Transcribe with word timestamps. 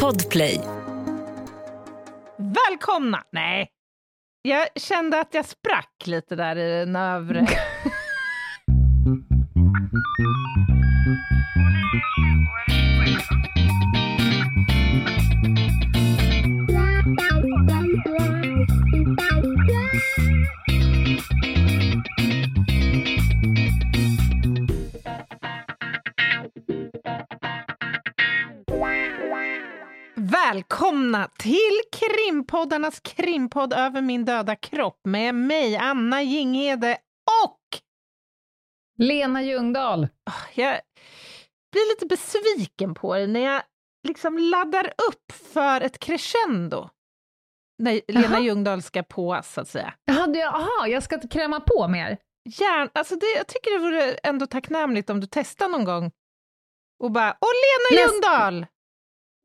Podplay. 0.00 0.60
Välkomna! 2.36 3.22
Nej, 3.32 3.68
jag 4.42 4.66
kände 4.76 5.20
att 5.20 5.34
jag 5.34 5.44
sprack 5.44 6.06
lite 6.06 6.36
där 6.36 6.56
i 6.56 6.78
den 6.78 6.96
övre. 6.96 7.46
Välkomna 30.50 31.28
till 31.38 31.80
krimpoddarnas 31.92 33.00
krimpodd 33.00 33.72
över 33.72 34.00
min 34.02 34.24
döda 34.24 34.56
kropp 34.56 35.00
med 35.04 35.34
mig, 35.34 35.76
Anna 35.76 36.22
Jinghede 36.22 36.98
och 37.44 37.80
Lena 38.98 39.42
Ljungdahl. 39.42 40.08
jag 40.54 40.80
blir 41.72 41.94
lite 41.94 42.06
besviken 42.06 42.94
på 42.94 43.14
dig 43.14 43.26
när 43.26 43.40
jag 43.40 43.62
liksom 44.08 44.38
laddar 44.38 44.86
upp 44.86 45.32
för 45.32 45.80
ett 45.80 45.98
crescendo. 45.98 46.88
När 47.78 48.00
Lena 48.08 48.26
Jaha. 48.26 48.40
Ljungdahl 48.40 48.82
ska 48.82 49.02
på, 49.02 49.40
så 49.44 49.60
att 49.60 49.68
säga. 49.68 49.94
Jaha, 50.04 50.48
aha, 50.48 50.86
jag 50.86 51.02
ska 51.02 51.28
kräma 51.28 51.60
på 51.60 51.88
mer. 51.88 52.18
Gärna, 52.44 52.90
alltså 52.94 53.16
det, 53.16 53.26
jag 53.36 53.46
tycker 53.46 53.70
det 53.70 53.78
vore 53.78 54.12
ändå 54.12 54.46
tacknämligt 54.46 55.10
om 55.10 55.20
du 55.20 55.26
testar 55.30 55.68
någon 55.68 55.84
gång 55.84 56.10
och 56.98 57.10
bara 57.10 57.36
“Åh, 57.40 57.48
Lena 57.62 58.02
Ljungdahl!” 58.02 58.66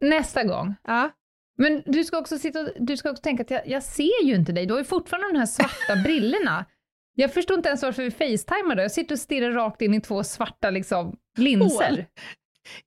Nästa 0.01 0.43
gång. 0.43 0.75
ja. 0.83 1.11
Men 1.59 1.83
du 1.85 2.03
ska 2.03 2.17
också, 2.19 2.37
sitta 2.37 2.59
och, 2.61 2.69
du 2.79 2.97
ska 2.97 3.09
också 3.11 3.21
tänka 3.23 3.43
att 3.43 3.51
jag, 3.51 3.67
jag 3.67 3.83
ser 3.83 4.23
ju 4.23 4.35
inte 4.35 4.51
dig, 4.51 4.65
du 4.65 4.73
har 4.73 4.79
ju 4.79 4.85
fortfarande 4.85 5.31
de 5.33 5.37
här 5.39 5.45
svarta 5.45 5.95
brillorna. 6.03 6.65
Jag 7.13 7.33
förstår 7.33 7.57
inte 7.57 7.69
ens 7.69 7.83
varför 7.83 8.03
vi 8.03 8.11
facetimar 8.11 8.75
då. 8.75 8.81
Jag 8.81 8.91
sitter 8.91 9.15
och 9.15 9.19
stirrar 9.19 9.51
rakt 9.51 9.81
in 9.81 9.93
i 9.93 10.01
två 10.01 10.23
svarta 10.23 10.69
liksom, 10.69 11.17
linser. 11.37 12.07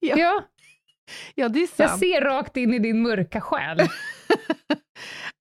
Ja. 0.00 0.16
Ja, 0.18 0.42
ja, 1.34 1.48
det 1.48 1.62
är 1.62 1.66
sant. 1.66 1.78
jag 1.90 1.98
ser 1.98 2.20
rakt 2.20 2.56
in 2.56 2.74
i 2.74 2.78
din 2.78 3.02
mörka 3.02 3.40
själ. 3.40 3.78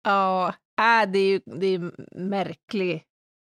Ja, 0.03 0.47
äh, 0.81 1.11
det 1.11 1.19
är 1.19 1.27
ju 1.29 1.41
det 1.45 1.67
är 1.67 1.91
märklig. 2.19 3.03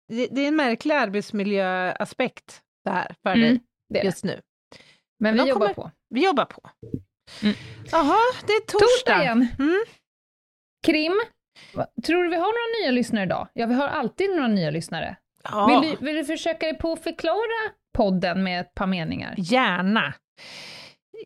Det, 0.08 0.26
det 0.26 0.40
är 0.40 0.48
en 0.48 0.56
märklig 0.56 0.94
arbetsmiljöaspekt 0.94 2.62
det 2.84 2.90
här 2.90 3.14
för 3.22 3.30
Mm, 3.34 3.58
dig 3.94 4.04
just 4.04 4.24
nu. 4.24 4.40
Men 5.18 5.32
vi 5.34 5.38
De 5.40 5.48
jobbar 5.48 5.60
kommer- 5.60 5.74
på. 5.74 5.90
Vi 6.10 6.24
jobbar 6.24 6.44
på. 6.44 6.60
Mm. 7.42 7.54
Jaha, 7.90 8.16
det 8.46 8.52
är 8.52 8.60
torsdag. 8.60 8.78
Torsdag 8.86 9.22
igen. 9.22 9.48
Mm. 9.58 9.84
Krim, 10.86 11.20
tror 12.06 12.22
du 12.22 12.28
vi 12.30 12.36
har 12.36 12.42
några 12.42 12.82
nya 12.82 12.90
lyssnare 12.90 13.24
idag? 13.24 13.48
Ja, 13.52 13.66
vi 13.66 13.74
har 13.74 13.88
alltid 13.88 14.30
några 14.30 14.48
nya 14.48 14.70
lyssnare. 14.70 15.16
Ja, 15.44 15.66
Vill, 15.66 15.90
du, 15.90 16.06
vill 16.06 16.16
du 16.16 16.24
försöka 16.24 16.66
dig 16.66 16.78
på 16.78 16.92
att 16.92 17.02
förklara 17.02 17.72
podden 17.94 18.42
med 18.44 18.60
ett 18.60 18.74
par 18.74 18.86
meningar? 18.86 19.34
gärna. 19.38 20.14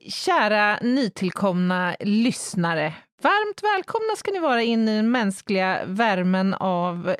Kära 0.08 0.78
nytillkomna 0.80 1.96
lyssnare, 2.00 2.94
varmt 3.22 3.62
välkomna 3.62 4.16
ska 4.16 4.30
ni 4.30 4.38
vara 4.38 4.62
in 4.62 4.88
i 4.88 4.96
den 4.96 5.10
mänskliga 5.10 5.84
värmen 5.86 6.54
av 6.54 7.08
eh, 7.08 7.16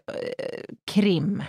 krim. 0.90 1.42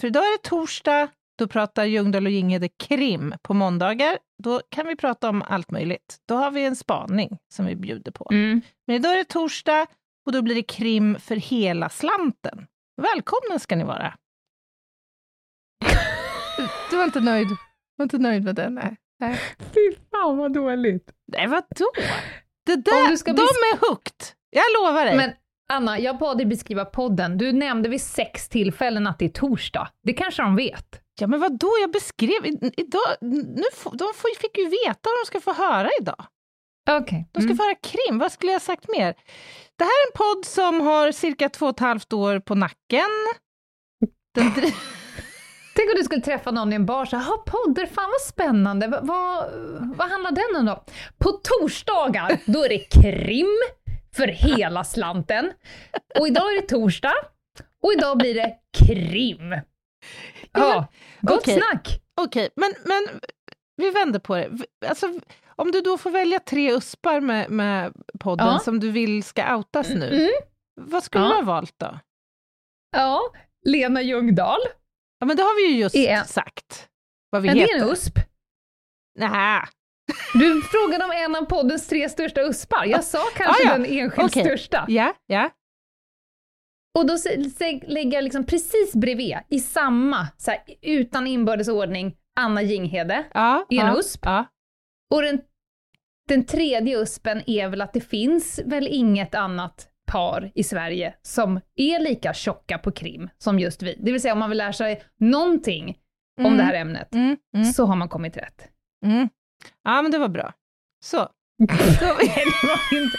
För 0.00 0.06
idag 0.06 0.24
är 0.26 0.32
det 0.38 0.48
torsdag, 0.48 1.08
då 1.38 1.48
pratar 1.48 1.84
Ljungdahl 1.84 2.26
och 2.26 2.32
Ginghede 2.32 2.68
krim. 2.68 3.34
På 3.42 3.54
måndagar, 3.54 4.18
då 4.42 4.60
kan 4.68 4.86
vi 4.86 4.96
prata 4.96 5.28
om 5.28 5.42
allt 5.42 5.70
möjligt. 5.70 6.16
Då 6.28 6.34
har 6.34 6.50
vi 6.50 6.64
en 6.64 6.76
spaning 6.76 7.38
som 7.54 7.66
vi 7.66 7.76
bjuder 7.76 8.12
på. 8.12 8.28
Mm. 8.32 8.60
Men 8.86 8.96
idag 8.96 9.12
är 9.12 9.16
det 9.16 9.24
torsdag 9.24 9.86
och 10.26 10.32
då 10.32 10.42
blir 10.42 10.54
det 10.54 10.62
krim 10.62 11.16
för 11.20 11.36
hela 11.36 11.88
slanten. 11.88 12.66
Välkomna 13.02 13.58
ska 13.58 13.76
ni 13.76 13.84
vara. 13.84 14.14
Du 16.90 16.96
var 16.96 17.04
inte 17.04 17.20
nöjd, 17.20 17.48
du 17.48 17.56
var 17.96 18.02
inte 18.04 18.18
nöjd 18.18 18.44
med 18.44 18.54
den? 18.54 18.74
Nej. 18.74 18.96
Nej. 19.20 19.40
Fy 19.58 19.96
fan 20.10 20.38
vad 20.38 20.52
dåligt. 20.52 21.10
Nej, 21.32 21.46
vadå? 21.46 21.90
Det 22.66 22.74
Om 22.74 22.82
där, 22.82 23.10
du 23.10 23.16
ska 23.16 23.32
de 23.32 23.42
är 23.42 23.88
hooked. 23.88 24.26
Jag 24.50 24.64
lovar 24.80 25.04
dig. 25.04 25.16
Men 25.16 25.32
Anna, 25.68 25.98
jag 25.98 26.18
bad 26.18 26.38
dig 26.38 26.46
beskriva 26.46 26.84
podden. 26.84 27.38
Du 27.38 27.52
nämnde 27.52 27.88
vid 27.88 28.00
sex 28.00 28.48
tillfällen 28.48 29.06
att 29.06 29.18
det 29.18 29.24
är 29.24 29.28
torsdag. 29.28 29.88
Det 30.02 30.12
kanske 30.12 30.42
de 30.42 30.56
vet. 30.56 31.00
Ja, 31.20 31.26
men 31.26 31.40
vadå? 31.40 31.70
Jag 31.80 31.90
beskrev... 31.90 32.46
Idag, 32.76 33.02
nu 33.20 33.62
de 33.92 34.12
fick 34.40 34.58
ju 34.58 34.68
veta 34.68 35.00
vad 35.02 35.20
de 35.22 35.26
ska 35.26 35.40
få 35.40 35.52
höra 35.52 35.88
idag. 36.00 36.26
Okej. 36.90 37.28
De 37.32 37.42
ska 37.42 37.56
få 37.56 37.62
höra 37.62 37.74
krim. 37.74 38.18
Vad 38.18 38.32
skulle 38.32 38.52
jag 38.52 38.60
ha 38.60 38.64
sagt 38.64 38.88
mer? 38.88 39.14
Det 39.76 39.84
här 39.84 39.90
är 39.90 40.06
en 40.06 40.16
podd 40.34 40.44
som 40.44 40.80
har 40.80 41.12
cirka 41.12 41.48
två 41.48 41.66
och 41.66 41.74
ett 41.74 41.80
halvt 41.80 42.12
år 42.12 42.38
på 42.40 42.54
nacken. 42.54 43.10
Den 44.34 44.52
Tänk 45.76 45.90
om 45.90 45.96
du 45.96 46.04
skulle 46.04 46.20
träffa 46.20 46.50
någon 46.50 46.72
i 46.72 46.76
en 46.76 46.86
bar 46.86 47.04
så 47.04 47.16
här, 47.16 47.24
"Jaha, 47.24 47.38
podder, 47.38 47.86
fan 47.86 48.10
vad 48.10 48.20
spännande. 48.20 48.86
Va, 48.86 48.98
vad, 49.02 49.50
vad 49.96 50.10
handlar 50.10 50.30
den 50.30 50.56
om 50.60 50.66
då? 50.66 50.84
På 51.18 51.30
torsdagar, 51.30 52.38
då 52.46 52.64
är 52.64 52.68
det 52.68 52.78
krim 52.78 53.58
för 54.16 54.26
hela 54.26 54.84
slanten. 54.84 55.52
Och 56.18 56.28
idag 56.28 56.52
är 56.56 56.60
det 56.60 56.68
torsdag, 56.68 57.14
och 57.82 57.92
idag 57.92 58.18
blir 58.18 58.34
det 58.34 58.54
krim. 58.78 59.54
Ja, 60.54 60.86
gott 61.20 61.38
okej. 61.40 61.54
snack. 61.60 62.00
Okej, 62.20 62.48
men, 62.56 62.74
men 62.84 63.20
vi 63.76 63.90
vänder 63.90 64.18
på 64.18 64.34
det. 64.34 64.50
Alltså, 64.88 65.20
om 65.56 65.70
du 65.72 65.80
då 65.80 65.98
får 65.98 66.10
välja 66.10 66.38
tre 66.40 66.72
uspar 66.72 67.20
med, 67.20 67.50
med 67.50 67.92
podden 68.20 68.46
Ja. 68.46 68.58
som 68.58 68.80
du 68.80 68.90
vill 68.90 69.22
ska 69.24 69.56
outas 69.56 69.88
nu, 69.88 70.06
Mm. 70.14 70.30
vad 70.80 71.04
skulle 71.04 71.24
Ja. 71.24 71.28
du 71.30 71.34
ha 71.34 71.42
valt 71.42 71.74
då? 71.78 71.98
Ja, 72.96 73.20
Lena 73.66 74.02
Ljungdahl. 74.02 74.60
Ja, 75.18 75.26
men 75.26 75.36
det 75.36 75.42
har 75.42 75.56
vi 75.56 75.72
ju 75.74 75.80
just 75.80 75.96
Är- 75.96 76.22
sagt. 76.24 76.88
Vad 77.30 77.42
vi 77.42 77.48
det 77.48 77.54
heter. 77.60 77.74
är 77.74 77.82
en 77.82 77.88
USP. 77.88 78.18
Nä. 79.18 79.62
Du 80.34 80.62
frågade 80.62 81.04
om 81.04 81.10
en 81.10 81.34
av 81.36 81.42
poddens 81.44 81.88
tre 81.88 82.08
största 82.08 82.40
uspar. 82.40 82.84
Jag 82.84 83.04
sa 83.04 83.18
kanske 83.36 83.62
Ah, 83.68 83.72
ja. 83.72 83.78
den 83.78 83.86
enskilt 83.86 84.30
Okej. 84.30 84.44
största. 84.44 84.84
Ja, 84.88 85.14
ja. 85.26 85.50
Och 86.98 87.06
då 87.06 87.16
lägger 87.86 88.12
jag 88.14 88.24
liksom 88.24 88.46
precis 88.46 88.92
bredvid, 88.94 89.36
i 89.48 89.60
samma, 89.60 90.28
så 90.36 90.50
här, 90.50 90.60
utan 90.82 91.26
inbördes 91.26 91.68
ordning, 91.68 92.16
Anna 92.40 92.62
Jinghede. 92.62 93.24
ja, 93.34 93.66
I 93.70 93.78
en 93.78 93.86
ja, 93.86 93.98
USP. 93.98 94.20
Ja. 94.24 94.44
Och 95.14 95.22
den, 95.22 95.40
den 96.28 96.44
tredje 96.44 96.98
USPen 97.02 97.42
är 97.46 97.68
väl 97.68 97.80
att 97.80 97.92
det 97.92 98.00
finns 98.00 98.60
väl 98.66 98.88
inget 98.90 99.34
annat 99.34 99.88
par 100.06 100.52
i 100.54 100.64
Sverige 100.64 101.14
som 101.22 101.60
är 101.76 102.00
lika 102.00 102.34
tjocka 102.34 102.78
på 102.78 102.90
krim 102.92 103.30
som 103.38 103.58
just 103.58 103.82
vi. 103.82 103.98
Det 104.00 104.12
vill 104.12 104.20
säga 104.20 104.32
om 104.32 104.38
man 104.38 104.48
vill 104.48 104.58
lära 104.58 104.72
sig 104.72 105.02
någonting 105.20 105.98
om 106.38 106.46
Mm. 106.46 106.56
det 106.58 106.62
här 106.64 106.74
ämnet, 106.74 107.14
Mm, 107.14 107.36
mm, 107.56 107.64
så 107.72 107.86
har 107.86 107.96
man 107.96 108.08
kommit 108.08 108.36
rätt. 108.36 108.68
mm. 109.04 109.28
Ja, 109.84 110.02
men 110.02 110.10
det 110.12 110.18
var 110.18 110.28
bra. 110.28 110.52
Så. 111.04 111.16
Nej, 111.58 112.44
det 112.62 112.66
var 112.66 112.98
inte. 113.02 113.18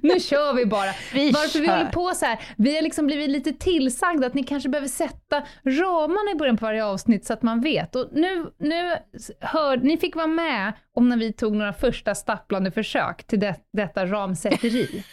Nu 0.00 0.20
kör 0.20 0.54
vi 0.54 0.66
bara. 0.66 0.90
Vi 1.12 1.30
Varför 1.30 1.58
vi 1.60 1.66
kör. 1.66 1.76
håller 1.76 1.90
på 1.90 2.14
så 2.14 2.26
här, 2.26 2.40
vi 2.56 2.74
har 2.76 2.82
liksom 2.82 3.06
blivit 3.06 3.30
lite 3.30 3.52
tillsagda 3.52 4.26
att 4.26 4.34
ni 4.34 4.42
kanske 4.42 4.68
behöver 4.68 4.88
sätta 4.88 5.42
ramarna 5.64 6.30
i 6.34 6.34
början 6.34 6.56
på 6.56 6.64
varje 6.64 6.84
avsnitt 6.84 7.24
så 7.26 7.32
att 7.32 7.42
man 7.42 7.60
vet. 7.60 7.96
Och 7.96 8.08
nu, 8.12 8.46
nu 8.58 8.92
hör, 9.40 9.76
ni 9.76 9.96
fick 9.96 10.16
vara 10.16 10.26
med 10.26 10.72
om 10.94 11.08
när 11.08 11.16
vi 11.16 11.32
tog 11.32 11.56
några 11.56 11.72
första 11.72 12.14
stapplande 12.14 12.70
försök 12.70 13.24
till 13.26 13.40
det, 13.40 13.54
detta 13.72 14.06
ramsätteri. 14.06 15.04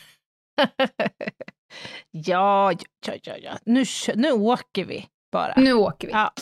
ja, 2.12 2.72
ja, 3.08 3.14
ja, 3.24 3.34
ja. 3.44 3.52
Nu, 3.66 3.84
nu 4.16 4.32
åker 4.32 4.86
vi 4.86 5.06
bara. 5.32 5.54
Nu 5.58 5.74
åker 5.74 6.08
vi. 6.08 6.14
Ja. 6.14 6.34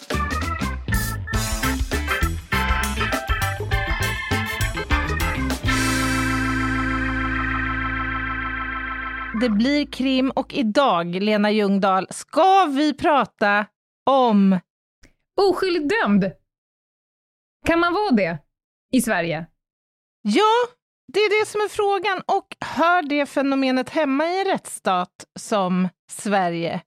Det 9.41 9.49
blir 9.49 9.85
krim 9.85 10.31
och 10.35 10.53
idag, 10.53 11.15
Lena 11.15 11.51
Ljungdahl, 11.51 12.07
ska 12.09 12.65
vi 12.65 12.93
prata 12.93 13.65
om... 14.09 14.59
Oskyldigt 15.41 15.89
dömd! 16.01 16.31
Kan 17.65 17.79
man 17.79 17.93
vara 17.93 18.11
det 18.11 18.37
i 18.91 19.01
Sverige? 19.01 19.45
Ja, 20.21 20.67
det 21.13 21.19
är 21.19 21.41
det 21.41 21.47
som 21.49 21.61
är 21.61 21.67
frågan. 21.67 22.21
Och 22.27 22.55
hör 22.65 23.01
det 23.01 23.25
fenomenet 23.25 23.89
hemma 23.89 24.27
i 24.27 24.39
en 24.39 24.45
rättsstat 24.45 25.25
som 25.39 25.89
Sverige? 26.11 26.81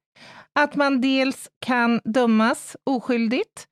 Att 0.53 0.75
man 0.75 1.01
dels 1.01 1.49
kan 1.67 2.01
dömas 2.05 2.77
oskyldigt, 2.85 3.67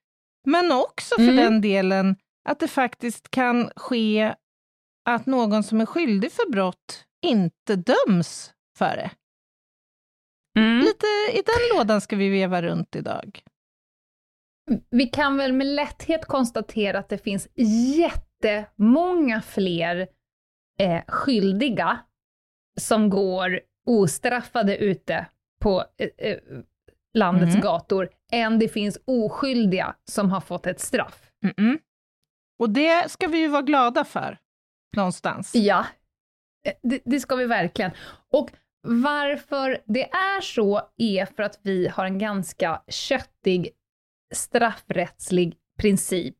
men 0.46 0.72
också 0.72 1.14
för 1.14 1.22
Mm. 1.22 1.36
den 1.36 1.60
delen 1.60 2.16
att 2.48 2.58
det 2.58 2.68
faktiskt 2.68 3.30
kan 3.30 3.70
ske 3.76 4.34
att 5.08 5.26
någon 5.26 5.62
som 5.62 5.80
är 5.80 5.86
skyldig 5.86 6.32
för 6.32 6.50
brott 6.50 7.04
inte 7.26 7.76
döms 7.76 8.52
för 8.82 8.96
det. 8.96 9.10
Mm. 10.60 10.78
Lite 10.78 11.06
i 11.38 11.42
den 11.46 11.78
lådan 11.78 12.00
ska 12.00 12.16
vi 12.16 12.28
veva 12.28 12.62
runt 12.62 12.96
idag. 12.96 13.42
Vi 14.90 15.06
kan 15.06 15.36
väl 15.36 15.52
med 15.52 15.66
lätthet 15.66 16.24
konstatera 16.24 16.98
att 16.98 17.08
det 17.08 17.18
finns 17.18 17.48
jättemånga 17.96 19.42
fler 19.42 20.08
eh, 20.78 21.02
skyldiga 21.08 21.98
som 22.80 23.10
går 23.10 23.60
ostraffade 23.86 24.76
ute 24.76 25.26
på 25.60 25.84
eh, 25.98 26.08
eh, 26.18 26.38
landets 27.14 27.54
Mm. 27.54 27.60
gator, 27.60 28.08
än 28.32 28.58
det 28.58 28.68
finns 28.68 28.98
oskyldiga 29.04 29.96
som 30.04 30.30
har 30.30 30.40
fått 30.40 30.66
ett 30.66 30.80
straff. 30.80 31.30
Mm-mm. 31.44 31.78
Och 32.58 32.70
det 32.70 33.10
ska 33.10 33.26
vi 33.28 33.38
ju 33.38 33.48
vara 33.48 33.62
glada 33.62 34.04
för, 34.04 34.38
någonstans. 34.96 35.54
Ja, 35.54 35.86
Eh, 36.64 36.72
det, 36.82 37.02
det 37.04 37.20
ska 37.20 37.36
vi 37.36 37.46
verkligen. 37.46 37.90
Och 38.30 38.50
varför 38.82 39.82
det 39.86 40.10
är 40.10 40.40
så 40.40 40.80
är 40.96 41.26
för 41.26 41.42
att 41.42 41.58
vi 41.62 41.88
har 41.88 42.04
en 42.04 42.18
ganska 42.18 42.82
köttig 42.88 43.70
straffrättslig 44.34 45.56
princip 45.78 46.36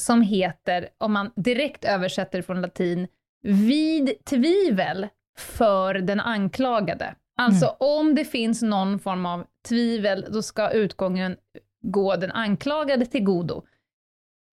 som 0.00 0.22
heter, 0.22 0.88
om 0.98 1.12
man 1.12 1.32
direkt 1.36 1.84
översätter 1.84 2.42
från 2.42 2.60
latin, 2.60 3.08
vid 3.42 4.24
tvivel 4.24 5.08
för 5.38 5.94
den 5.94 6.20
anklagade. 6.20 7.14
Alltså 7.36 7.66
om 7.66 8.14
det 8.14 8.24
finns 8.24 8.62
någon 8.62 8.98
form 8.98 9.26
av 9.26 9.46
tvivel, 9.68 10.26
då 10.32 10.42
ska 10.42 10.70
utgången 10.70 11.36
gå 11.82 12.16
den 12.16 12.30
anklagade 12.30 13.06
till 13.06 13.24
godo. 13.24 13.64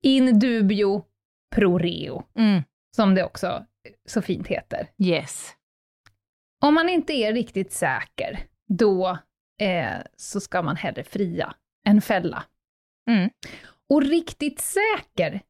In 0.03 0.39
dubio 0.39 1.05
pro 1.55 1.77
reo 1.77 2.23
Mm. 2.35 2.63
som 2.95 3.15
det 3.15 3.23
också 3.23 3.65
så 4.05 4.21
fint 4.21 4.47
heter. 4.47 4.87
Yes. 4.97 5.53
Om 6.65 6.73
man 6.73 6.89
inte 6.89 7.13
är 7.13 7.33
riktigt 7.33 7.71
säker, 7.71 8.39
då 8.67 9.17
eh, 9.61 9.97
så 10.17 10.39
ska 10.39 10.61
man 10.61 10.75
hellre 10.75 11.03
fria 11.03 11.55
än 11.87 12.01
fälla. 12.01 12.43
Mm. 13.09 13.29
Och 13.89 14.01
riktigt 14.01 14.59
säker, 14.59 15.41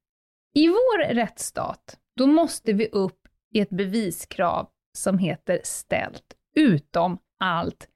i 0.55 0.67
vår 0.67 1.13
rättsstat, 1.13 1.99
då 2.15 2.27
måste 2.27 2.73
vi 2.73 2.87
upp 2.87 3.27
i 3.53 3.59
ett 3.59 3.69
beviskrav 3.69 4.69
som 4.97 5.17
heter 5.17 5.61
ställt 5.63 6.33
utom 6.55 7.17
allt 7.39 7.89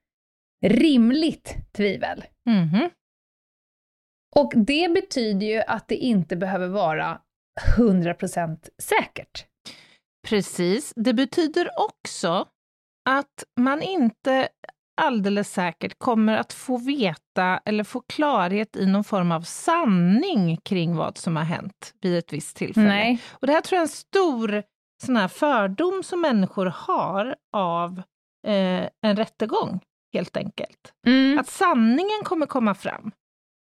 rimligt 0.66 1.56
tvivel. 1.72 2.24
Mhm. 2.46 2.90
Och 4.36 4.52
det 4.56 4.94
betyder 4.94 5.46
ju 5.46 5.62
att 5.66 5.88
det 5.88 5.96
inte 5.96 6.36
behöver 6.36 6.68
vara 6.68 7.20
100% 7.76 8.68
säkert. 8.78 9.46
Precis. 10.28 10.92
Det 10.96 11.14
betyder 11.14 11.70
också 11.76 12.48
att 13.18 13.44
man 13.60 13.82
inte 13.82 14.48
alldeles 15.00 15.52
säkert 15.52 15.98
kommer 15.98 16.36
att 16.36 16.52
få 16.52 16.76
veta 16.76 17.60
eller 17.64 17.84
få 17.84 18.00
klarhet 18.00 18.76
i 18.76 18.86
någon 18.86 19.04
form 19.04 19.32
av 19.32 19.40
sanning 19.42 20.56
kring 20.56 20.96
vad 20.96 21.18
som 21.18 21.36
har 21.36 21.44
hänt 21.44 21.94
vid 22.00 22.18
ett 22.18 22.32
visst 22.32 22.56
tillfälle. 22.56 22.86
Nej. 22.88 23.22
Och 23.30 23.46
det 23.46 23.52
här 23.52 23.60
tror 23.60 23.76
jag 23.76 23.80
är 23.80 23.84
en 23.84 23.88
stor 23.88 24.62
sån 25.02 25.16
här 25.16 25.28
fördom 25.28 26.02
som 26.02 26.20
människor 26.20 26.66
har 26.76 27.36
av 27.56 27.98
eh, 28.46 28.88
en 29.06 29.16
rättegång, 29.16 29.80
helt 30.12 30.36
enkelt. 30.36 30.92
Mm. 31.06 31.38
Att 31.38 31.48
sanningen 31.48 32.24
kommer 32.24 32.46
komma 32.46 32.74
fram. 32.74 33.10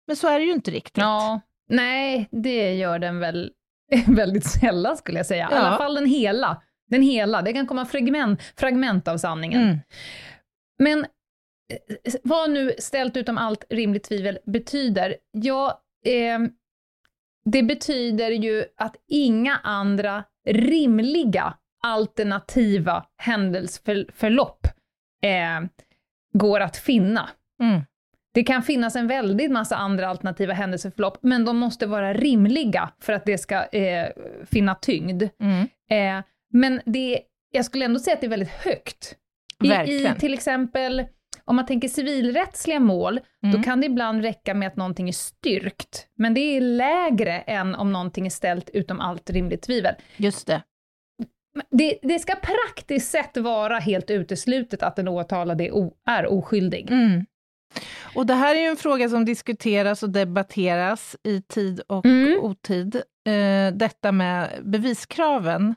Men 0.08 0.16
så 0.16 0.28
är 0.28 0.40
det 0.40 0.46
ju 0.46 0.52
inte 0.52 0.72
riktigt. 0.72 0.98
Ja, 0.98 1.40
nej, 1.70 2.28
det 2.32 2.74
gör 2.76 3.00
den 3.00 3.20
väl 3.20 3.52
väldigt 4.08 4.46
sällan 4.46 4.98
skulle 4.98 5.20
jag 5.20 5.26
säga. 5.26 5.50
I 5.50 5.54
Ja. 5.54 5.58
alla 5.60 5.78
fall 5.78 5.96
den 5.96 6.06
hela. 6.06 6.62
Den 6.90 7.02
hela, 7.02 7.42
det 7.42 7.54
kan 7.54 7.68
komma 7.68 7.86
fragment, 7.86 8.42
fragment 8.58 9.08
av 9.08 9.18
sanningen. 9.18 9.62
Mm. 9.62 9.80
Men 10.80 11.00
eh, 11.74 12.14
vad 12.24 12.50
nu 12.50 12.74
ställt 12.80 13.18
utom 13.18 13.38
allt 13.38 13.66
rimligt 13.70 14.04
tvivel 14.04 14.40
betyder, 14.46 15.16
ja, 15.32 15.82
eh, 16.06 16.40
det 17.46 17.64
betyder 17.64 18.32
ju 18.32 18.66
att 18.78 18.96
inga 19.08 19.58
andra 19.64 20.24
rimliga 20.50 21.54
alternativa 21.84 23.06
händelseförlopp 23.18 24.68
eh, 25.24 25.68
går 26.34 26.60
att 26.60 26.78
finna. 26.78 27.30
Mm. 27.62 27.82
Det 28.34 28.44
kan 28.44 28.64
finnas 28.64 28.96
en 28.96 29.08
väldigt 29.08 29.52
massa 29.52 29.76
andra 29.76 30.08
alternativa 30.08 30.54
händelseförlopp, 30.54 31.18
men 31.22 31.46
de 31.46 31.58
måste 31.58 31.86
vara 31.86 32.14
rimliga 32.14 32.90
för 33.00 33.14
att 33.14 33.26
det 33.26 33.38
ska 33.38 33.64
eh, 33.64 34.10
finna 34.46 34.76
tyngd. 34.76 35.24
Mm. 35.40 35.68
Eh, 35.90 36.24
men 36.56 36.81
det, 36.86 37.22
jag 37.52 37.66
skulle 37.66 37.86
ändå 37.86 38.00
säga 38.00 38.13
att 38.13 38.22
det 38.22 38.28
är 38.28 38.30
väldigt 38.30 38.50
högt. 38.50 39.16
I. 39.63 39.68
I 39.68 40.12
till 40.19 40.34
exempel, 40.34 41.06
om 41.46 41.56
man 41.56 41.66
tänker 41.66 41.88
civilrättsliga 41.88 42.80
mål, 42.80 43.19
Mm. 43.44 43.57
då 43.57 43.63
kan 43.63 43.80
det 43.81 43.88
ibland 43.88 44.22
räcka 44.22 44.54
med 44.54 44.68
att 44.68 44.75
någonting 44.75 45.07
är 45.07 45.13
styrkt, 45.13 46.07
men 46.18 46.34
det 46.34 46.40
är 46.40 46.62
lägre 46.62 47.40
än 47.40 47.75
om 47.75 47.94
någonting 47.94 48.25
är 48.25 48.30
ställt 48.30 48.69
utom 48.69 49.00
allt 49.00 49.30
rimligt 49.30 49.62
tvivel. 49.62 49.96
Just 50.18 50.48
det. 50.48 50.62
Det, 51.69 52.00
det 52.02 52.19
ska 52.19 52.36
praktiskt 52.36 53.12
sett 53.12 53.38
vara 53.38 53.80
helt 53.80 54.10
uteslutet 54.12 54.84
att 54.84 54.96
den 54.96 55.08
åtalade 55.08 55.63
är, 55.63 55.72
o, 55.75 55.94
är 56.06 56.25
oskyldig. 56.28 56.92
Mm. 56.92 57.25
Och 58.16 58.25
det 58.25 58.34
här 58.34 58.56
är 58.56 58.60
ju 58.60 58.66
en 58.68 58.78
fråga 58.78 59.10
som 59.10 59.25
diskuteras 59.25 60.04
och 60.04 60.10
debatteras 60.10 61.16
i 61.24 61.42
tid 61.42 61.80
och 61.88 62.06
Mm. 62.06 62.40
otid, 62.42 62.96
eh, 63.28 63.74
detta 63.74 64.12
med 64.12 64.50
beviskraven. 64.63 65.75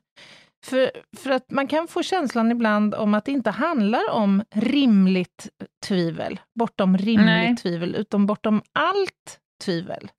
För, 0.67 0.91
för 1.17 1.31
att 1.31 1.51
man 1.51 1.67
kan 1.69 1.89
få 1.89 2.03
känslan 2.03 2.51
ibland 2.51 2.95
om 2.95 3.15
att 3.15 3.25
det 3.25 3.33
inte 3.33 3.51
handlar 3.51 4.11
om 4.11 4.43
rimligt 4.51 5.49
tvivel, 5.87 6.41
bortom 6.55 6.99
rimligt 6.99 7.27
Nej. 7.27 7.57
tvivel, 7.57 7.95
utan 7.95 8.27
bortom 8.27 8.63
allt 8.73 9.41
tvivel. 9.65 10.11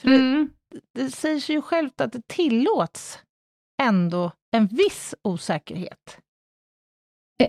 För 0.00 0.08
Mm. 0.08 0.50
det, 0.70 0.80
det 1.02 1.10
säger 1.10 1.40
sig 1.40 1.54
ju 1.54 1.62
självt 1.62 2.00
att 2.00 2.12
det 2.12 2.28
tillåts 2.28 3.18
ändå 3.82 4.32
en 4.56 4.66
viss 4.66 5.14
osäkerhet. 5.22 6.18
Eh, 7.42 7.48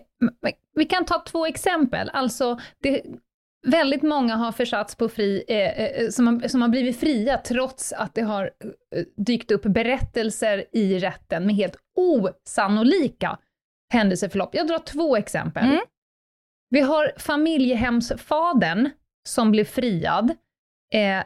Vi 0.76 0.86
kan 0.86 1.06
ta 1.06 1.20
två 1.20 1.46
exempel. 1.46 2.10
Alltså, 2.10 2.60
det, 2.80 3.02
väldigt 3.68 4.02
många 4.02 4.36
har 4.36 4.52
försatts 4.52 4.96
på 4.96 5.10
fri, 5.10 5.44
eh, 5.48 5.58
eh, 5.58 6.10
som, 6.10 6.28
har, 6.28 6.48
som 6.48 6.62
har 6.62 6.70
blivit 6.70 7.00
fria 7.00 7.38
trots 7.38 7.94
att 7.94 8.16
det 8.16 8.22
har 8.22 8.44
eh, 8.96 9.04
dykt 9.18 9.52
upp 9.52 9.64
berättelser 9.64 10.66
i 10.72 11.00
rätten 11.00 11.46
med 11.46 11.56
helt 11.56 11.76
osannolika 11.96 13.38
händelseförlopp. 13.94 14.56
Jag 14.56 14.68
drar 14.68 14.80
två 14.80 15.16
exempel. 15.18 15.64
Mm. 15.64 15.80
Vi 16.70 16.82
har 16.82 17.12
familjehemsfadern 17.18 18.90
som 19.28 19.52
blev 19.52 19.66
friad. 19.66 20.32
Eh, 20.94 21.18
eh, 21.18 21.24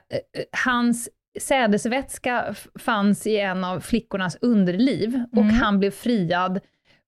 hans 0.66 1.10
sädesvätska 1.40 2.56
fanns 2.80 3.28
i 3.28 3.38
en 3.40 3.64
av 3.64 3.80
flickornas 3.80 4.38
underliv 4.42 5.24
och 5.32 5.38
Mm. 5.42 5.54
han 5.56 5.80
blev 5.80 5.92
friad 5.92 6.60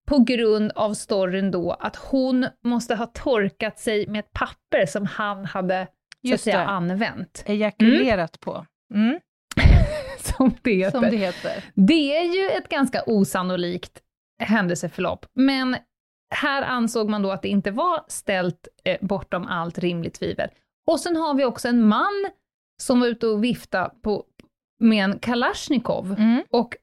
på 0.10 0.20
grund 0.20 0.72
av 0.76 0.94
storyn 0.94 1.52
då 1.52 1.72
att 1.72 1.96
hon 1.96 2.48
måste 2.64 2.96
ha 2.96 3.06
torkat 3.06 3.80
sig 3.80 4.08
med 4.08 4.20
ett 4.20 4.34
papper 4.34 4.86
som 4.86 5.06
han 5.06 5.46
hade 5.46 5.86
så 5.86 5.92
att 6.28 6.32
Just 6.32 6.44
säga 6.44 6.58
det. 6.58 6.66
använt. 6.66 7.44
Ejakulerat 7.46 8.40
på. 8.40 8.66
Mm. 8.94 9.20
Som 10.20 10.52
det 10.62 10.74
heter. 10.74 10.92
Som 10.92 11.02
det 11.10 11.18
heter. 11.18 11.64
Det 11.74 12.18
är 12.18 12.24
ju 12.24 12.50
ett 12.58 12.70
ganska 12.70 13.04
osannolikt 13.06 14.02
händelseförlopp, 14.44 15.26
men 15.34 15.76
här 16.36 16.62
ansåg 16.62 17.10
man 17.10 17.22
då 17.22 17.32
att 17.32 17.42
det 17.42 17.48
inte 17.50 17.72
var 17.72 18.06
ställt 18.08 18.68
eh, 18.86 18.98
bortom 19.02 19.48
allt 19.48 19.78
rimligt 19.80 20.14
tvivel. 20.14 20.50
Och 20.88 21.00
sen 21.00 21.16
har 21.16 21.34
vi 21.34 21.46
också 21.46 21.68
en 21.68 21.88
man 21.88 22.30
som 22.82 23.00
var 23.00 23.08
ute 23.08 23.28
och 23.28 23.44
viftade 23.44 23.92
på, 24.04 24.24
med 24.80 25.04
en 25.04 25.20
Kalashnikov, 25.20 26.16
Mm. 26.18 26.44
och 26.50 26.76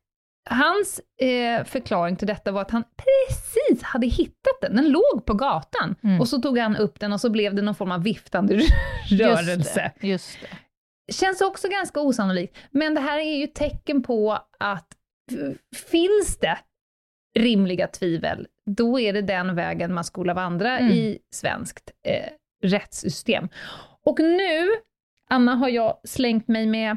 hans 0.50 1.00
eh, 1.20 1.64
förklaring 1.64 2.16
till 2.16 2.26
detta 2.26 2.52
var 2.52 2.60
att 2.62 2.70
han 2.70 2.84
precis 2.96 3.82
hade 3.82 4.06
hittat 4.06 4.60
den, 4.60 4.76
den 4.76 4.88
låg 4.90 5.24
på 5.26 5.34
gatan, 5.34 5.94
Mm. 6.02 6.20
och 6.20 6.28
så 6.28 6.38
tog 6.42 6.58
han 6.58 6.76
upp 6.76 7.00
den 7.00 7.12
och 7.12 7.20
så 7.20 7.30
blev 7.30 7.54
det 7.54 7.62
någon 7.62 7.74
form 7.74 7.92
av 7.92 8.02
viftande 8.02 8.54
Just 8.54 8.72
rörelse. 9.10 9.92
det. 10.00 10.06
Just 10.06 10.38
det. 10.40 11.12
Känns 11.12 11.40
också 11.40 11.68
ganska 11.68 12.00
osannolikt, 12.00 12.56
men 12.70 12.94
det 12.94 13.00
här 13.00 13.18
är 13.18 13.36
ju 13.36 13.46
tecken 13.46 14.02
på 14.02 14.38
att 14.58 14.88
finns 15.90 16.38
det 16.38 16.58
rimliga 17.38 17.86
tvivel, 17.86 18.46
då 18.70 19.00
är 19.00 19.12
det 19.12 19.22
den 19.22 19.54
vägen 19.54 19.94
man 19.94 20.04
skola 20.04 20.34
vandra 20.34 20.78
Mm. 20.78 20.92
i 20.92 21.18
svenskt 21.34 21.90
eh, 22.08 22.30
rättssystem. 22.62 23.48
Och 24.04 24.18
nu, 24.20 24.68
Anna, 25.30 25.54
har 25.54 25.68
jag 25.68 26.00
slängt 26.04 26.48
mig 26.48 26.66
med 26.66 26.96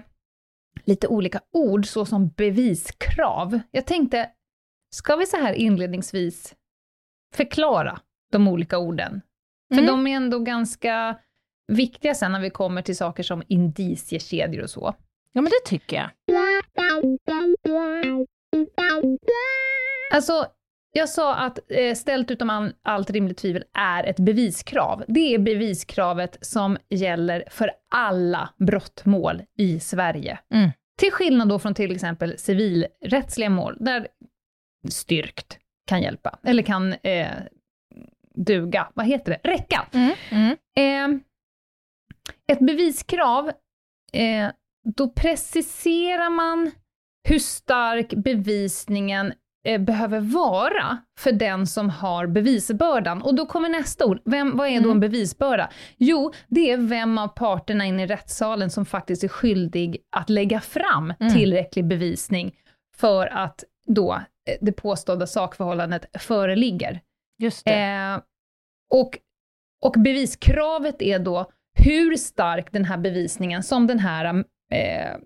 lite 0.90 1.08
olika 1.08 1.42
ord, 1.54 1.86
såsom 1.86 2.30
beviskrav. 2.30 3.60
Jag 3.72 3.86
tänkte, 3.86 4.30
ska 4.96 5.16
vi 5.16 5.26
så 5.26 5.38
här 5.38 5.54
inledningsvis 5.54 6.56
förklara 7.36 8.00
de 8.32 8.48
olika 8.48 8.78
orden? 8.78 9.22
För 9.74 9.82
Mm. 9.82 9.86
de 9.88 10.08
är 10.08 10.16
ändå 10.16 10.40
ganska 10.40 11.18
viktiga 11.68 12.16
sen 12.16 12.32
när 12.32 12.40
vi 12.42 12.50
kommer 12.50 12.82
till 12.82 12.98
saker 12.98 13.24
som 13.24 13.44
indiciekedjor 13.48 14.64
och 14.64 14.70
så. 14.70 14.94
Ja, 15.34 15.42
men 15.42 15.46
det 15.52 15.70
tycker 15.70 15.96
jag. 15.98 16.10
Alltså, 20.14 20.46
jag 20.92 21.10
sa 21.10 21.36
att 21.36 21.60
eh, 21.72 21.94
ställt 21.96 22.32
utom 22.32 22.50
all, 22.50 22.74
allt 22.82 23.10
rimligt 23.10 23.38
tvivel 23.38 23.64
är 23.74 24.04
ett 24.04 24.20
beviskrav. 24.20 25.04
Det 25.08 25.34
är 25.36 25.40
beviskravet 25.40 26.38
som 26.42 26.78
gäller 26.90 27.44
för 27.50 27.72
alla 27.92 28.50
brottmål 28.58 29.42
i 29.58 29.80
Sverige. 29.80 30.40
Mm. 30.54 30.70
Till 31.00 31.12
skillnad 31.12 31.50
då 31.50 31.60
från 31.60 31.74
till 31.74 31.92
exempel 31.92 32.38
civilrättsliga 32.38 33.50
mål, 33.50 33.78
där 33.80 34.08
styrkt 34.90 35.60
kan 35.88 36.02
hjälpa, 36.02 36.40
eller 36.44 36.64
kan 36.64 36.94
eh, 36.94 37.28
duga, 38.36 38.92
vad 38.94 39.06
heter 39.06 39.32
det, 39.32 39.50
räcka. 39.50 39.88
Mm. 39.92 40.14
Mm. 40.30 40.58
Eh, 40.78 41.22
ett 42.52 42.60
beviskrav, 42.60 43.52
eh, 44.14 44.52
då 44.96 45.10
preciserar 45.10 46.30
man 46.30 46.72
hur 47.30 47.40
stark 47.40 48.14
bevisningen 48.14 49.34
behöver 49.80 50.20
vara 50.20 50.98
för 51.20 51.32
den 51.32 51.68
som 51.68 51.90
har 51.90 52.28
bevisbördan. 52.28 53.22
Och 53.22 53.36
då 53.36 53.46
kommer 53.46 53.70
nästa 53.70 54.06
ord. 54.06 54.22
Vem, 54.26 54.58
vad 54.58 54.68
är 54.68 54.72
då 54.72 54.78
en 54.78 54.86
Mm. 54.86 55.00
bevisbörda? 55.00 55.70
Jo, 55.98 56.34
det 56.48 56.72
är 56.72 56.78
vem 56.78 57.18
av 57.18 57.28
parterna 57.28 57.86
inne 57.86 58.04
i 58.04 58.08
rättssalen 58.08 58.70
som 58.70 58.86
faktiskt 58.86 59.24
är 59.24 59.28
skyldig 59.28 59.98
att 60.16 60.30
lägga 60.30 60.60
fram 60.60 61.14
Mm. 61.20 61.34
tillräcklig 61.34 61.86
bevisning 61.88 62.56
för 62.96 63.28
att 63.28 63.64
då 63.88 64.14
eh, 64.14 64.58
det 64.62 64.72
påstådda 64.72 65.28
sakförhållandet 65.28 66.06
föreligger. 66.22 67.02
Just. 67.42 67.68
Eh, 67.68 68.16
och, 68.94 69.18
och 69.86 69.94
beviskravet 69.98 71.02
är 71.02 71.20
då 71.20 71.52
hur 71.78 72.16
stark 72.16 72.72
den 72.72 72.86
här 72.86 72.98
bevisningen 72.98 73.64
som 73.64 73.88
den 73.88 74.00
här 74.00 74.26
eh, 74.72 75.18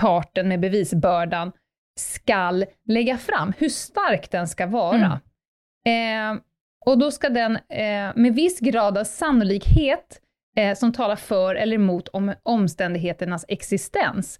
parten 0.00 0.48
med 0.48 0.60
bevisbördan 0.60 1.52
skall 2.00 2.64
lägga 2.88 3.18
fram, 3.18 3.52
hur 3.58 3.68
stark 3.68 4.30
den 4.30 4.48
ska 4.48 4.66
vara. 4.66 5.20
Eh, 5.86 6.40
och 6.86 6.98
då 6.98 7.10
ska 7.10 7.28
den 7.28 7.56
eh, 7.56 8.12
med 8.16 8.34
viss 8.34 8.60
grad 8.60 8.98
av 8.98 9.04
sannolikhet 9.04 10.20
eh, 10.56 10.74
som 10.76 10.92
talar 10.92 11.16
för 11.16 11.54
eller 11.54 11.74
emot 11.76 12.08
om 12.08 12.34
omständigheternas 12.42 13.44
existens 13.48 14.38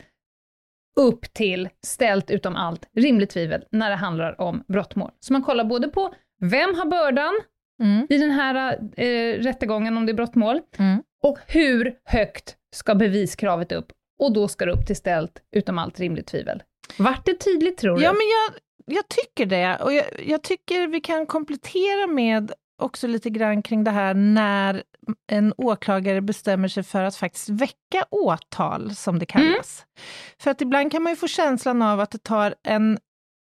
upp 0.96 1.32
till 1.34 1.68
ställt 1.86 2.30
utom 2.30 2.56
allt 2.56 2.88
rimligt 2.96 3.30
tvivel 3.30 3.64
när 3.72 3.90
det 3.90 3.96
handlar 3.96 4.40
om 4.40 4.64
brottmål. 4.68 5.10
Så 5.20 5.32
man 5.32 5.42
kollar 5.42 5.64
både 5.64 5.88
på 5.88 6.14
vem 6.40 6.74
har 6.74 6.86
bördan 6.86 7.40
Mm. 7.82 8.06
i 8.10 8.18
den 8.18 8.30
här 8.30 8.78
eh, 8.96 9.38
rättegången 9.42 9.96
om 9.96 10.06
det 10.06 10.12
är 10.12 10.14
brottmål, 10.14 10.60
Mm. 10.78 11.02
och 11.22 11.38
hur 11.46 11.94
högt 12.04 12.56
ska 12.74 12.94
beviskravet 12.94 13.72
upp? 13.72 13.92
Och 14.18 14.32
då 14.32 14.48
ska 14.48 14.66
det 14.66 14.72
upp 14.72 14.86
till 14.86 14.96
ställt 14.96 15.42
utom 15.56 15.78
allt 15.78 16.00
rimligt 16.00 16.26
tvivel. 16.26 16.62
Vart 16.98 17.26
det 17.26 17.34
tydligt 17.34 17.76
tror 17.78 17.96
du? 17.96 18.02
Ja, 18.02 18.12
men 18.12 18.20
jag, 18.28 18.60
jag 18.96 19.08
tycker 19.08 19.46
det. 19.46 19.76
Och 19.76 19.92
jag, 19.92 20.04
jag 20.26 20.42
tycker 20.42 20.86
vi 20.86 21.00
kan 21.00 21.26
komplettera 21.26 22.06
med 22.06 22.52
också 22.82 23.06
lite 23.06 23.30
grann 23.30 23.62
kring 23.62 23.84
det 23.84 23.90
här 23.90 24.14
när 24.14 24.82
en 25.32 25.54
åklagare 25.56 26.20
bestämmer 26.20 26.68
sig 26.68 26.82
för 26.82 27.02
att 27.04 27.16
faktiskt 27.16 27.48
väcka 27.48 28.04
åtal, 28.10 28.94
som 28.94 29.18
det 29.18 29.26
kallas. 29.26 29.84
För 30.40 30.50
att 30.50 30.60
ibland 30.60 30.92
kan 30.92 31.02
man 31.02 31.12
ju 31.12 31.16
få 31.16 31.28
känslan 31.28 31.82
av 31.82 32.00
att 32.00 32.10
det 32.10 32.22
tar 32.22 32.54
en 32.62 32.98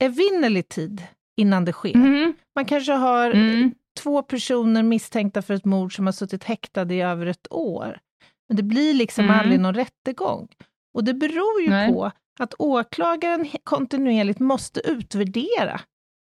evinnerlig 0.03 0.69
tid 0.69 1.03
innan 1.37 1.65
det 1.65 1.73
sker. 1.73 1.95
Mhm. 1.97 2.33
Man 2.55 2.65
kanske 2.65 2.91
har 2.91 3.31
Mm. 3.31 3.71
två 3.99 4.21
personer 4.23 4.83
misstänkta 4.83 5.41
för 5.41 5.53
ett 5.53 5.65
mord 5.65 5.95
som 5.95 6.05
har 6.05 6.13
suttit 6.13 6.43
häktade 6.43 6.93
i 6.95 7.01
över 7.01 7.25
ett 7.25 7.47
år. 7.51 7.99
Men 8.47 8.57
det 8.57 8.63
blir 8.63 8.93
liksom 8.93 9.25
Mm. 9.25 9.39
aldrig 9.39 9.59
någon 9.59 9.73
rättegång. 9.75 10.47
Och 10.93 11.03
det 11.03 11.13
beror 11.13 11.61
ju 11.61 11.69
Nej. 11.69 11.93
på 11.93 12.11
att 12.41 12.53
åklagaren 12.59 13.47
kontinuerligt 13.63 14.39
måste 14.39 14.79
utvärdera 14.79 15.81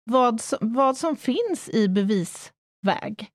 vad 0.09 0.41
som, 0.41 0.57
vad 0.61 0.97
som 0.97 1.15
finns 1.15 1.69
i 1.69 1.87
bevisväg. 1.87 3.29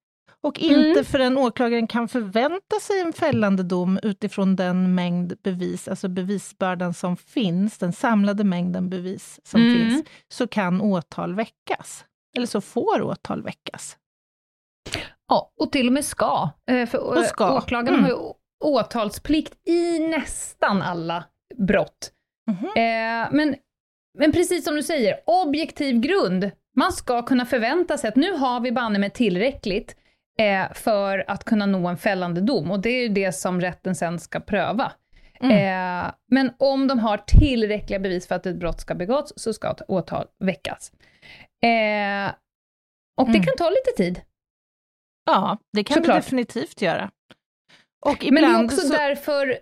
Och 0.44 0.58
inte 0.58 0.90
Mm. 0.90 1.04
förrän 1.04 1.38
åklagaren 1.38 1.86
kan 1.86 2.08
förvänta 2.08 2.80
sig 2.80 3.00
en 3.00 3.12
fällande 3.12 3.62
dom 3.62 3.98
utifrån 4.02 4.56
den 4.56 4.94
mängd 4.94 5.34
bevis, 5.42 5.88
alltså 5.88 6.08
bevisbördan 6.08 6.94
som 6.94 7.16
finns, 7.16 7.78
den 7.78 7.92
samlade 7.92 8.44
mängden 8.44 8.90
bevis 8.90 9.40
som 9.44 9.60
Mm. 9.60 9.74
finns, 9.90 10.06
så 10.28 10.46
kan 10.46 10.80
åtal 10.80 11.34
väckas. 11.34 12.04
Eller 12.36 12.46
så 12.46 12.60
får 12.60 13.02
åtal 13.02 13.42
väckas. 13.42 13.96
Ja, 15.28 15.52
och 15.60 15.72
till 15.72 15.86
och 15.86 15.92
med 15.92 16.04
ska. 16.04 16.50
Eh, 16.70 16.86
För 16.88 16.98
Och 16.98 17.24
ska. 17.24 17.44
eh, 17.44 17.54
åklagaren 17.56 17.94
Mm. 17.94 18.02
har 18.04 18.10
ju 18.10 18.16
å- 18.16 18.36
åtalsplikt 18.64 19.68
i 19.68 19.98
nästan 19.98 20.82
alla 20.82 21.24
brott. 21.58 22.12
Mhm. 22.52 22.66
Eh, 22.76 23.28
men, 23.32 23.56
men 24.18 24.32
precis 24.32 24.64
som 24.64 24.74
du 24.74 24.82
säger, 24.82 25.20
objektiv 25.26 26.00
grund. 26.00 26.50
Man 26.76 26.92
ska 26.92 27.22
kunna 27.22 27.46
förvänta 27.46 27.98
sig 27.98 28.08
att 28.08 28.16
nu 28.16 28.32
har 28.32 28.60
vi 28.60 28.72
banne 28.72 28.98
med 28.98 29.14
tillräckligt 29.14 29.96
eh, 30.38 30.72
för 30.72 31.24
att 31.30 31.44
kunna 31.44 31.66
nå 31.66 31.88
en 31.88 31.96
fällande 31.96 32.40
dom. 32.40 32.70
Och 32.70 32.80
det 32.80 32.90
är 32.90 33.02
ju 33.02 33.08
det 33.08 33.32
som 33.32 33.60
rätten 33.60 33.94
sen 33.94 34.18
ska 34.18 34.40
pröva. 34.40 34.92
Mm. 35.40 35.50
Eh, 36.06 36.12
men 36.30 36.52
om 36.58 36.88
de 36.88 36.98
har 36.98 37.16
tillräckliga 37.16 37.98
bevis 37.98 38.28
för 38.28 38.34
att 38.34 38.46
ett 38.46 38.56
brott 38.56 38.80
ska 38.80 38.94
begåtts 38.94 39.32
så 39.36 39.52
ska 39.52 39.70
ett 39.70 39.82
åtal 39.88 40.26
väckas. 40.38 40.92
Eh, 41.62 42.32
och 43.20 43.26
det 43.26 43.38
Mm. 43.38 43.42
kan 43.46 43.56
ta 43.58 43.70
lite 43.70 43.90
tid. 43.96 44.20
Ja, 45.26 45.58
det 45.72 45.84
kan 45.84 45.94
Såklart. 45.94 46.14
det 46.16 46.20
definitivt 46.20 46.82
göra. 46.82 47.10
Och 48.06 48.24
Men 48.24 48.34
det 48.34 48.40
är 48.40 48.44
ibland 48.44 48.64
också 48.64 48.80
så, 48.80 48.92
därför... 48.92 49.58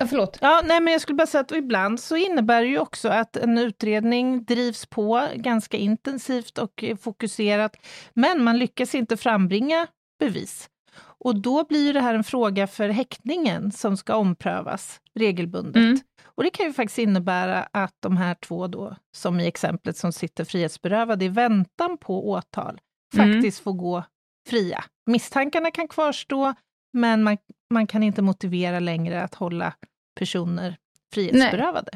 Ja, 0.00 0.06
förlåt. 0.06 0.38
Ja, 0.40 0.62
nej, 0.64 0.80
men 0.80 0.92
jag 0.92 1.02
skulle 1.02 1.16
bara 1.16 1.26
säga 1.26 1.40
att 1.40 1.52
ibland 1.52 2.00
så 2.00 2.16
innebär 2.16 2.62
det 2.62 2.68
ju 2.68 2.78
också 2.78 3.08
att 3.08 3.36
en 3.36 3.58
utredning 3.58 4.44
drivs 4.44 4.86
på 4.86 5.28
ganska 5.34 5.76
intensivt 5.76 6.58
och 6.58 6.84
fokuserat, 7.00 7.76
men 8.14 8.44
man 8.44 8.58
lyckas 8.58 8.94
inte 8.94 9.16
frambringa 9.16 9.86
bevis. 10.18 10.70
Och 11.02 11.40
då 11.40 11.64
blir 11.64 11.94
det 11.94 12.00
här 12.00 12.14
en 12.14 12.24
fråga 12.24 12.66
för 12.66 12.88
häktningen 12.88 13.72
som 13.72 13.96
ska 13.96 14.14
omprövas 14.14 15.00
regelbundet. 15.14 15.76
Mm. 15.82 15.98
Och 16.24 16.42
det 16.44 16.50
kan 16.50 16.66
ju 16.66 16.72
faktiskt 16.72 16.98
innebära 16.98 17.68
att 17.72 17.94
de 18.00 18.16
här 18.16 18.34
två 18.34 18.66
då, 18.66 18.96
som 19.16 19.40
i 19.40 19.46
exemplet 19.46 19.96
som 19.96 20.12
sitter 20.12 20.44
frihetsberövade 20.44 21.24
i 21.24 21.28
väntan 21.28 21.98
på 21.98 22.30
åtal, 22.30 22.80
Mm. 23.14 23.32
faktiskt 23.34 23.60
får 23.64 23.72
gå 23.72 24.04
fria. 24.48 24.84
Misstankarna 25.06 25.70
kan 25.70 25.88
kvarstå, 25.88 26.54
men 26.92 27.22
man, 27.22 27.38
man 27.74 27.86
kan 27.86 28.02
inte 28.02 28.22
motivera 28.22 28.80
längre 28.80 29.22
att 29.22 29.34
hålla 29.34 29.72
personer 30.18 30.76
frihetsberövade. 31.14 31.90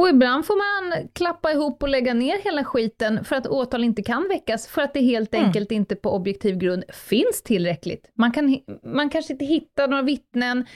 Och 0.00 0.08
ibland 0.08 0.46
får 0.46 0.56
man 0.56 1.08
klappa 1.12 1.52
ihop 1.52 1.82
och 1.82 1.88
lägga 1.88 2.14
ner 2.14 2.38
hela 2.44 2.64
skiten 2.64 3.24
för 3.24 3.36
att 3.36 3.46
åtal 3.46 3.84
inte 3.84 4.02
kan 4.02 4.28
väckas, 4.28 4.66
för 4.66 4.82
att 4.82 4.94
det 4.94 5.00
helt 5.00 5.34
Mm. 5.34 5.46
enkelt 5.46 5.72
inte 5.72 5.96
på 5.96 6.10
objektiv 6.10 6.56
grund 6.58 6.84
finns 6.92 7.42
tillräckligt. 7.42 8.10
Man, 8.14 8.32
kan, 8.32 8.58
man 8.84 9.10
kanske 9.10 9.32
inte 9.32 9.44
hittar 9.44 9.88
några 9.88 10.02
vittnen, 10.02 10.66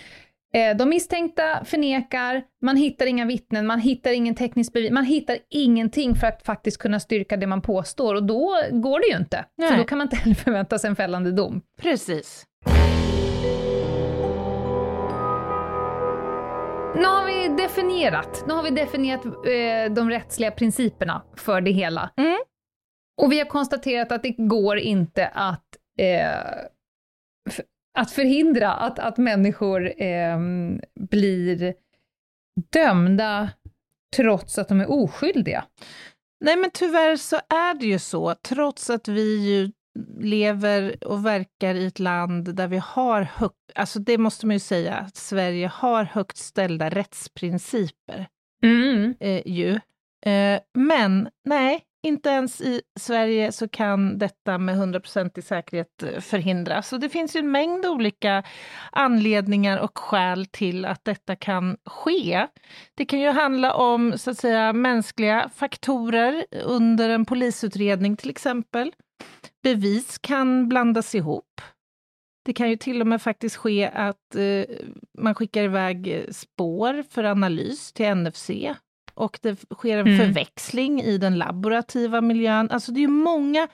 eh, 0.55 0.77
de 0.77 0.89
misstänkta 0.89 1.65
förnekar, 1.65 2.43
man 2.63 2.77
hittar 2.77 3.07
inga 3.07 3.25
vittnen, 3.27 3.67
man 3.67 3.81
hittar 3.81 4.13
ingen 4.13 4.35
teknisk 4.35 4.73
bevis, 4.73 4.91
man 4.91 5.05
hittar 5.05 5.39
ingenting 5.51 6.15
för 6.15 6.27
att 6.27 6.43
faktiskt 6.43 6.79
kunna 6.79 7.01
styrka 7.01 7.37
det 7.37 7.47
man 7.47 7.63
påstår, 7.63 8.15
och 8.15 8.25
då 8.25 8.57
går 8.71 9.01
det 9.01 9.07
ju 9.07 9.17
inte. 9.17 9.37
För 9.61 9.71
Nej. 9.71 9.79
då 9.79 9.85
kan 9.85 9.99
man 9.99 10.05
inte 10.07 10.17
heller 10.17 10.35
förvänta 10.35 10.79
sig 10.79 10.91
en 10.91 10.97
fällande 10.97 11.33
dom. 11.33 11.61
Precis. 11.83 12.47
Nu 16.97 17.05
har 17.05 17.27
vi 17.27 17.63
definierat, 17.63 18.45
nu 18.47 18.55
har 18.55 18.63
vi 18.63 18.71
definierat 18.71 19.25
eh, 19.25 19.95
de 19.95 20.11
rättsliga 20.11 20.51
principerna 20.51 21.23
för 21.37 21.61
det 21.61 21.71
hela. 21.71 22.11
Mm. 22.17 22.39
Och 23.23 23.33
vi 23.33 23.39
har 23.39 23.47
konstaterat 23.47 24.13
att 24.13 24.23
det 24.23 24.31
går 24.31 24.79
inte 24.79 25.27
att, 25.27 25.77
eh, 25.99 26.65
att 27.99 28.11
förhindra 28.11 28.73
att, 28.73 28.99
att 28.99 29.19
människor 29.19 30.03
eh, 30.03 30.39
blir 31.01 31.75
dömda 32.73 33.51
trots 34.17 34.59
att 34.59 34.69
de 34.69 34.81
är 34.81 34.91
oskyldiga. 34.91 35.65
Nej, 36.45 36.57
men 36.57 36.71
tyvärr 36.71 37.17
så 37.17 37.37
är 37.37 37.75
det 37.81 37.87
ju 37.87 37.99
så, 37.99 38.35
trots 38.35 38.91
att 38.91 39.09
vi 39.09 39.37
ju 39.49 39.73
lever 40.21 41.05
och 41.05 41.27
verkar 41.27 41.75
i 41.75 41.87
ett 41.87 41.99
land 41.99 42.55
där 42.55 42.69
vi 42.69 42.79
har 42.79 43.23
högt, 43.23 43.73
alltså 43.75 43.99
det 43.99 44.19
måste 44.19 44.47
man 44.47 44.57
ju 44.57 44.61
säga, 44.61 44.95
att 44.95 45.17
Sverige 45.17 45.71
har 45.75 46.05
högt 46.05 46.37
ställda 46.37 46.91
rättsprinciper. 46.91 48.27
Mm. 48.65 49.15
eh, 49.21 49.43
ju. 49.47 49.81
Eh, 50.27 50.61
men 50.75 51.29
nej, 51.45 51.85
inte 52.05 52.29
ens 52.29 52.61
i 52.61 52.83
Sverige 53.01 53.53
så 53.53 53.69
kan 53.69 54.19
detta 54.19 54.59
med 54.59 54.77
100% 54.77 55.39
i 55.39 55.43
säkerhet 55.43 56.03
eh, 56.03 56.21
förhindras. 56.21 56.89
Så 56.89 56.97
det 56.97 57.09
finns 57.09 57.37
ju 57.37 57.41
en 57.41 57.51
mängd 57.51 57.87
olika 57.87 58.43
anledningar 58.93 59.79
och 59.79 59.99
skäl 59.99 60.47
till 60.47 60.85
att 60.85 61.05
detta 61.05 61.37
kan 61.37 61.77
ske. 61.85 62.47
Det 62.95 63.05
kan 63.05 63.21
ju 63.21 63.31
handla 63.31 63.75
om 63.75 64.19
så 64.19 64.31
att 64.31 64.39
säga 64.39 64.73
mänskliga 64.73 65.51
faktorer 65.55 66.45
under 66.65 67.09
en 67.09 67.25
polisutredning 67.25 68.17
till 68.17 68.31
exempel. 68.31 68.93
Bevis 69.63 70.19
kan 70.19 70.69
blandas 70.69 71.15
ihop. 71.15 71.61
Det 72.45 72.53
kan 72.53 72.71
ju 72.71 72.77
till 72.77 73.01
och 73.01 73.07
med 73.07 73.23
faktiskt 73.23 73.57
ske 73.57 73.87
att 73.87 74.35
eh, 74.35 74.77
man 75.19 75.35
skickar 75.35 75.63
iväg 75.63 76.09
eh, 76.09 76.31
spår 76.31 77.05
för 77.11 77.25
analys 77.25 77.93
till 77.93 78.15
NFC 78.15 78.51
och 79.15 79.39
det 79.43 79.61
sker 79.75 79.99
en 79.99 80.07
Mm. 80.07 80.19
förväxling 80.19 81.01
i 81.03 81.19
den 81.19 81.39
laborativa 81.39 82.21
miljön. 82.21 82.71
Alltså 82.71 82.93
det 82.93 82.99
är 82.99 83.03
ju 83.03 83.09
många... 83.09 83.69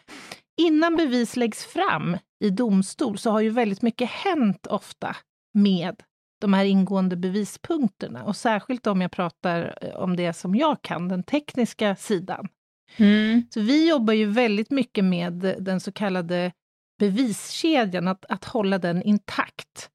Innan 0.60 0.96
bevis 0.96 1.36
läggs 1.36 1.64
fram 1.64 2.16
i 2.44 2.50
domstol 2.50 3.18
så 3.18 3.30
har 3.30 3.40
ju 3.40 3.50
väldigt 3.50 3.82
mycket 3.82 4.10
hänt 4.10 4.66
ofta 4.66 5.16
med 5.54 6.02
de 6.40 6.52
här 6.54 6.64
ingående 6.64 7.16
bevispunkterna 7.16 8.24
och 8.24 8.36
särskilt 8.36 8.86
om 8.86 9.00
jag 9.00 9.10
pratar 9.10 9.78
eh, 9.82 9.94
om 9.94 10.16
det 10.16 10.32
som 10.32 10.54
jag 10.54 10.82
kan, 10.82 11.08
den 11.08 11.22
tekniska 11.22 11.96
sidan. 11.96 12.48
Mm. 12.96 13.42
Så 13.50 13.60
vi 13.60 13.88
jobbar 13.88 14.14
ju 14.14 14.26
väldigt 14.26 14.70
mycket 14.70 15.04
med 15.04 15.32
den 15.58 15.80
så 15.80 15.92
kallade 15.92 16.52
beviskedjan, 16.98 18.08
att, 18.08 18.24
att 18.28 18.44
hålla 18.44 18.78
den 18.78 19.02
intakt. 19.02 19.90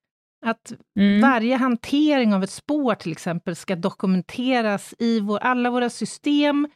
Att 0.45 0.73
Mm. 0.99 1.21
varje 1.21 1.55
hantering 1.55 2.33
av 2.33 2.43
ett 2.43 2.49
spår 2.49 2.95
till 2.95 3.11
exempel 3.11 3.55
ska 3.55 3.75
dokumenteras 3.75 4.93
i 4.99 5.19
vår, 5.19 5.37
alla 5.39 5.69
våra 5.69 5.89
system. 5.89 6.67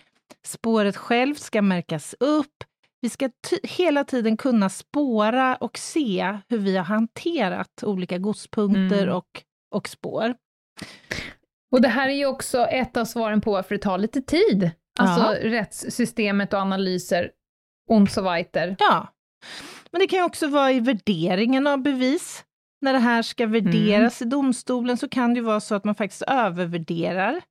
Spåret 0.45 0.97
själv 0.97 1.35
ska 1.35 1.61
märkas 1.61 2.15
upp. 2.19 2.63
Vi 3.01 3.09
ska 3.09 3.29
hela 3.63 4.03
tiden 4.03 4.37
kunna 4.37 4.69
spåra 4.69 5.55
och 5.55 5.77
se 5.77 6.37
hur 6.49 6.57
vi 6.57 6.77
har 6.77 6.83
hanterat 6.83 7.83
olika 7.83 8.17
godspunkter 8.17 9.03
Mm. 9.03 9.15
och, 9.15 9.43
och 9.75 9.87
spår. 9.89 10.35
Och 11.71 11.81
det 11.81 11.87
här 11.87 12.09
är 12.09 12.13
ju 12.13 12.25
också 12.25 12.65
ett 12.65 12.97
av 12.97 13.05
svaren 13.05 13.41
på 13.41 13.51
varför 13.51 13.75
det 13.75 13.81
tar 13.81 13.97
lite 13.97 14.21
tid. 14.21 14.71
Alltså 14.99 15.35
Ja. 15.35 15.51
rättssystemet 15.51 16.53
och 16.53 16.59
analyser 16.59 17.31
und 17.89 18.11
so 18.11 18.21
weiter. 18.21 18.75
Ja, 18.79 19.07
men 19.91 19.99
det 19.99 20.07
kan 20.07 20.19
ju 20.19 20.25
också 20.25 20.47
vara 20.47 20.71
i 20.71 20.79
värderingen 20.79 21.67
av 21.67 21.81
bevis. 21.81 22.45
När 22.81 22.93
det 22.93 22.99
här 22.99 23.21
ska 23.21 23.45
värderas 23.47 24.21
i 24.21 24.25
domstolen 24.25 24.97
så 24.97 25.09
kan 25.09 25.33
det 25.33 25.37
ju 25.37 25.45
vara 25.45 25.59
så 25.59 25.75
att 25.75 25.83
man 25.83 25.95
faktiskt 25.95 26.21
övervärderar 26.21 27.41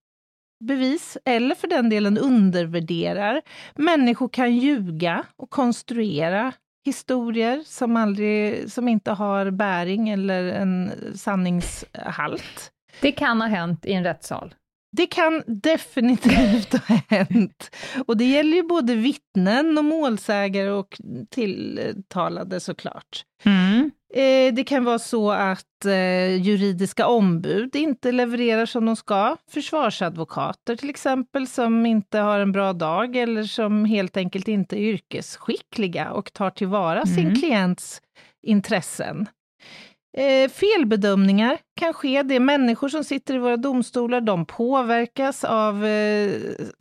bevis, 0.65 1.19
eller 1.25 1.55
för 1.55 1.69
den 1.69 1.91
delen 1.91 2.19
undervärderar. 2.19 3.43
Människor 3.75 4.29
kan 4.29 4.57
ljuga 4.57 5.25
och 5.37 5.51
konstruera 5.51 6.53
historier 6.85 7.63
som, 7.67 7.97
aldrig, 7.97 8.73
som 8.73 8.89
inte 8.89 9.11
har 9.13 9.51
bäring 9.51 10.09
eller 10.09 10.45
en 10.45 10.91
sanningshalt. 11.15 12.73
Det 13.01 13.13
kan 13.13 13.41
ha 13.41 13.49
hänt 13.49 13.87
i 13.87 13.93
en 13.93 14.05
rättssal. 14.05 14.55
Det 14.97 15.07
kan 15.07 15.43
definitivt 15.47 16.73
ha 16.89 17.01
hänt. 17.09 17.71
Och 18.07 18.17
det 18.17 18.25
gäller 18.25 18.57
ju 18.57 18.63
både 18.63 18.95
vittnen 18.95 19.79
och 19.79 19.85
målsägare 19.85 20.71
och 20.71 20.97
tilltalade 21.31 22.61
såklart. 22.61 23.25
Eh, 24.15 24.55
det 24.55 24.65
kan 24.65 24.85
vara 24.85 24.99
så 24.99 25.31
att 25.31 25.85
eh, 25.85 26.37
juridiska 26.37 27.07
ombud 27.07 27.77
inte 27.77 28.13
levererar 28.13 28.67
som 28.67 28.87
de 28.87 28.97
ska. 28.97 29.37
Försvarsadvokater 29.51 30.77
till 30.77 30.91
exempel, 30.91 31.47
som 31.47 31.87
inte 31.87 32.19
har 32.19 32.41
en 32.41 32.53
bra 32.53 32.73
dag 32.73 33.17
eller 33.17 33.43
som 33.45 33.85
helt 33.85 34.17
enkelt 34.17 34.49
inte 34.49 34.77
är 34.77 34.81
yrkesskickliga 34.83 36.11
och 36.13 36.33
tar 36.33 36.51
tillvara 36.51 37.07
sin 37.07 37.19
Mm. 37.27 37.35
klients 37.35 38.01
intressen. 38.47 39.27
Eh, 40.17 40.51
felbedömningar 40.51 41.59
kan 41.81 41.93
ske. 41.93 42.23
Det 42.23 42.35
är 42.37 42.41
människor 42.41 42.89
som 42.89 43.05
sitter 43.05 43.35
i 43.35 43.39
våra 43.39 43.57
domstolar, 43.57 44.21
de 44.21 44.47
påverkas 44.47 45.45
av 45.45 45.85
eh, 45.87 46.31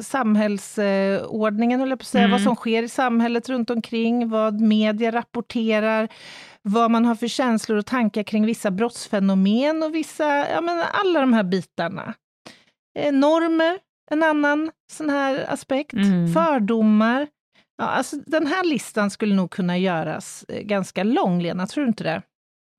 samhällsordningen, 0.03 1.79
höll 1.79 1.89
jag 1.89 2.00
på 2.00 2.03
att 2.03 2.07
säga, 2.07 2.24
Mm. 2.24 2.31
vad 2.31 2.41
som 2.41 2.55
sker 2.55 2.84
i 2.84 2.89
samhället 2.89 3.50
runt 3.50 3.69
omkring, 3.69 4.29
vad 4.29 4.62
media 4.62 5.12
rapporterar, 5.12 6.07
vad 6.62 6.91
man 6.91 7.05
har 7.05 7.15
för 7.15 7.27
känslor 7.27 7.77
och 7.77 7.86
tankar 7.86 8.24
kring 8.24 8.46
vissa 8.46 8.72
brottsfenomen 8.72 9.84
och 9.84 9.96
vissa, 9.96 10.50
ja 10.50 10.62
men 10.62 10.84
alla 10.93 11.19
de 11.19 11.34
här 11.34 11.43
bitarna. 11.43 12.13
Eh, 13.00 13.13
normer, 13.13 13.79
en 14.12 14.24
annan 14.24 14.72
sån 14.91 15.10
här 15.10 15.46
aspekt. 15.53 15.93
Mm. 15.93 16.34
Fördomar. 16.34 17.27
Ja, 17.77 17.86
alltså, 17.88 18.15
den 18.25 18.48
här 18.48 18.63
listan 18.63 19.10
skulle 19.10 19.36
nog 19.36 19.51
kunna 19.51 19.77
göras 19.77 20.46
eh, 20.48 20.62
ganska 20.62 21.03
lång, 21.03 21.41
Lena, 21.41 21.67
tror 21.67 21.84
du 21.84 21.88
inte 21.88 22.03
det? 22.03 22.22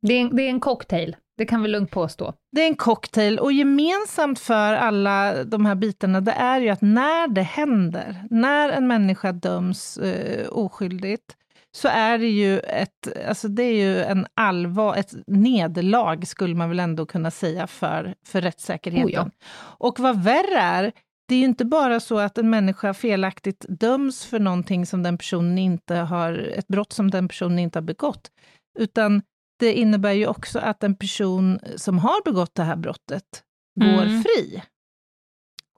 Det 0.06 0.14
är, 0.14 0.20
en, 0.20 0.36
det 0.36 0.42
är 0.42 0.48
en 0.48 0.60
cocktail, 0.60 1.16
det 1.38 1.46
kan 1.46 1.62
vi 1.62 1.68
lugnt 1.68 1.90
påstå. 1.90 2.34
Det 2.52 2.62
är 2.62 2.66
en 2.66 2.76
cocktail 2.76 3.38
och 3.38 3.52
gemensamt 3.52 4.38
för 4.38 4.74
alla 4.74 5.44
de 5.44 5.66
här 5.66 5.74
bitarna, 5.74 6.20
det 6.20 6.32
är 6.32 6.60
ju 6.60 6.68
att 6.68 6.82
när 6.82 7.28
det 7.28 7.42
händer, 7.42 8.24
när 8.30 8.68
en 8.68 8.86
människa 8.86 9.32
döms 9.32 9.98
eh, 9.98 10.48
oskyldigt, 10.48 11.34
så 11.76 11.88
är 11.88 12.18
det 12.18 12.28
ju 12.28 12.58
ett, 12.58 13.26
alltså 13.28 13.48
det 13.48 13.62
är 13.62 13.74
ju 13.74 14.02
en 14.02 14.26
allvar, 14.34 14.96
ett 14.96 15.12
nederlag 15.26 16.26
skulle 16.26 16.54
man 16.54 16.68
väl 16.68 16.80
ändå 16.80 17.06
kunna 17.06 17.30
säga 17.30 17.66
för, 17.66 18.14
för 18.26 18.40
rättssäkerheten. 18.40 19.08
Oh 19.08 19.12
ja. 19.12 19.30
Och 19.78 20.00
vad 20.00 20.22
värre 20.22 20.58
är, 20.58 20.92
det 21.28 21.34
är 21.34 21.38
ju 21.38 21.44
inte 21.44 21.64
bara 21.64 22.00
så 22.00 22.18
att 22.18 22.38
en 22.38 22.50
människa 22.50 22.94
felaktigt 22.94 23.66
döms 23.68 24.26
för 24.26 24.38
någonting 24.38 24.86
som 24.86 25.02
den 25.02 25.18
personen 25.18 25.58
inte 25.58 25.94
har, 25.94 26.32
ett 26.32 26.68
brott 26.68 26.92
som 26.92 27.10
den 27.10 27.28
personen 27.28 27.58
inte 27.58 27.78
har 27.78 27.84
begått, 27.84 28.30
utan 28.78 29.22
det 29.58 29.72
innebär 29.74 30.12
ju 30.12 30.26
också 30.26 30.58
att 30.58 30.82
en 30.84 30.94
person 30.96 31.60
som 31.76 31.98
har 31.98 32.24
begått 32.24 32.54
det 32.54 32.62
här 32.62 32.76
brottet 32.76 33.44
går 33.80 34.02
Mm. 34.02 34.22
fri. 34.22 34.62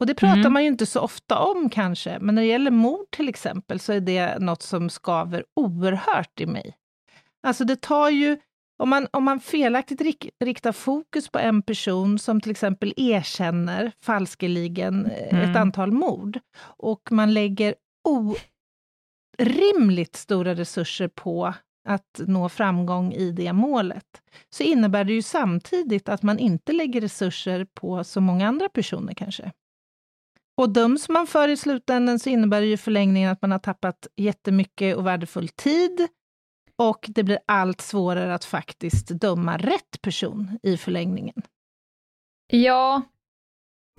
Och 0.00 0.06
det 0.06 0.14
pratar 0.14 0.38
Mm. 0.40 0.52
man 0.52 0.62
ju 0.62 0.68
inte 0.68 0.86
så 0.86 1.00
ofta 1.00 1.38
om 1.38 1.70
kanske, 1.70 2.18
men 2.20 2.34
när 2.34 2.42
det 2.42 2.48
gäller 2.48 2.70
mord 2.70 3.10
till 3.10 3.28
exempel 3.28 3.80
så 3.80 3.92
är 3.92 4.00
det 4.00 4.38
något 4.38 4.62
som 4.62 4.90
skaver 4.90 5.44
oerhört 5.56 6.40
i 6.40 6.46
mig. 6.46 6.76
Alltså 7.42 7.64
det 7.64 7.80
tar 7.80 8.08
ju, 8.10 8.38
om 8.82 8.88
man, 8.88 9.06
om 9.10 9.24
man 9.24 9.40
felaktigt 9.40 10.00
rik, 10.00 10.28
riktar 10.44 10.72
fokus 10.72 11.28
på 11.28 11.38
en 11.38 11.62
person 11.62 12.18
som 12.18 12.40
till 12.40 12.50
exempel 12.50 12.94
erkänner 12.96 13.92
falskeligen 14.02 15.06
eh, 15.06 15.34
Mm. 15.38 15.50
ett 15.50 15.56
antal 15.56 15.92
mord, 15.92 16.40
och 16.62 17.08
man 17.12 17.34
lägger 17.34 17.74
orimligt 19.38 20.16
stora 20.16 20.54
resurser 20.54 21.08
på 21.08 21.54
att 21.88 22.20
nå 22.26 22.48
framgång 22.48 23.12
i 23.12 23.32
det 23.32 23.52
målet, 23.52 24.22
så 24.50 24.62
innebär 24.62 25.04
det 25.04 25.12
ju 25.12 25.22
samtidigt 25.22 26.08
att 26.08 26.22
man 26.22 26.38
inte 26.38 26.72
lägger 26.72 27.00
resurser 27.00 27.64
på 27.74 28.04
så 28.04 28.20
många 28.20 28.48
andra 28.48 28.68
personer 28.68 29.14
kanske. 29.14 29.52
Och 30.56 30.70
döms 30.72 31.08
man 31.08 31.26
för 31.26 31.48
i 31.48 31.56
slutändan 31.56 32.18
så 32.18 32.30
innebär 32.30 32.60
det 32.60 32.66
ju 32.66 32.76
förlängningen 32.76 33.30
att 33.30 33.42
man 33.42 33.50
har 33.52 33.58
tappat 33.58 34.06
jättemycket 34.16 34.96
och 34.96 35.06
värdefull 35.06 35.48
tid 35.48 36.08
och 36.76 37.04
det 37.08 37.22
blir 37.22 37.38
allt 37.46 37.80
svårare 37.80 38.34
att 38.34 38.44
faktiskt 38.44 39.08
döma 39.08 39.56
rätt 39.56 40.02
person 40.02 40.58
i 40.62 40.76
förlängningen. 40.76 41.42
Ja, 42.52 43.02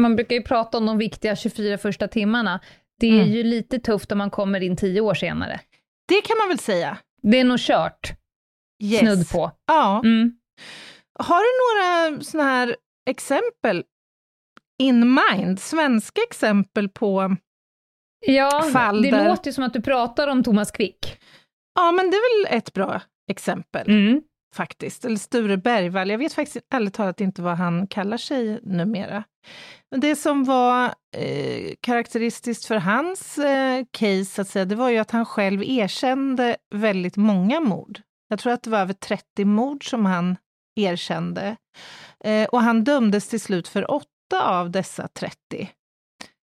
man 0.01 0.15
brukar 0.15 0.35
ju 0.35 0.41
prata 0.43 0.77
om 0.77 0.85
de 0.85 0.97
viktiga 0.97 1.35
24 1.35 1.77
första 1.77 2.07
timmarna. 2.07 2.59
Det 2.99 3.07
är 3.07 3.21
Mm. 3.21 3.31
ju 3.31 3.43
lite 3.43 3.79
tufft 3.79 4.11
om 4.11 4.17
man 4.17 4.29
kommer 4.29 4.59
in 4.63 4.77
tio 4.77 5.01
år 5.01 5.13
senare. 5.13 5.59
Det 6.07 6.21
kan 6.21 6.37
man 6.37 6.47
väl 6.47 6.59
säga? 6.59 6.97
Det 7.21 7.39
är 7.39 7.43
nog 7.43 7.59
kört, 7.59 8.11
Yes. 8.83 8.99
snudd 8.99 9.29
på. 9.29 9.51
Ja. 9.67 9.99
Mm. 10.03 10.31
Har 11.19 11.39
du 11.39 11.49
några 12.13 12.23
såna 12.23 12.43
här 12.43 12.75
exempel 13.09 13.83
in 14.81 15.17
mind, 15.31 15.59
svenska 15.59 16.21
exempel 16.21 16.89
på... 16.89 17.35
Ja, 18.25 18.61
Fall 18.73 19.01
det 19.01 19.11
där- 19.11 19.27
låter 19.29 19.49
ju 19.49 19.53
som 19.53 19.63
att 19.63 19.73
du 19.73 19.81
pratar 19.81 20.27
om 20.27 20.43
Thomas 20.43 20.71
Quick. 20.71 21.19
Ja, 21.75 21.91
men 21.91 22.11
det 22.11 22.17
är 22.17 22.45
väl 22.47 22.57
ett 22.57 22.73
bra 22.73 23.01
exempel. 23.31 23.89
Mm. 23.89 24.21
faktiskt. 24.55 25.05
Eller 25.05 25.15
Sture 25.17 25.57
Bergvall. 25.57 26.09
Jag 26.09 26.17
vet 26.17 26.33
faktiskt 26.33 26.65
ärligt 26.73 26.93
talat 26.93 27.21
inte 27.21 27.41
vad 27.41 27.57
han 27.57 27.87
kallar 27.87 28.17
sig 28.17 28.59
numera. 28.63 29.23
Det 29.95 30.15
som 30.15 30.43
var 30.43 30.93
eh, 31.17 31.73
karaktäristiskt 31.81 32.65
för 32.65 32.75
hans 32.75 33.37
eh, 33.37 33.85
case, 33.91 34.41
att 34.41 34.47
säga, 34.47 34.65
det 34.65 34.75
var 34.75 34.89
ju 34.89 34.97
att 34.97 35.11
han 35.11 35.25
själv 35.25 35.63
erkände 35.63 36.57
väldigt 36.75 37.17
många 37.17 37.59
mord. 37.59 38.01
Jag 38.29 38.39
tror 38.39 38.53
att 38.53 38.63
det 38.63 38.69
var 38.69 38.79
över 38.79 38.93
30 38.93 39.45
mord 39.45 39.89
som 39.89 40.05
han 40.05 40.37
erkände. 40.75 41.55
Eh, 42.23 42.45
och 42.45 42.61
han 42.61 42.83
dömdes 42.83 43.27
till 43.27 43.41
slut 43.41 43.67
för 43.67 43.91
åtta 43.91 44.41
av 44.43 44.71
dessa 44.71 45.07
30. 45.07 45.69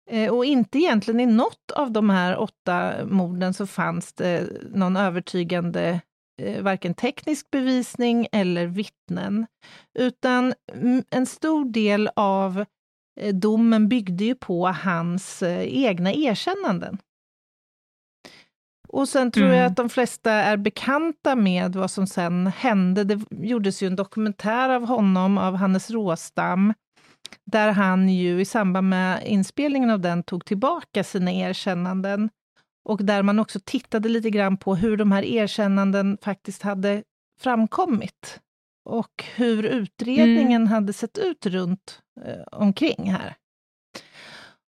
Eh, 0.10 0.34
och 0.34 0.46
inte 0.46 0.80
egentligen 0.80 1.20
i 1.20 1.26
något 1.26 1.72
av 1.76 1.92
de 1.92 2.10
här 2.10 2.38
åtta 2.38 2.94
morden 3.06 3.54
så 3.54 3.68
fanns 3.68 4.14
det 4.14 4.50
någon 4.74 4.98
övertygande 4.98 6.02
eh, 6.42 6.62
varken 6.64 6.94
teknisk 6.94 7.52
bevisning 7.52 8.28
eller 8.32 8.66
vittnen, 8.66 9.48
utan 10.00 10.54
en 11.10 11.26
stor 11.26 11.66
del 11.66 12.10
av 12.16 12.60
eh, 12.60 12.66
domen 13.34 13.88
byggde 13.90 14.24
ju 14.24 14.36
på 14.36 14.68
hans 14.68 15.44
eh, 15.44 15.84
egna 15.86 16.14
erkännanden. 16.14 16.98
Och 18.88 19.10
sen 19.10 19.32
tror 19.32 19.48
jag 19.48 19.56
Mm. 19.56 19.68
att 19.68 19.76
de 19.78 19.90
flesta 19.90 20.32
är 20.32 20.58
bekanta 20.58 21.36
med 21.36 21.76
vad 21.76 21.92
som 21.92 22.08
sen 22.08 22.48
hände. 22.48 23.04
Det 23.04 23.20
gjordes 23.32 23.84
ju 23.84 23.88
en 23.88 23.96
dokumentär 23.96 24.70
av 24.70 24.86
honom, 24.86 25.38
av 25.38 25.56
Hannes 25.56 25.90
Råstam, 25.92 26.74
där 27.46 27.72
han 27.72 28.10
ju 28.10 28.42
i 28.42 28.46
samband 28.46 28.90
med 28.90 29.24
inspelningen 29.28 29.90
av 29.90 30.00
den 30.00 30.24
tog 30.24 30.46
tillbaka 30.46 31.04
sina 31.04 31.32
erkännanden 31.32 32.30
och 32.86 33.06
där 33.06 33.24
man 33.24 33.40
också 33.40 33.60
tittade 33.66 34.10
lite 34.10 34.30
grann 34.30 34.58
på 34.58 34.76
hur 34.76 34.98
de 34.98 35.12
här 35.12 35.24
erkännanden 35.26 36.18
faktiskt 36.22 36.62
hade 36.62 37.04
framkommit 37.42 38.40
och 38.90 39.24
hur 39.36 39.66
utredningen 39.66 40.68
hade 40.68 40.94
sett 40.94 41.18
ut 41.18 41.46
runt 41.46 42.02
eh, 42.26 42.44
omkring 42.52 43.12
här. 43.12 43.36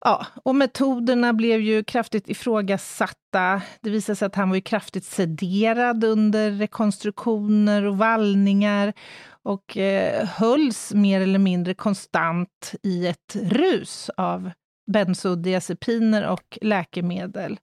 Ja, 0.04 0.26
och 0.42 0.54
metoderna 0.54 1.32
blev 1.32 1.60
ju 1.60 1.84
kraftigt 1.84 2.28
ifrågasatta. 2.28 3.62
Det 3.80 3.90
visade 3.90 4.16
sig 4.16 4.26
att 4.26 4.34
han 4.34 4.50
var 4.50 4.60
kraftigt 4.60 5.04
sederad 5.04 6.04
under 6.04 6.50
rekonstruktioner 6.50 7.84
och 7.84 7.98
vallningar 7.98 8.92
och 9.42 9.76
eh, 9.76 10.26
hölls 10.26 10.94
mer 10.94 11.20
eller 11.20 11.38
mindre 11.38 11.74
konstant 11.74 12.74
i 12.82 13.06
ett 13.06 13.36
rus 13.36 14.10
av 14.16 14.50
bensodiazepiner 14.92 16.26
och 16.26 16.58
läkemedel. 16.60 17.58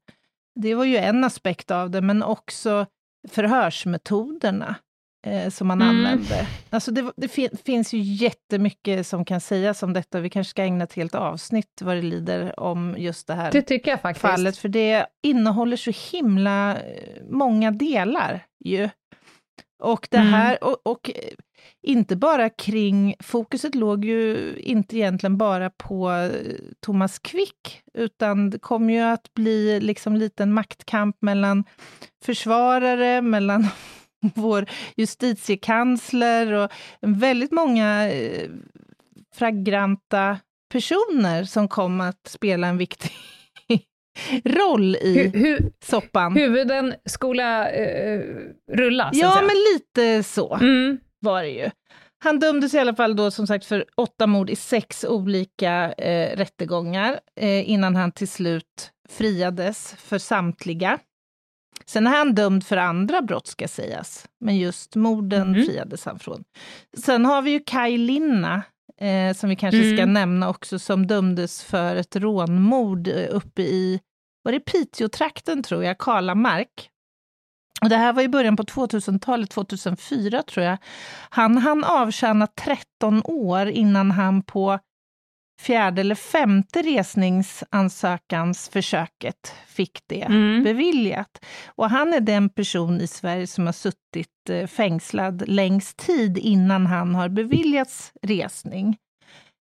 Det 0.56 0.76
var 0.76 0.86
ju 0.86 0.98
en 0.98 1.24
aspekt 1.24 1.72
av 1.72 1.92
det, 1.92 2.02
men 2.02 2.24
också 2.24 2.86
förhörsmetoderna 3.30 4.76
eh, 5.26 5.50
som 5.50 5.68
man 5.68 5.82
mm. 5.82 5.96
använde. 5.96 6.48
Alltså 6.70 6.92
det, 6.92 7.12
det 7.18 7.28
fin 7.28 7.50
finns 7.66 7.94
ju 7.94 8.00
jättemycket 8.00 9.08
som 9.08 9.26
kan 9.26 9.42
sägas 9.42 9.84
om 9.84 9.94
detta. 9.94 10.20
Vi 10.20 10.30
kanske 10.30 10.52
ska 10.52 10.64
ägna 10.64 10.84
ett 10.84 10.94
helt 10.94 11.16
avsnitt 11.16 11.82
vad 11.82 11.96
det 11.96 12.02
lider 12.02 12.60
om 12.60 12.96
just 12.98 13.28
det 13.28 13.34
här 13.34 13.52
det 13.52 13.62
tycker 13.62 13.92
jag 13.92 14.02
faktiskt. 14.02 14.22
fallet, 14.22 14.58
för 14.58 14.70
det 14.70 15.06
innehåller 15.24 15.78
så 15.78 15.92
himla 16.12 16.76
eh, 16.76 17.24
många 17.30 17.72
delar 17.72 18.46
ju. 18.66 18.90
Och 19.84 20.08
det 20.12 20.18
mm. 20.18 20.34
här, 20.34 20.64
och, 20.64 20.78
och, 20.84 21.12
inte 21.82 22.16
bara 22.16 22.50
kring, 22.50 23.16
fokuset 23.20 23.76
låg 23.76 24.06
ju 24.06 24.54
inte 24.58 24.98
egentligen 24.98 25.38
bara 25.38 25.70
på 25.70 26.12
eh, 26.12 26.32
Thomas 26.80 27.20
Quick, 27.20 27.82
utan 27.94 28.50
det 28.50 28.60
kom 28.60 28.90
ju 28.90 29.00
att 29.00 29.34
bli 29.34 29.80
liksom 29.80 30.16
lite 30.16 30.44
en 30.44 30.54
maktkamp 30.54 31.18
mellan 31.22 31.64
försvarare, 32.24 33.22
mellan 33.22 33.68
vår 34.36 34.66
justitiekansler 34.96 36.54
och 36.54 36.72
väldigt 37.02 37.52
många 37.52 38.12
eh, 38.12 38.50
fragranta 39.36 40.38
personer 40.72 41.44
som 41.44 41.68
kom 41.68 42.02
att 42.02 42.28
spela 42.28 42.68
en 42.68 42.78
viktig 42.78 43.12
roll 44.46 44.96
i 44.96 45.14
hu 45.18 45.40
hu 45.40 45.72
soppan. 45.84 46.36
Huvuden 46.36 46.94
skola 47.06 47.70
eh, 47.72 48.22
rulla, 48.72 49.10
Ja, 49.14 49.42
men 49.42 49.56
lite 49.74 50.24
så 50.24 50.56
mm. 50.56 50.98
var 51.20 51.44
det 51.44 51.50
ju. 51.50 51.70
Han 52.24 52.40
dömdes 52.40 52.74
i 52.74 52.80
alla 52.80 52.96
fall 52.96 53.16
då 53.16 53.32
som 53.32 53.48
sagt 53.48 53.66
för 53.66 53.86
åtta 53.98 54.28
mord 54.28 54.50
i 54.50 54.56
sex 54.56 55.04
olika 55.04 55.94
eh, 55.94 56.38
rättegångar 56.38 57.20
eh, 57.36 57.70
innan 57.70 57.96
han 57.96 58.12
till 58.12 58.28
slut 58.28 58.92
friades 59.10 59.96
för 59.98 60.18
samtliga. 60.18 61.00
Sen 61.90 62.08
är 62.08 62.12
han 62.12 62.36
dömd 62.36 62.64
för 62.64 62.78
andra 62.78 63.22
brott 63.22 63.48
ska 63.48 63.68
sägas, 63.68 64.28
men 64.40 64.58
just 64.58 64.96
morden 64.96 65.42
mm. 65.42 65.66
friades 65.66 66.06
han 66.06 66.20
från. 66.20 66.44
Sen 66.98 67.26
har 67.26 67.42
vi 67.42 67.52
ju 67.52 67.60
Kaj 67.60 67.98
Linna, 67.98 68.64
eh, 69.02 69.34
som 69.36 69.50
vi 69.50 69.56
kanske 69.56 69.82
mm. 69.82 69.98
ska 69.98 70.06
nämna 70.06 70.50
också, 70.50 70.80
som 70.80 71.08
dömdes 71.08 71.64
för 71.64 71.96
ett 71.96 72.16
rånmord 72.16 73.08
eh, 73.08 73.28
uppe 73.30 73.62
i, 73.62 74.00
var 74.44 74.52
det 74.52 74.60
Piteå-trakten 74.60 75.64
tror 75.64 75.84
jag, 75.84 75.98
Kalamark. 75.98 76.90
Och 77.82 77.90
det 77.90 77.98
här 77.98 78.14
var 78.14 78.22
i 78.22 78.30
början 78.30 78.56
på 78.56 78.64
2000-talet, 78.64 79.50
2004 79.50 80.44
tror 80.44 80.66
jag. 80.66 80.78
Han 81.30 81.58
hann 81.58 81.84
avtjäna 81.84 82.48
13 82.48 83.22
år 83.26 83.68
innan 83.68 84.12
han 84.12 84.44
på 84.44 84.80
fjärde 85.60 86.02
eller 86.02 86.16
femte 86.16 86.82
resningsansökansförsöket 86.82 89.54
fick 89.68 90.00
det 90.08 90.22
mm. 90.22 90.64
beviljat. 90.64 91.46
Och 91.68 91.90
han 91.90 92.14
är 92.14 92.20
den 92.20 92.50
person 92.50 93.02
i 93.02 93.08
Sverige 93.08 93.48
som 93.48 93.66
har 93.66 93.74
suttit 93.74 94.50
eh, 94.50 94.68
fängslad 94.68 95.44
längst 95.48 95.98
tid 95.98 96.38
innan 96.38 96.86
han 96.86 97.16
har 97.16 97.30
beviljats 97.30 98.12
resning. 98.22 98.98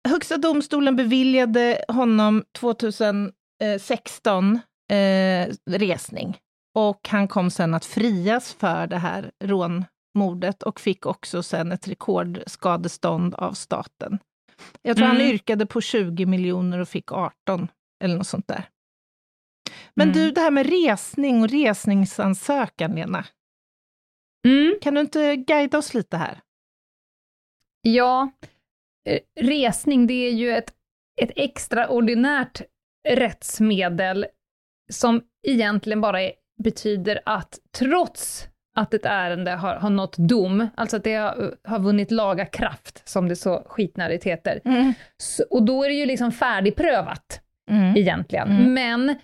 Högsta 0.09 0.37
domstolen 0.37 0.97
beviljade 0.97 1.85
honom 1.89 2.45
2016 2.59 4.61
eh, 4.93 5.49
resning 5.71 6.39
och 6.75 7.09
han 7.09 7.29
kom 7.29 7.51
sen 7.51 7.75
att 7.75 7.85
frias 7.85 8.53
för 8.53 8.87
det 8.87 8.99
här 8.99 9.31
rånmordet 9.45 10.63
och 10.63 10.81
fick 10.81 11.07
också 11.07 11.43
sen 11.43 11.73
ett 11.73 11.89
rekordskadestånd 11.89 13.35
av 13.35 13.53
staten. 13.53 14.19
Jag 14.83 14.97
tror 14.97 15.07
mm. 15.07 15.17
han 15.17 15.27
yrkade 15.27 15.67
på 15.67 15.81
20 15.81 16.27
miljoner 16.27 16.79
och 16.79 16.89
fick 16.89 17.13
18, 17.13 17.69
eller 18.05 18.17
något 18.17 18.27
sånt 18.27 18.49
där. 18.49 18.69
Men 19.95 20.09
mm. 20.09 20.19
du, 20.19 20.31
det 20.31 20.41
här 20.41 20.51
med 20.51 20.67
resning 20.67 21.43
och 21.43 21.49
resningsansökan, 21.49 22.95
Lena. 22.95 23.27
Mm. 24.47 24.79
Kan 24.83 24.95
du 24.95 25.01
inte 25.01 25.37
guida 25.37 25.79
oss 25.79 25.95
lite 25.95 26.17
här? 26.17 26.41
Ja, 27.83 28.31
eh, 29.09 29.21
resning 29.41 30.07
det 30.07 30.15
är 30.29 30.33
ju 30.33 30.51
ett, 30.51 30.75
ett 31.21 31.33
extraordinärt 31.37 32.63
rättsmedel 33.09 34.27
som 34.93 35.23
egentligen 35.47 36.01
bara 36.01 36.23
är, 36.23 36.33
betyder 36.63 37.21
att 37.25 37.59
trots 37.79 38.49
att 38.75 38.95
ett 38.95 39.07
ärende 39.07 39.51
har, 39.51 39.75
har 39.75 39.91
nått 39.91 40.17
dom, 40.19 40.69
alltså 40.75 40.97
att 40.97 41.05
det 41.05 41.15
har, 41.15 41.55
har 41.65 41.79
vunnit 41.79 42.11
laga 42.11 42.47
kraft, 42.47 43.09
som 43.09 43.29
det 43.29 43.37
så 43.37 43.63
skitnärligt 43.67 44.25
heter. 44.25 44.61
Mm. 44.65 44.93
Så, 45.17 45.45
och 45.51 45.63
då 45.63 45.85
är 45.85 45.89
det 45.89 45.95
ju 45.95 46.07
liksom 46.07 46.33
färdigprövat, 46.33 47.41
mm. 47.71 47.97
egentligen. 47.97 48.51
Mm. 48.51 48.75
Men 48.75 49.17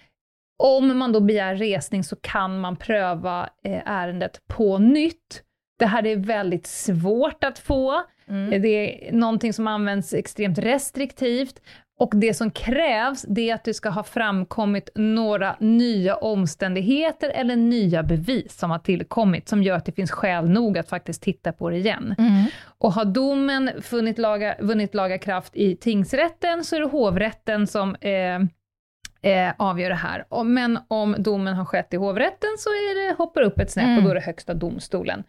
om 0.58 0.98
man 0.98 1.12
då 1.12 1.20
begär 1.20 1.54
resning 1.54 2.04
så 2.04 2.16
kan 2.16 2.60
man 2.60 2.76
pröva 2.76 3.48
eh, 3.64 3.82
ärendet 3.84 4.40
på 4.46 4.78
nytt. 4.78 5.42
Det 5.78 5.86
här 5.86 6.06
är 6.06 6.16
väldigt 6.16 6.66
svårt 6.66 7.44
att 7.44 7.58
få. 7.58 8.02
Mm. 8.28 8.62
Det 8.62 8.68
är 8.68 9.12
någonting 9.12 9.52
som 9.52 9.66
används 9.66 10.14
extremt 10.14 10.58
restriktivt 10.58 11.60
och 11.98 12.12
det 12.14 12.34
som 12.34 12.50
krävs, 12.50 13.22
det 13.28 13.50
är 13.50 13.54
att 13.54 13.64
det 13.64 13.74
ska 13.74 13.88
ha 13.88 14.02
framkommit 14.02 14.90
några 14.94 15.56
nya 15.60 16.16
omständigheter 16.16 17.30
eller 17.30 17.56
nya 17.56 18.02
bevis 18.02 18.58
som 18.58 18.70
har 18.70 18.78
tillkommit, 18.78 19.48
som 19.48 19.62
gör 19.62 19.76
att 19.76 19.84
det 19.84 19.92
finns 19.92 20.10
skäl 20.10 20.48
nog 20.48 20.78
att 20.78 20.88
faktiskt 20.88 21.22
titta 21.22 21.52
på 21.52 21.70
det 21.70 21.76
igen. 21.76 22.14
Mm. 22.18 22.44
Och 22.78 22.92
har 22.92 23.04
domen 23.04 23.70
funnit 23.82 24.18
laga, 24.18 24.56
vunnit 24.60 24.94
laga 24.94 25.18
kraft 25.18 25.56
i 25.56 25.76
tingsrätten, 25.76 26.64
så 26.64 26.76
är 26.76 26.80
det 26.80 26.86
hovrätten 26.86 27.66
som 27.66 27.94
eh, 27.94 28.40
eh, 29.32 29.52
avgör 29.56 29.88
det 29.88 29.94
här. 29.94 30.44
Men 30.44 30.78
om 30.88 31.16
domen 31.18 31.54
har 31.54 31.64
skett 31.64 31.94
i 31.94 31.96
hovrätten 31.96 32.50
så 32.58 32.70
är 32.70 33.08
det, 33.08 33.14
hoppar 33.14 33.42
upp 33.42 33.58
ett 33.58 33.70
snäpp 33.70 33.84
mm. 33.84 33.98
och 33.98 34.04
då 34.04 34.10
är 34.10 34.14
det 34.14 34.20
högsta 34.20 34.54
domstolen. 34.54 35.24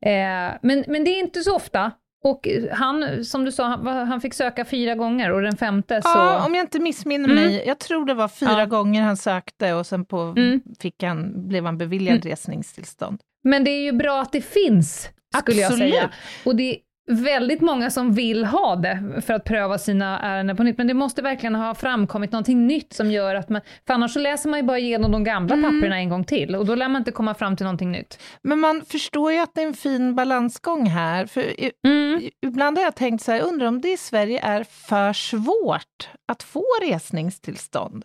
Eh, 0.00 0.56
men, 0.62 0.84
men 0.88 1.04
det 1.04 1.10
är 1.10 1.20
inte 1.20 1.40
så 1.40 1.56
ofta 1.56 1.92
och 2.22 2.48
han, 2.72 3.24
som 3.24 3.44
du 3.44 3.52
sa, 3.52 3.64
han 3.84 4.20
fick 4.20 4.34
söka 4.34 4.64
fyra 4.64 4.94
gånger 4.94 5.32
och 5.32 5.42
den 5.42 5.56
femte 5.56 6.02
så... 6.02 6.08
Ja, 6.08 6.46
om 6.46 6.54
jag 6.54 6.62
inte 6.62 6.80
missminner 6.80 7.28
mm. 7.28 7.44
mig. 7.44 7.64
Jag 7.66 7.78
tror 7.78 8.06
det 8.06 8.14
var 8.14 8.28
fyra 8.28 8.58
ja. 8.58 8.66
gånger 8.66 9.02
han 9.02 9.16
sökte 9.16 9.74
och 9.74 9.86
sen 9.86 10.04
på 10.04 10.20
mm. 10.20 10.60
fick 10.80 11.02
han, 11.02 11.48
blev 11.48 11.64
han 11.64 11.78
beviljad 11.78 12.16
mm. 12.16 12.30
resningstillstånd. 12.30 13.20
Men 13.44 13.64
det 13.64 13.70
är 13.70 13.82
ju 13.82 13.92
bra 13.92 14.20
att 14.20 14.32
det 14.32 14.40
finns, 14.40 15.10
skulle 15.42 15.66
Absolut. 15.66 15.94
jag 15.94 16.00
säga. 16.00 16.10
Och 16.44 16.56
det, 16.56 16.78
väldigt 17.10 17.60
många 17.60 17.90
som 17.90 18.12
vill 18.12 18.44
ha 18.44 18.76
det 18.76 19.22
för 19.26 19.34
att 19.34 19.44
pröva 19.44 19.78
sina 19.78 20.20
ärenden 20.20 20.56
på 20.56 20.62
nytt, 20.62 20.78
men 20.78 20.86
det 20.86 20.94
måste 20.94 21.22
verkligen 21.22 21.54
ha 21.54 21.74
framkommit 21.74 22.32
någonting 22.32 22.66
nytt 22.66 22.92
som 22.92 23.10
gör 23.10 23.34
att 23.34 23.48
man, 23.48 23.60
för 23.86 23.94
annars 23.94 24.12
så 24.12 24.18
läser 24.18 24.48
man 24.48 24.60
ju 24.60 24.66
bara 24.66 24.78
igenom 24.78 25.12
de 25.12 25.24
gamla 25.24 25.54
mm. 25.54 25.70
papperna 25.70 25.96
en 25.96 26.08
gång 26.08 26.24
till 26.24 26.56
och 26.56 26.66
då 26.66 26.74
lär 26.74 26.88
man 26.88 27.00
inte 27.00 27.12
komma 27.12 27.34
fram 27.34 27.56
till 27.56 27.64
någonting 27.64 27.92
nytt. 27.92 28.18
Men 28.42 28.58
man 28.58 28.82
förstår 28.84 29.32
ju 29.32 29.38
att 29.38 29.54
det 29.54 29.62
är 29.62 29.66
en 29.66 29.74
fin 29.74 30.14
balansgång 30.14 30.86
här, 30.86 31.26
för 31.26 31.44
mm. 31.86 32.22
ibland 32.46 32.78
har 32.78 32.84
jag 32.84 32.96
tänkt 32.96 33.24
så 33.24 33.32
här, 33.32 33.40
undrar 33.40 33.66
om 33.66 33.80
det 33.80 33.92
i 33.92 33.96
Sverige 33.96 34.40
är 34.42 34.64
för 34.64 35.12
svårt 35.12 36.08
att 36.32 36.42
få 36.42 36.64
resningstillstånd? 36.82 38.04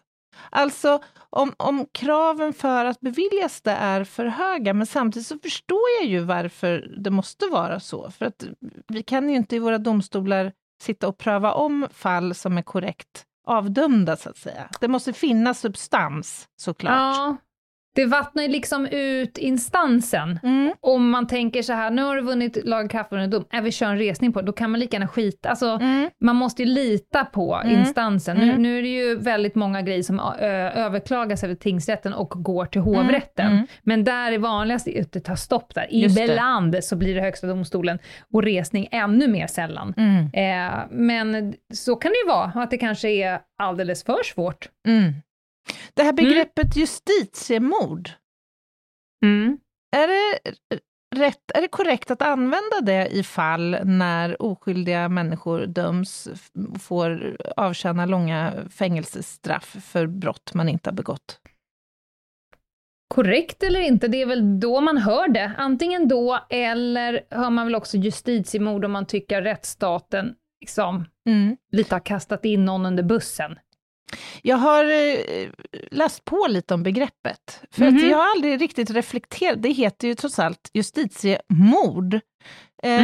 Alltså 0.49 0.99
om, 1.29 1.53
om 1.57 1.85
kraven 1.91 2.53
för 2.53 2.85
att 2.85 3.01
beviljas 3.01 3.61
det 3.61 3.71
är 3.71 4.03
för 4.03 4.25
höga, 4.25 4.73
men 4.73 4.87
samtidigt 4.87 5.27
så 5.27 5.39
förstår 5.39 5.83
jag 5.99 6.09
ju 6.09 6.19
varför 6.19 6.93
det 6.97 7.09
måste 7.09 7.45
vara 7.45 7.79
så. 7.79 8.11
För 8.11 8.25
att 8.25 8.43
vi 8.87 9.03
kan 9.03 9.29
ju 9.29 9.35
inte 9.35 9.55
i 9.55 9.59
våra 9.59 9.77
domstolar 9.77 10.51
sitta 10.81 11.07
och 11.07 11.17
pröva 11.17 11.53
om 11.53 11.87
fall 11.91 12.35
som 12.35 12.57
är 12.57 12.61
korrekt 12.61 13.25
avdömda, 13.45 14.17
så 14.17 14.29
att 14.29 14.37
säga. 14.37 14.69
Det 14.81 14.87
måste 14.87 15.13
finnas 15.13 15.59
substans, 15.59 16.47
såklart. 16.55 17.17
Ja, 17.17 17.37
det 17.95 18.05
vattnar 18.05 18.43
ju 18.43 18.49
liksom 18.49 18.85
ut 18.85 19.37
instansen. 19.37 20.39
Mm. 20.43 20.73
Om 20.81 21.09
man 21.09 21.27
tänker 21.27 21.61
så 21.61 21.73
här, 21.73 21.91
nu 21.91 22.03
har 22.03 22.15
du 22.15 22.21
vunnit 22.21 22.57
lagakraft 22.63 23.11
och 23.11 23.29
dom, 23.29 23.45
är 23.51 23.61
vi 23.61 23.71
kör 23.71 23.87
en 23.87 23.97
resning 23.97 24.33
på 24.33 24.41
det, 24.41 24.47
då 24.47 24.53
kan 24.53 24.71
man 24.71 24.79
lika 24.79 24.95
gärna 24.95 25.07
skita. 25.07 25.49
Alltså, 25.49 25.69
mm. 25.81 26.09
man 26.21 26.35
måste 26.35 26.63
ju 26.63 26.69
lita 26.69 27.25
på 27.25 27.55
mm. 27.55 27.79
instansen. 27.79 28.37
Nu, 28.37 28.43
mm. 28.43 28.61
nu, 28.61 28.77
är 28.77 28.81
det 28.81 28.87
ju 28.87 29.15
väldigt 29.15 29.55
många 29.55 29.81
grejer 29.81 30.03
som 30.03 30.19
ö, 30.19 30.69
överklagas 30.69 31.43
över 31.43 31.55
tingsrätten 31.55 32.13
och 32.13 32.29
går 32.29 32.65
till 32.65 32.81
mm. 32.81 32.95
hovrätten. 32.95 33.51
Mm. 33.51 33.67
Men 33.83 34.03
där 34.03 34.31
är 34.31 34.37
vanligast 34.37 34.87
att 34.87 35.11
det 35.11 35.19
tar 35.19 35.35
stopp 35.35 35.75
där. 35.75 35.87
Ibland 35.89 36.83
så 36.83 36.95
blir 36.95 37.15
det 37.15 37.21
högsta 37.21 37.47
domstolen 37.47 37.99
och 38.33 38.43
resning 38.43 38.87
ännu 38.91 39.27
mer 39.27 39.47
sällan. 39.47 39.93
Eh, 40.33 40.85
men 40.91 41.53
så 41.73 41.95
kan 41.95 42.11
det 42.11 42.17
ju 42.17 42.27
vara, 42.27 42.63
att 42.63 42.71
det 42.71 42.77
kanske 42.77 43.09
är 43.09 43.39
alldeles 43.59 44.03
för 44.03 44.23
svårt. 44.23 44.69
Det 45.93 46.03
här 46.03 46.13
mm. 46.13 46.15
begreppet 46.15 46.75
mm. 46.75 46.81
justitiemord, 46.81 48.09
mm. 49.25 49.57
är, 49.95 50.07
det 50.07 50.39
rätt, 51.15 51.51
är 51.53 51.61
det 51.61 51.67
korrekt 51.67 52.11
att 52.11 52.21
använda 52.21 52.81
det 52.81 53.07
i 53.07 53.23
fall 53.23 53.77
när 53.83 54.41
oskyldiga 54.41 55.09
människor 55.09 55.65
döms 55.65 56.27
och 56.73 56.81
får 56.81 57.37
avtjäna 57.55 58.05
långa 58.05 58.53
fängelsestraff 58.69 59.75
för 59.83 60.07
brott 60.07 60.53
man 60.53 60.69
inte 60.69 60.89
har 60.89 60.95
begått? 60.95 61.39
Korrekt 63.07 63.63
eller 63.63 63.79
inte, 63.79 64.07
det 64.07 64.21
är 64.21 64.25
väl 64.25 64.59
då 64.59 64.81
man 64.81 64.97
hör 64.97 65.27
det. 65.27 65.51
Antingen 65.57 66.07
då, 66.07 66.45
eller 66.49 67.21
hör 67.29 67.49
man 67.49 67.65
väl 67.65 67.75
också 67.75 67.97
justitiemord 67.97 68.85
om 68.85 68.91
man 68.91 69.05
tycker 69.05 69.41
rättsstaten 69.41 70.35
liksom 70.61 71.05
mm. 71.29 71.57
lite 71.71 71.95
har 71.95 71.99
kastat 71.99 72.45
in 72.45 72.65
någon 72.65 72.85
under 72.85 73.03
bussen. 73.03 73.55
Jag 74.41 74.57
har 74.57 74.85
eh, 74.85 75.49
läst 75.91 76.25
på 76.25 76.47
lite 76.49 76.73
om 76.73 76.83
begreppet, 76.83 77.61
för 77.71 77.85
Mhm. 77.85 77.95
att 77.97 78.03
jag 78.09 78.17
har 78.17 78.31
aldrig 78.31 78.61
riktigt 78.61 78.89
reflekterat. 78.89 79.61
Det 79.61 79.69
heter 79.69 80.07
ju 80.07 80.15
trots 80.15 80.39
allt 80.39 80.69
justitiemord. 80.73 82.13
Eh, 82.13 82.19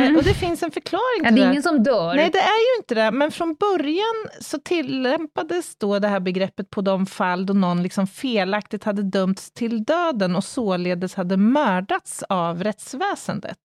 Mm. 0.02 0.16
Och 0.18 0.24
det 0.24 0.34
finns 0.34 0.64
en 0.64 0.72
förklaring 0.72 1.22
Ja, 1.24 1.26
till 1.30 1.36
det 1.36 1.42
är 1.42 1.46
det. 1.46 1.52
ingen 1.52 1.64
som 1.64 1.84
dör. 1.84 2.16
Nej, 2.16 2.30
det 2.34 2.40
är 2.40 2.74
ju 2.74 2.78
inte 2.78 2.96
det, 2.96 3.12
men 3.12 3.32
från 3.32 3.54
början 3.56 4.16
så 4.42 4.58
tillämpades 4.60 5.76
då 5.76 6.00
det 6.00 6.08
här 6.08 6.20
begreppet 6.20 6.70
på 6.70 6.82
de 6.82 7.06
fall 7.06 7.46
då 7.46 7.54
någon 7.54 7.84
liksom 7.84 8.08
felaktigt 8.08 8.84
hade 8.84 9.04
dömts 9.04 9.52
till 9.52 9.84
döden 9.84 10.36
och 10.36 10.44
således 10.44 11.16
hade 11.16 11.38
mördats 11.38 12.24
av 12.30 12.64
rättsväsendet. 12.64 13.58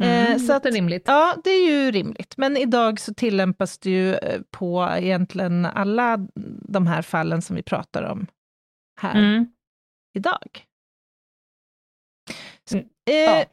Mm, 0.00 0.32
Eh, 0.32 0.38
så 0.38 0.52
att, 0.52 0.66
rimligt. 0.66 1.02
ja, 1.06 1.36
det 1.44 1.50
är 1.50 1.70
ju 1.70 1.90
rimligt, 1.90 2.36
men 2.36 2.56
idag 2.56 3.00
så 3.00 3.14
tillämpas 3.14 3.78
det 3.78 3.90
ju 3.90 4.14
eh, 4.14 4.40
på 4.50 4.88
egentligen 4.98 5.66
alla 5.66 6.18
de 6.68 6.86
här 6.86 7.02
fallen 7.02 7.42
som 7.42 7.56
vi 7.56 7.62
pratar 7.62 8.02
om 8.02 8.26
här 9.00 9.18
Mm. 9.18 9.46
idag. 10.14 10.66
Mm, 12.72 12.84
Eh, 13.10 13.14
ja. 13.14 13.44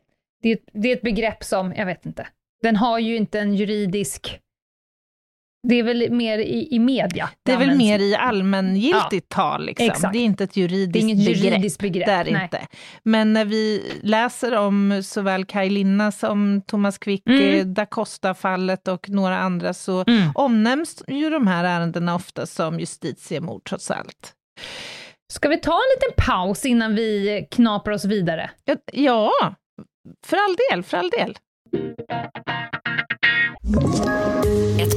Det, 0.41 0.51
är 0.51 0.59
det 0.73 0.91
är 0.91 0.95
ett 0.95 1.01
begrepp 1.01 1.43
som, 1.43 1.73
jag 1.73 1.85
vet 1.85 2.05
inte, 2.05 2.27
den 2.61 2.75
har 2.75 2.99
ju 2.99 3.15
inte 3.17 3.39
en 3.39 3.55
juridisk... 3.55 4.39
Det 5.67 5.75
är 5.79 5.83
väl 5.83 6.11
mer 6.11 6.37
i, 6.39 6.67
i 6.75 6.79
media. 6.79 7.29
Det 7.43 7.51
är 7.51 7.57
väl 7.57 7.77
mer 7.77 7.99
i 7.99 8.15
allmängiltigt 8.15 9.29
tal, 9.29 9.65
liksom. 9.65 9.85
exakt. 9.85 10.13
det 10.13 10.19
är 10.19 10.23
inte 10.23 10.43
ett 10.43 10.53
Det 10.53 10.59
är 10.59 10.61
juridiskt 10.61 11.03
inget 11.03 11.17
begrepp. 11.25 11.43
juridiskt 11.43 11.79
begrepp. 11.81 12.05
Det 12.05 12.11
är 12.11 12.23
det 12.25 12.31
nej. 12.31 12.43
inte. 12.43 12.67
Men 13.03 13.33
när 13.33 13.45
vi 13.45 13.91
läser 14.03 14.57
om 14.57 15.01
såväl 15.03 15.45
Kaj 15.45 15.69
Linna 15.69 16.11
som 16.11 16.61
Thomas 16.67 16.97
Quick, 16.97 17.23
Mm. 17.29 17.59
eh, 17.59 17.65
da 17.65 17.85
Costa-fallet 17.85 18.87
och 18.87 19.09
några 19.09 19.37
andra, 19.37 19.73
så 19.73 20.03
Mm. 20.07 20.29
omnämns 20.35 21.03
ju 21.07 21.29
de 21.29 21.47
här 21.47 21.63
ärendena 21.63 22.15
ofta 22.15 22.45
som 22.45 22.79
justitiemord 22.79 23.63
trots 23.69 23.91
allt. 23.91 24.33
Ska 25.33 25.49
vi 25.49 25.57
ta 25.57 25.71
en 25.71 26.07
liten 26.11 26.25
paus 26.25 26.65
innan 26.65 26.95
vi 26.95 27.47
knaprar 27.51 27.93
oss 27.93 28.05
vidare? 28.05 28.49
Ja, 28.65 28.75
Ja, 28.93 29.31
för 30.25 30.37
all 30.37 30.55
del, 30.71 30.83
för 30.83 30.97
all 30.97 31.09
del. 31.09 31.37
Ett 34.81 34.96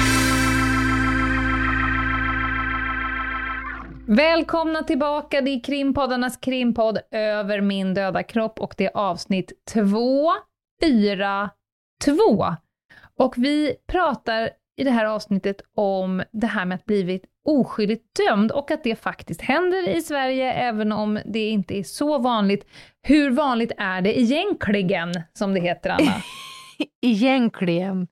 Välkomna 4.15 4.83
tillbaka, 4.83 5.41
det 5.41 5.51
är 5.51 5.63
krimpoddarnas 5.63 6.37
krimpodd 6.37 6.99
Över 7.11 7.61
min 7.61 7.93
döda 7.93 8.23
kropp 8.23 8.59
och 8.59 8.73
det 8.77 8.85
är 8.85 8.97
avsnitt 8.97 9.51
242. 9.73 12.55
Och 13.17 13.33
vi 13.37 13.75
pratar 13.87 14.49
i 14.77 14.83
det 14.83 14.91
här 14.91 15.05
avsnittet 15.05 15.61
om 15.75 16.23
det 16.31 16.47
här 16.47 16.65
med 16.65 16.75
att 16.75 16.85
blivit 16.85 17.25
oskyldigt 17.49 18.03
dömd 18.27 18.51
och 18.51 18.71
att 18.71 18.83
det 18.83 18.95
faktiskt 18.95 19.41
händer 19.41 19.89
i 19.89 20.01
Sverige, 20.01 20.53
även 20.53 20.91
om 20.91 21.19
det 21.25 21.49
inte 21.49 21.77
är 21.77 21.83
så 21.83 22.17
vanligt. 22.17 22.65
Hur 23.01 23.31
vanligt 23.31 23.71
är 23.77 24.01
det 24.01 24.19
egentligen, 24.19 25.13
som 25.33 25.53
det 25.53 25.59
heter, 25.59 25.89
Anna? 25.89 26.13
Egentligen. 27.01 28.07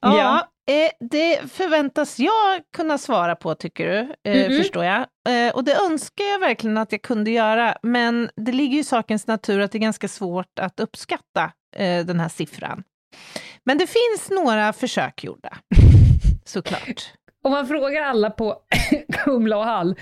Ja, 0.00 0.18
Ja. 0.18 0.48
Eh, 0.70 1.08
det 1.10 1.50
förväntas 1.52 2.18
jag 2.18 2.60
kunna 2.76 2.98
svara 2.98 3.36
på, 3.36 3.54
tycker 3.54 3.86
du, 3.88 4.30
eh, 4.30 4.48
Mhm. 4.48 4.58
förstår 4.58 4.84
jag. 4.84 5.06
Eh, 5.28 5.54
och 5.54 5.64
det 5.64 5.74
önskar 5.74 6.24
jag 6.24 6.38
verkligen 6.38 6.78
att 6.78 6.92
jag 6.92 7.02
kunde 7.02 7.30
göra, 7.30 7.76
men 7.82 8.30
det 8.36 8.52
ligger 8.52 8.74
ju 8.74 8.80
i 8.80 8.84
sakens 8.84 9.26
natur 9.26 9.60
att 9.60 9.72
det 9.72 9.78
är 9.78 9.80
ganska 9.80 10.08
svårt 10.08 10.58
att 10.60 10.80
uppskatta 10.80 11.52
eh, 11.76 12.04
den 12.06 12.20
här 12.20 12.28
siffran. 12.28 12.82
Men 13.64 13.78
det 13.78 13.86
finns 13.86 14.30
några 14.30 14.72
försök 14.72 15.24
gjorda, 15.24 15.56
såklart. 16.44 17.12
Om 17.44 17.52
man 17.52 17.66
frågar 17.66 18.02
alla 18.02 18.30
på 18.30 18.56
Kumla 19.12 19.56
och 19.58 19.64
Hall, 19.64 19.94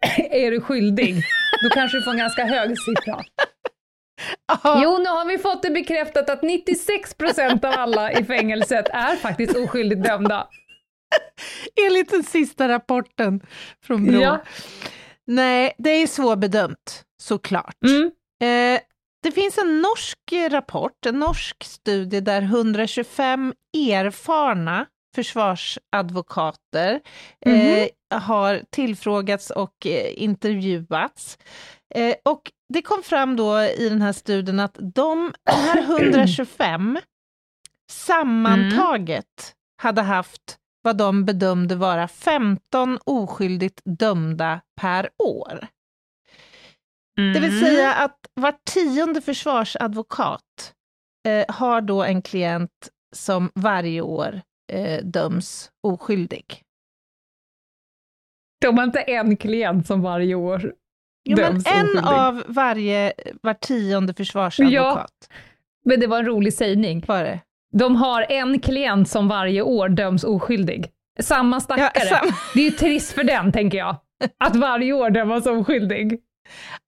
är 0.30 0.50
du 0.50 0.60
skyldig? 0.60 1.14
Då 1.62 1.68
kanske 1.74 1.98
du 1.98 2.02
får 2.02 2.10
en 2.10 2.18
ganska 2.18 2.44
hög 2.44 2.78
siffra. 2.78 3.22
Jo, 4.64 4.98
nu 4.98 5.08
har 5.08 5.28
vi 5.28 5.38
fått 5.38 5.62
det 5.62 5.70
bekräftat 5.70 6.30
att 6.30 6.42
96% 6.42 7.64
av 7.64 7.72
alla 7.78 8.12
i 8.12 8.24
fängelset 8.24 8.88
är 8.88 9.16
faktiskt 9.16 9.56
oskyldigt 9.56 10.04
dömda. 10.04 10.48
Enligt 11.86 12.10
den 12.10 12.22
sista 12.22 12.68
rapporten 12.68 13.40
från 13.84 14.06
Brå. 14.06 14.20
Ja. 14.20 14.42
Nej, 15.26 15.72
det 15.78 15.90
är 15.90 16.06
svårbedömt, 16.06 17.04
såklart. 17.22 17.76
Mm. 17.84 18.10
Eh, 18.42 18.80
det 19.22 19.32
finns 19.32 19.58
en 19.58 19.80
norsk 19.82 20.18
rapport, 20.50 21.06
en 21.06 21.18
norsk 21.18 21.64
studie 21.64 22.20
där 22.20 22.42
125 22.42 23.54
erfarna 23.90 24.86
försvarsadvokater 25.14 27.00
eh, 27.46 27.88
har 28.20 28.62
tillfrågats 28.70 29.50
och 29.50 29.86
eh, 29.86 30.22
intervjuats. 30.22 31.38
Eh, 31.94 32.14
och 32.24 32.52
det 32.72 32.82
kom 32.82 33.02
fram 33.02 33.36
då 33.36 33.60
i 33.60 33.88
den 33.88 34.02
här 34.02 34.12
studien 34.12 34.60
att 34.60 34.74
de, 34.80 35.32
de 35.44 35.52
här 35.52 35.78
125 36.00 36.98
sammantaget 37.90 39.54
hade 39.82 40.02
haft 40.02 40.58
vad 40.82 40.96
de 40.96 41.24
bedömde 41.24 41.76
vara 41.76 42.08
15 42.08 42.98
oskyldigt 43.04 43.80
dömda 43.84 44.60
per 44.80 45.10
år. 45.18 45.66
Det 47.16 47.40
vill 47.40 47.58
Mm. 47.58 47.60
säga 47.60 47.94
att 47.94 48.18
var 48.34 48.54
tionde 48.64 49.20
försvarsadvokat 49.20 50.74
eh, 51.28 51.54
har 51.54 51.80
då 51.80 52.02
en 52.02 52.22
klient 52.22 52.88
som 53.16 53.50
varje 53.54 54.00
år 54.00 54.40
eh, 54.72 55.04
döms 55.04 55.70
oskyldig. 55.82 56.62
De 58.60 58.78
har 58.78 58.84
inte 58.84 59.00
en 59.00 59.36
klient 59.36 59.86
som 59.86 60.02
varje 60.02 60.34
år 60.34 60.74
Jo, 61.24 61.36
men 61.36 61.44
en 61.52 61.56
oskyldig. 61.56 62.02
av 62.04 62.42
varje, 62.46 63.12
var 63.42 63.54
tionde 63.54 64.14
försvarsadvokat 64.14 65.28
Men 65.84 66.00
det 66.00 66.06
var 66.06 66.18
en 66.18 66.26
rolig 66.26 66.52
sägning. 66.54 67.04
var 67.08 67.24
det. 67.24 67.40
De 67.72 67.96
har 67.96 68.26
en 68.28 68.60
klient 68.60 69.08
som 69.08 69.28
varje 69.28 69.62
år 69.62 69.88
döms 69.88 70.24
oskyldig. 70.24 70.90
Samma 71.20 71.60
stackare. 71.60 71.90
Ja, 71.94 72.16
sam- 72.16 72.32
Det 72.54 72.60
är 72.60 72.64
ju 72.64 72.70
trist 72.70 73.12
för 73.12 73.24
den, 73.24 73.52
tänker 73.52 73.78
jag. 73.78 73.96
Att 74.44 74.56
varje 74.56 74.92
år 74.92 75.10
dömas 75.10 75.46
oskyldig. 75.46 76.20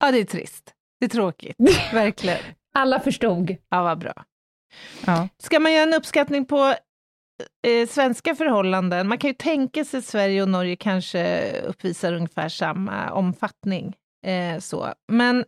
ja, 0.00 0.10
det 0.12 0.18
är 0.18 0.24
trist. 0.24 0.70
Det 1.00 1.06
är 1.06 1.10
tråkigt, 1.10 1.56
verkligen. 1.92 2.38
Alla 2.74 3.00
förstod. 3.00 3.56
Ja, 3.70 3.82
vad 3.82 3.98
bra. 3.98 4.12
Ja. 5.06 5.28
Ska 5.38 5.60
man 5.60 5.72
göra 5.72 5.82
en 5.82 5.94
uppskattning 5.94 6.44
på 6.46 6.74
eh, 7.66 7.88
svenska 7.88 8.34
förhållanden, 8.34 9.08
man 9.08 9.18
kan 9.18 9.28
ju 9.30 9.34
tänka 9.34 9.84
sig 9.84 9.98
att 9.98 10.04
Sverige 10.04 10.42
och 10.42 10.48
Norge 10.48 10.76
kanske 10.76 11.52
uppvisar 11.60 12.12
ungefär 12.12 12.48
samma 12.48 13.10
omfattning. 13.10 13.94
Eh, 14.24 14.58
så. 14.58 14.94
Men 15.12 15.44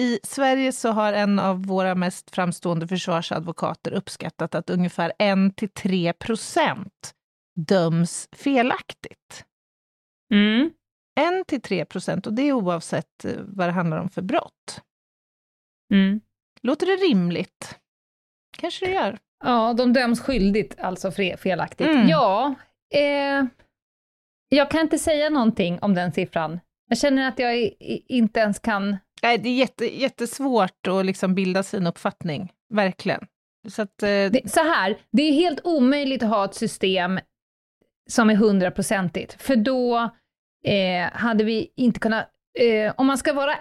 i 0.00 0.18
Sverige 0.22 0.72
så 0.72 0.90
har 0.90 1.12
en 1.12 1.38
av 1.38 1.66
våra 1.66 1.94
mest 1.94 2.30
framstående 2.30 2.88
försvarsadvokater 2.88 3.92
uppskattat 3.92 4.54
att 4.54 4.70
ungefär 4.70 5.12
1-3 5.18 6.12
procent 6.12 7.14
döms 7.68 8.28
felaktigt. 8.32 9.44
Mm. 10.34 10.70
1-3 11.20 11.84
procent, 11.84 12.26
och 12.26 12.32
det 12.32 12.42
är 12.42 12.52
oavsett 12.52 13.24
eh, 13.24 13.32
vad 13.38 13.68
det 13.68 13.72
handlar 13.72 13.98
om 13.98 14.08
för 14.08 14.22
brott. 14.22 14.82
Mm. 15.92 16.20
Låter 16.62 16.86
det 16.86 16.96
rimligt? 16.96 17.78
Kanske 18.58 18.86
det 18.86 18.92
gör. 18.92 19.18
Ja, 19.44 19.72
de 19.72 19.92
döms 19.92 20.20
skyldigt, 20.20 20.80
alltså 20.80 21.08
fe- 21.10 21.36
felaktigt. 21.36 21.86
Mm. 21.88 22.08
Ja, 22.08 22.54
eh, 22.94 23.44
jag 24.48 24.70
kan 24.70 24.80
inte 24.80 24.98
säga 24.98 25.30
någonting 25.30 25.78
om 25.82 25.94
den 25.94 26.12
siffran. 26.12 26.60
Jag 26.90 26.98
känner 26.98 27.28
att 27.28 27.38
jag 27.38 27.72
inte 28.08 28.40
ens 28.40 28.58
kan... 28.58 28.96
Nej, 29.22 29.38
det 29.38 29.48
är 29.48 29.54
jätte, 29.54 30.00
jättesvårt 30.00 30.86
att 30.86 31.06
liksom 31.06 31.34
bilda 31.34 31.62
sin 31.62 31.86
uppfattning, 31.86 32.52
verkligen. 32.74 33.26
Så 33.68 33.82
att, 33.82 34.02
eh, 34.02 34.08
Det, 34.08 34.50
så 34.50 34.60
här, 34.60 34.96
det 35.12 35.22
är 35.22 35.32
helt 35.32 35.60
omöjligt 35.64 36.22
att 36.22 36.28
ha 36.28 36.44
ett 36.44 36.54
system 36.54 37.20
som 38.10 38.30
är 38.30 38.34
hundraprocentigt, 38.34 39.42
för 39.42 39.56
då 39.56 40.10
eh, 40.66 41.12
hade 41.12 41.44
vi 41.44 41.72
inte 41.76 42.00
kunnat... 42.00 42.28
Eh, 42.58 42.94
om 42.96 43.06
man 43.06 43.18
ska 43.18 43.32
vara 43.32 43.54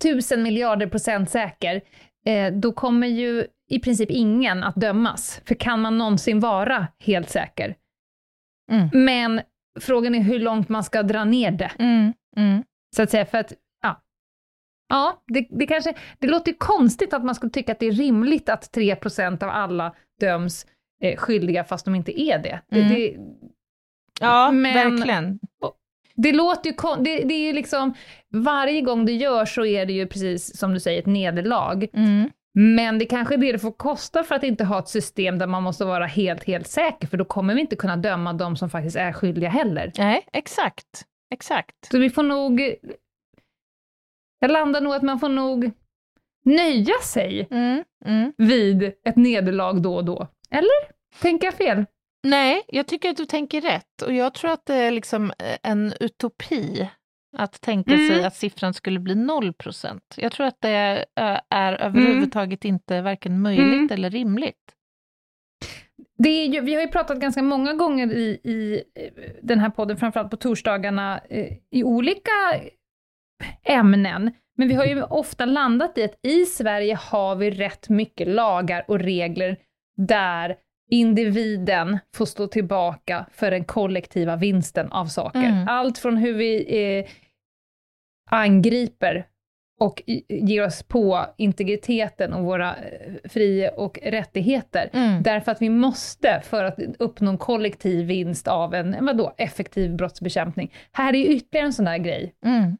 1000 0.00 0.42
miljarder 0.42 0.86
procent 0.86 1.30
säker, 1.30 1.80
eh, 2.26 2.52
då 2.52 2.72
kommer 2.72 3.06
ju 3.06 3.46
i 3.70 3.80
princip 3.80 4.10
ingen 4.10 4.64
att 4.64 4.74
dömas. 4.74 5.40
För 5.44 5.54
kan 5.54 5.80
man 5.80 5.98
någonsin 5.98 6.40
vara 6.40 6.86
helt 7.00 7.30
säker? 7.30 7.74
Mm. 8.72 8.88
Men 8.92 9.40
frågan 9.80 10.14
är 10.14 10.20
hur 10.20 10.38
långt 10.38 10.68
man 10.68 10.84
ska 10.84 11.02
dra 11.02 11.24
ner 11.24 11.50
det, 11.50 11.70
Mm, 11.78 12.12
mm. 12.36 12.62
så 12.96 13.02
att 13.02 13.10
säga, 13.10 13.26
för 13.26 13.38
att 13.38 13.52
ja, 13.82 14.02
ja 14.88 15.22
det, 15.26 15.46
det 15.50 15.66
kanske, 15.66 15.94
det 16.18 16.26
låter 16.26 16.52
konstigt 16.58 17.14
att 17.14 17.24
man 17.24 17.34
skulle 17.34 17.50
tycka 17.52 17.72
att 17.72 17.78
det 17.78 17.86
är 17.86 17.92
rimligt 17.92 18.48
att 18.48 18.76
3% 18.76 19.44
av 19.44 19.50
alla 19.50 19.94
döms 20.20 20.66
eh, 21.02 21.16
skyldiga 21.16 21.64
fast 21.64 21.84
de 21.84 21.94
inte 21.94 22.20
är 22.20 22.38
det. 22.38 22.60
det, 22.70 22.80
Mm. 22.80 22.94
det 22.94 23.16
Ja, 24.20 24.50
Men- 24.50 24.74
verkligen. 24.96 25.38
Det 26.18 26.32
låter 26.32 26.70
ju 26.70 26.76
det, 27.04 27.24
det 27.24 27.34
är 27.34 27.46
ju 27.46 27.52
liksom, 27.52 27.94
varje 28.32 28.80
gång 28.80 29.06
det 29.06 29.12
görs 29.12 29.54
så 29.54 29.64
är 29.64 29.86
det 29.86 29.92
ju 29.92 30.06
precis 30.06 30.56
som 30.58 30.74
du 30.74 30.80
säger 30.80 30.98
ett 30.98 31.06
nederlag. 31.06 31.86
Mm. 31.92 32.30
Men 32.54 32.98
det 32.98 33.04
kanske 33.04 33.34
är 33.34 33.38
det 33.38 33.52
det 33.52 33.58
får 33.58 33.72
kosta 33.72 34.22
för 34.24 34.34
att 34.34 34.42
inte 34.42 34.64
ha 34.64 34.78
ett 34.78 34.88
system 34.88 35.38
där 35.38 35.46
man 35.46 35.62
måste 35.62 35.84
vara 35.84 36.06
helt, 36.06 36.44
helt 36.44 36.66
säker, 36.66 37.06
för 37.06 37.16
då 37.16 37.24
kommer 37.24 37.54
vi 37.54 37.60
inte 37.60 37.76
kunna 37.76 37.96
döma 37.96 38.32
de 38.32 38.56
som 38.56 38.70
faktiskt 38.70 38.96
är 38.96 39.12
skyldiga 39.12 39.48
heller. 39.48 39.92
Nej, 39.98 40.26
exakt. 40.32 41.04
Exakt. 41.30 41.74
Så 41.90 41.98
vi 41.98 42.10
får 42.10 42.22
nog... 42.22 42.74
Jag 44.38 44.50
landar 44.50 44.80
nog 44.80 44.94
att 44.94 45.02
man 45.02 45.18
får 45.20 45.28
nog 45.28 45.70
nöja 46.44 46.94
sig 47.02 47.48
Mm, 47.50 47.84
mm. 48.04 48.32
vid 48.36 48.82
ett 48.82 49.16
nederlag 49.16 49.72
då 49.82 49.96
och 49.96 50.04
då. 50.04 50.26
Eller? 50.50 50.92
Tänker 51.22 51.46
jag 51.46 51.54
fel? 51.54 51.84
Nej, 52.22 52.62
jag 52.68 52.86
tycker 52.86 53.10
att 53.10 53.16
du 53.16 53.26
tänker 53.26 53.60
rätt 53.60 54.02
och 54.02 54.12
jag 54.12 54.34
tror 54.34 54.50
att 54.50 54.66
det 54.66 54.74
är 54.74 54.90
liksom 54.90 55.30
eh, 55.38 55.56
en 55.62 55.92
utopi 56.00 56.90
att 57.36 57.60
tänka 57.60 57.94
Mm. 57.94 58.08
sig 58.08 58.24
att 58.24 58.36
siffran 58.36 58.74
skulle 58.74 59.00
bli 59.00 59.14
0% 59.14 60.00
Jag 60.16 60.32
tror 60.32 60.46
att 60.46 60.60
det 60.60 61.04
eh, 61.16 61.40
är 61.50 61.72
överhuvudtaget 61.72 62.64
inte 62.64 63.02
varken 63.02 63.40
möjligt 63.42 63.64
Mm. 63.74 63.88
eller 63.90 64.10
rimligt. 64.10 64.75
Ju, 66.18 66.60
vi 66.60 66.74
har 66.74 66.82
ju 66.82 66.88
pratat 66.88 67.18
ganska 67.18 67.42
många 67.42 67.72
gånger 67.72 68.12
i, 68.12 68.40
i 68.44 68.82
eh, 68.94 69.22
den 69.42 69.58
här 69.58 69.70
podden, 69.70 69.96
framförallt 69.96 70.30
på 70.30 70.36
torsdagarna, 70.36 71.20
eh, 71.28 71.52
i 71.70 71.84
olika 71.84 72.30
ämnen. 73.64 74.32
Men 74.56 74.68
vi 74.68 74.74
har 74.74 74.84
ju 74.84 75.02
ofta 75.02 75.44
landat 75.44 75.98
i 75.98 76.04
att 76.04 76.18
i 76.22 76.44
Sverige 76.44 76.98
har 77.00 77.36
vi 77.36 77.50
rätt 77.50 77.88
mycket 77.88 78.28
lagar 78.28 78.84
och 78.88 78.98
regler 78.98 79.56
där 79.96 80.56
individen 80.90 81.98
får 82.14 82.26
stå 82.26 82.46
tillbaka 82.46 83.26
för 83.32 83.50
den 83.50 83.64
kollektiva 83.64 84.36
vinsten 84.36 84.92
av 84.92 85.06
saker. 85.06 85.38
Mm. 85.38 85.68
Allt 85.68 85.98
från 85.98 86.16
hur 86.16 86.34
vi 86.34 86.78
eh, 86.98 87.06
angriper 88.30 89.26
och 89.80 90.02
ger 90.28 90.66
oss 90.66 90.82
på 90.82 91.26
integriteten 91.36 92.32
och 92.32 92.44
våra 92.44 92.76
eh, 92.76 93.28
fri 93.28 93.70
och 93.76 93.98
rättigheter. 94.02 94.90
Mm. 94.92 95.22
Därför 95.22 95.52
att 95.52 95.62
vi 95.62 95.68
måste, 95.70 96.40
för 96.44 96.64
att 96.64 96.78
uppnå 96.98 97.30
en 97.30 97.38
kollektiv 97.38 98.06
vinst 98.06 98.48
av 98.48 98.74
en 98.74 99.06
vadå, 99.06 99.34
effektiv 99.38 99.96
brottsbekämpning. 99.96 100.72
Här 100.92 101.14
är 101.14 101.26
ytterligare 101.26 101.66
en 101.66 101.72
sån 101.72 101.84
där 101.84 101.98
grej. 101.98 102.34
Mm. 102.46 102.76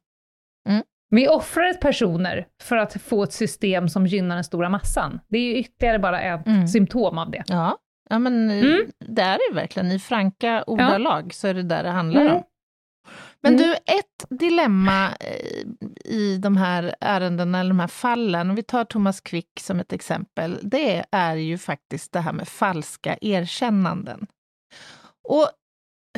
Vi 1.11 1.29
offrar 1.29 1.73
personer 1.73 2.47
för 2.63 2.77
att 2.77 3.03
få 3.03 3.23
ett 3.23 3.33
system 3.33 3.89
som 3.89 4.07
gynnar 4.07 4.35
den 4.35 4.45
stora 4.45 4.69
massan. 4.69 5.21
Det 5.29 5.39
är 5.39 5.43
ju 5.43 5.57
ytterligare 5.57 5.99
bara 5.99 6.21
ett 6.21 6.47
Mm. 6.47 6.69
symptom 6.69 7.19
av 7.19 7.31
det. 7.31 7.43
Ja, 7.47 7.79
ja 8.11 8.19
men 8.19 8.51
eh, 8.51 8.57
Mm. 8.59 8.81
det 8.99 9.23
är 9.23 9.39
det 9.51 9.55
verkligen. 9.55 9.93
I 9.93 9.99
franka 9.99 10.65
ordalag 10.67 11.35
så 11.35 11.49
är 11.49 11.55
det 11.55 11.63
där 11.63 11.83
det 11.83 11.91
handlar 11.91 12.21
Mm. 12.21 12.37
om. 12.37 12.43
Men 13.43 13.55
Mm. 13.55 13.67
du, 13.69 13.73
ett 13.75 14.25
dilemma 14.41 15.09
eh, 15.21 15.67
i 16.05 16.39
de 16.43 16.57
här 16.57 16.95
ärendena, 17.01 17.61
eller 17.61 17.71
de 17.71 17.81
här 17.81 17.89
fallen, 17.89 18.51
om 18.51 18.57
vi 18.57 18.63
tar 18.63 18.85
Thomas 18.85 19.21
Quick 19.21 19.61
som 19.61 19.81
ett 19.81 19.93
exempel, 19.93 20.59
det 20.63 21.05
är 21.11 21.35
ju 21.37 21.59
faktiskt 21.59 22.13
det 22.13 22.21
här 22.21 22.33
med 22.33 22.49
falska 22.49 23.17
erkännanden. 23.21 24.27
Och 25.29 25.49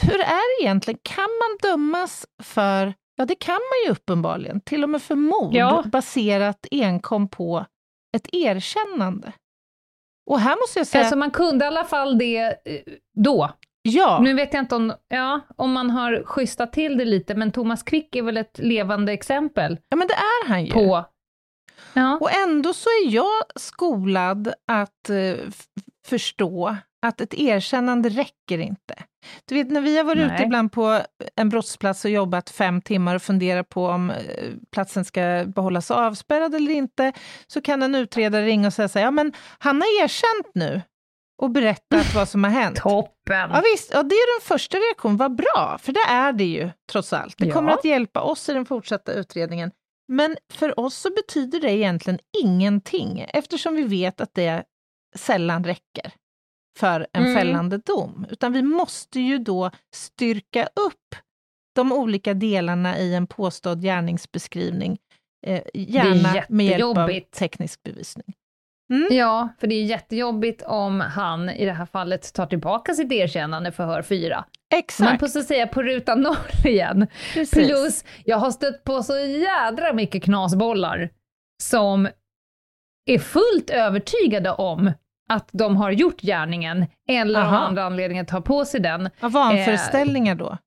hur 0.03 0.21
är 0.21 0.59
det 0.61 0.65
egentligen, 0.65 1.01
kan 1.03 1.25
man 1.25 1.71
dömas 1.73 2.27
för, 2.43 2.95
ja 3.17 3.25
det 3.25 3.35
kan 3.35 3.55
man 3.55 3.85
ju 3.87 3.91
uppenbarligen, 3.93 4.61
till 4.61 4.83
och 4.83 4.91
med 4.91 5.03
för 5.03 5.15
mord 5.15 5.55
Ja. 5.55 5.85
baserat 5.93 6.67
enkom 6.71 7.29
på 7.29 7.67
ett 8.17 8.29
erkännande. 8.35 9.33
Och 10.31 10.41
här 10.41 10.57
måste 10.57 10.79
jag 10.79 10.87
säga, 10.87 11.03
Alltså 11.05 11.17
man 11.17 11.31
kunde 11.31 11.65
i 11.65 11.69
alla 11.69 11.85
fall 11.85 12.19
det 12.19 12.39
eh, 12.65 12.81
då. 13.17 13.51
Ja, 13.89 14.21
Nu 14.23 14.35
vet 14.35 14.55
jag 14.55 14.63
inte 14.63 14.75
om, 14.75 14.93
ja, 15.09 15.41
om 15.57 15.73
man 15.73 15.91
har 15.91 16.23
schystat 16.25 16.73
till 16.73 16.99
det 16.99 17.05
lite, 17.05 17.35
men 17.35 17.53
Thomas 17.53 17.83
Quick 17.83 18.17
är 18.17 18.23
väl 18.23 18.37
ett 18.37 18.59
levande 18.59 19.13
exempel 19.13 19.79
ja, 19.89 19.97
men 19.97 20.09
det 20.09 20.15
är 20.15 20.49
han 20.49 20.65
ju. 20.65 20.73
på... 20.73 21.05
Ja. 21.93 22.19
Och 22.21 22.33
ändå 22.33 22.75
så 22.75 22.89
är 22.89 23.11
jag 23.11 23.43
skolad 23.57 24.53
att 24.67 25.11
eh, 25.11 25.37
förstå 26.07 26.77
att 27.07 27.21
ett 27.21 27.35
erkännande 27.35 28.09
räcker 28.09 28.59
inte. 28.59 28.95
Du 29.45 29.55
vet 29.55 29.71
när 29.71 29.81
vi 29.81 29.97
har 29.97 30.05
varit 30.05 30.25
ute 30.25 30.35
Nej. 30.35 30.45
ibland 30.45 30.73
på 30.73 31.01
en 31.37 31.49
brottsplats 31.49 32.05
och 32.05 32.11
jobbat 32.11 32.51
fem 32.51 32.83
timmar 32.83 33.15
och 33.15 33.23
funderat 33.23 33.69
på 33.69 33.87
om 33.87 34.11
eh, 34.11 34.17
platsen 34.73 35.05
ska 35.05 35.45
behållas 35.47 35.91
avspärrad 35.91 36.55
eller 36.55 36.73
inte, 36.73 37.13
så 37.47 37.61
kan 37.61 37.83
en 37.83 37.95
utredare 37.95 38.47
ringa 38.47 38.67
och 38.67 38.73
säga 38.73 38.89
så 38.89 38.99
här, 38.99 39.07
ja 39.07 39.11
men 39.11 39.33
han 39.59 39.77
har 39.77 40.05
erkänt 40.05 40.55
nu 40.55 40.83
och 41.43 41.51
berättat 41.51 42.15
vad 42.15 42.29
som 42.29 42.45
har 42.45 42.51
hänt. 42.51 42.77
Toppen! 42.77 43.51
Ja, 43.51 43.63
visst, 43.73 43.91
ja, 43.93 44.03
det 44.03 44.15
är 44.15 44.41
den 44.41 44.47
första 44.49 44.77
reaktionen, 44.77 45.17
vad 45.17 45.37
bra, 45.37 45.79
för 45.81 45.93
det 45.93 46.01
är 46.09 46.33
det 46.33 46.45
ju 46.45 46.71
trots 46.93 47.13
allt. 47.13 47.39
Det 47.39 47.47
Ja. 47.47 47.55
kommer 47.55 47.73
att 47.73 47.85
hjälpa 47.85 48.21
oss 48.23 48.49
i 48.49 48.53
den 48.53 48.65
fortsatta 48.67 49.13
utredningen. 49.13 49.71
Men 50.13 50.37
för 50.53 50.81
oss 50.81 50.95
så 50.97 51.11
betyder 51.11 51.61
det 51.61 51.73
egentligen 51.73 52.19
ingenting, 52.45 53.27
eftersom 53.29 53.75
vi 53.77 53.83
vet 53.83 54.21
att 54.21 54.35
det 54.35 54.65
sällan 55.17 55.65
räcker 55.65 56.13
för 56.79 57.07
en 57.13 57.23
Mm. 57.23 57.35
fällande 57.35 57.79
dom. 57.79 58.27
Utan 58.31 58.53
vi 58.53 58.63
måste 58.63 59.21
ju 59.21 59.39
då 59.39 59.71
styrka 59.95 60.65
upp 60.67 61.15
de 61.75 61.93
olika 61.93 62.35
delarna 62.35 62.99
i 62.99 63.15
en 63.15 63.27
påstådd 63.27 63.83
gärningsbeskrivning, 63.83 64.99
eh, 65.47 65.63
gärna 65.75 66.45
med 66.49 66.67
hjälp 66.67 66.83
av 66.99 67.21
teknisk 67.21 67.83
bevisning. 67.83 68.35
Ja, 69.11 69.49
för 69.61 69.67
det 69.67 69.75
är 69.75 69.85
jättejobbigt 69.85 70.63
om 70.63 71.01
han 71.01 71.51
i 71.51 71.65
det 71.65 71.73
här 71.73 71.87
fallet 71.87 72.33
tar 72.35 72.47
tillbaka 72.47 72.95
sitt 72.95 73.13
erkännande 73.13 73.73
för 73.73 73.87
hör 73.87 74.03
4. 74.03 74.37
Man 74.37 74.79
Exakt, 74.79 75.21
får 75.21 75.27
så 75.27 75.39
att 75.39 75.47
säga 75.47 75.67
på 75.67 75.83
ruta 75.83 76.15
noll 76.15 76.37
igen. 76.65 77.07
precis. 77.35 77.69
Plus, 77.69 78.05
jag 78.25 78.37
har 78.37 78.51
stött 78.51 78.85
på 78.85 79.03
så 79.03 79.19
jädra 79.19 79.93
mycket 79.93 80.23
knasbollar 80.25 81.11
som 81.63 82.09
är 83.07 83.19
fullt 83.19 83.71
övertygade 83.71 84.51
om 84.51 84.93
att 85.31 85.49
de 85.53 85.77
har 85.77 85.91
gjort 85.91 86.21
gärningen, 86.21 86.87
eller 87.09 87.41
av 87.41 87.47
Aha. 87.47 87.57
andra 87.59 87.85
anledningar 87.85 88.25
tar 88.25 88.41
på 88.41 88.65
sig 88.65 88.81
den. 88.81 89.11
Ja, 89.21 89.29
vanföreställningar 89.29 90.35
då? 90.35 90.59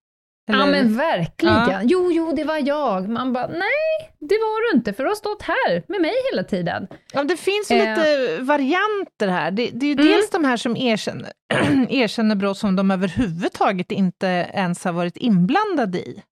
Ja 0.51 0.63
Eller- 0.63 0.71
men 0.71 0.97
verkligen. 0.97 1.55
Ja. 1.55 1.79
Jo, 1.83 2.11
jo, 2.11 2.31
det 2.35 2.43
var 2.43 2.67
jag. 2.67 3.09
Man 3.09 3.33
bara, 3.33 3.47
nej, 3.47 4.11
det 4.19 4.35
var 4.35 4.71
du 4.71 4.77
inte, 4.77 4.93
för 4.93 5.03
du 5.03 5.09
har 5.09 5.15
stått 5.15 5.41
här 5.41 5.83
med 5.87 6.01
mig 6.01 6.13
hela 6.31 6.43
tiden. 6.43 6.87
Ja, 7.13 7.23
det 7.23 7.37
finns 7.37 7.71
ju 7.71 7.75
Eh. 7.75 7.97
lite 7.97 8.37
varianter 8.43 9.27
här. 9.27 9.51
Det, 9.51 9.69
det 9.73 9.85
är 9.85 9.87
ju 9.87 9.93
Mm. 9.93 10.05
dels 10.05 10.29
de 10.29 10.45
här 10.45 10.57
som 10.57 10.77
erkänner, 10.77 11.31
erkänner 11.89 12.35
brott 12.35 12.57
som 12.57 12.75
de 12.75 12.91
överhuvudtaget 12.91 13.91
inte 13.91 14.27
ens 14.53 14.83
har 14.85 14.91
varit 14.91 15.17
inblandade 15.17 15.99
i. 15.99 16.23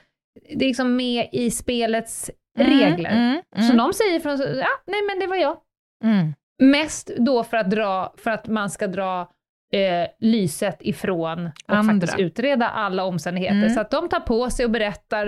det 0.48 0.64
är 0.64 0.68
liksom 0.68 0.96
med 0.96 1.28
i 1.32 1.50
spelets 1.50 2.30
regler. 2.58 3.10
Mm. 3.10 3.40
Mm. 3.56 3.68
Så 3.70 3.76
de 3.76 3.92
säger 3.92 4.20
från, 4.20 4.38
ja, 4.58 4.68
nej 4.86 5.00
men 5.08 5.18
det 5.20 5.26
var 5.26 5.36
jag. 5.36 5.56
Mm. 6.04 6.34
Mest 6.62 7.10
då 7.18 7.44
för 7.44 7.56
att, 7.56 7.70
dra, 7.70 8.14
för 8.16 8.30
att 8.30 8.48
man 8.48 8.70
ska 8.70 8.86
dra 8.86 9.30
eh, 9.72 10.08
lyset 10.18 10.76
ifrån 10.80 11.46
och 11.46 11.74
Andra. 11.74 11.92
faktiskt 11.94 12.18
utreda 12.18 12.68
alla 12.68 13.04
omständigheter. 13.04 13.56
Mm. 13.56 13.70
Så 13.74 13.80
att 13.80 13.90
de 13.90 14.08
tar 14.08 14.20
på 14.20 14.50
sig 14.50 14.64
och 14.64 14.70
berättar 14.70 15.26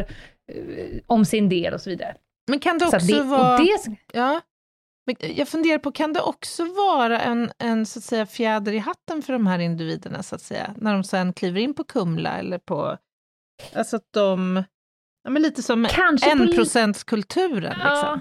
eh, 0.52 1.00
om 1.06 1.24
sin 1.24 1.48
del 1.48 1.74
och 1.74 1.80
så 1.80 1.90
vidare. 1.90 2.16
Men 2.50 2.58
kan 2.60 2.78
det 2.78 2.86
Så 2.86 2.96
också 2.96 3.06
det, 3.14 3.22
vara... 3.22 3.58
det, 3.58 3.96
Ja. 4.12 4.40
Men 5.06 5.16
jag 5.36 5.48
funderar 5.48 5.78
på, 5.78 5.92
kan 5.92 6.12
det 6.12 6.20
också 6.20 6.64
vara 6.64 7.20
en, 7.20 7.50
en 7.58 7.86
så 7.86 7.98
att 7.98 8.04
säga, 8.04 8.26
fjäder 8.26 8.72
i 8.72 8.78
hatten 8.78 9.22
för 9.22 9.32
de 9.32 9.46
här 9.46 9.58
individerna, 9.58 10.22
så 10.22 10.34
att 10.34 10.40
säga, 10.42 10.74
när 10.76 10.92
de 10.92 11.04
sen 11.04 11.32
kliver 11.32 11.60
in 11.60 11.74
på 11.74 11.84
Kumla 11.84 12.38
eller 12.38 12.58
på... 12.58 12.96
Alltså 13.74 13.96
att 13.96 14.08
de... 14.10 14.64
Ja, 15.24 15.30
men 15.30 15.42
lite 15.42 15.62
som 15.62 15.84
på 15.84 16.12
li- 16.12 16.30
enprocentskulturen. 16.30 17.76
Ja, 17.80 17.90
Liksom. 17.94 18.20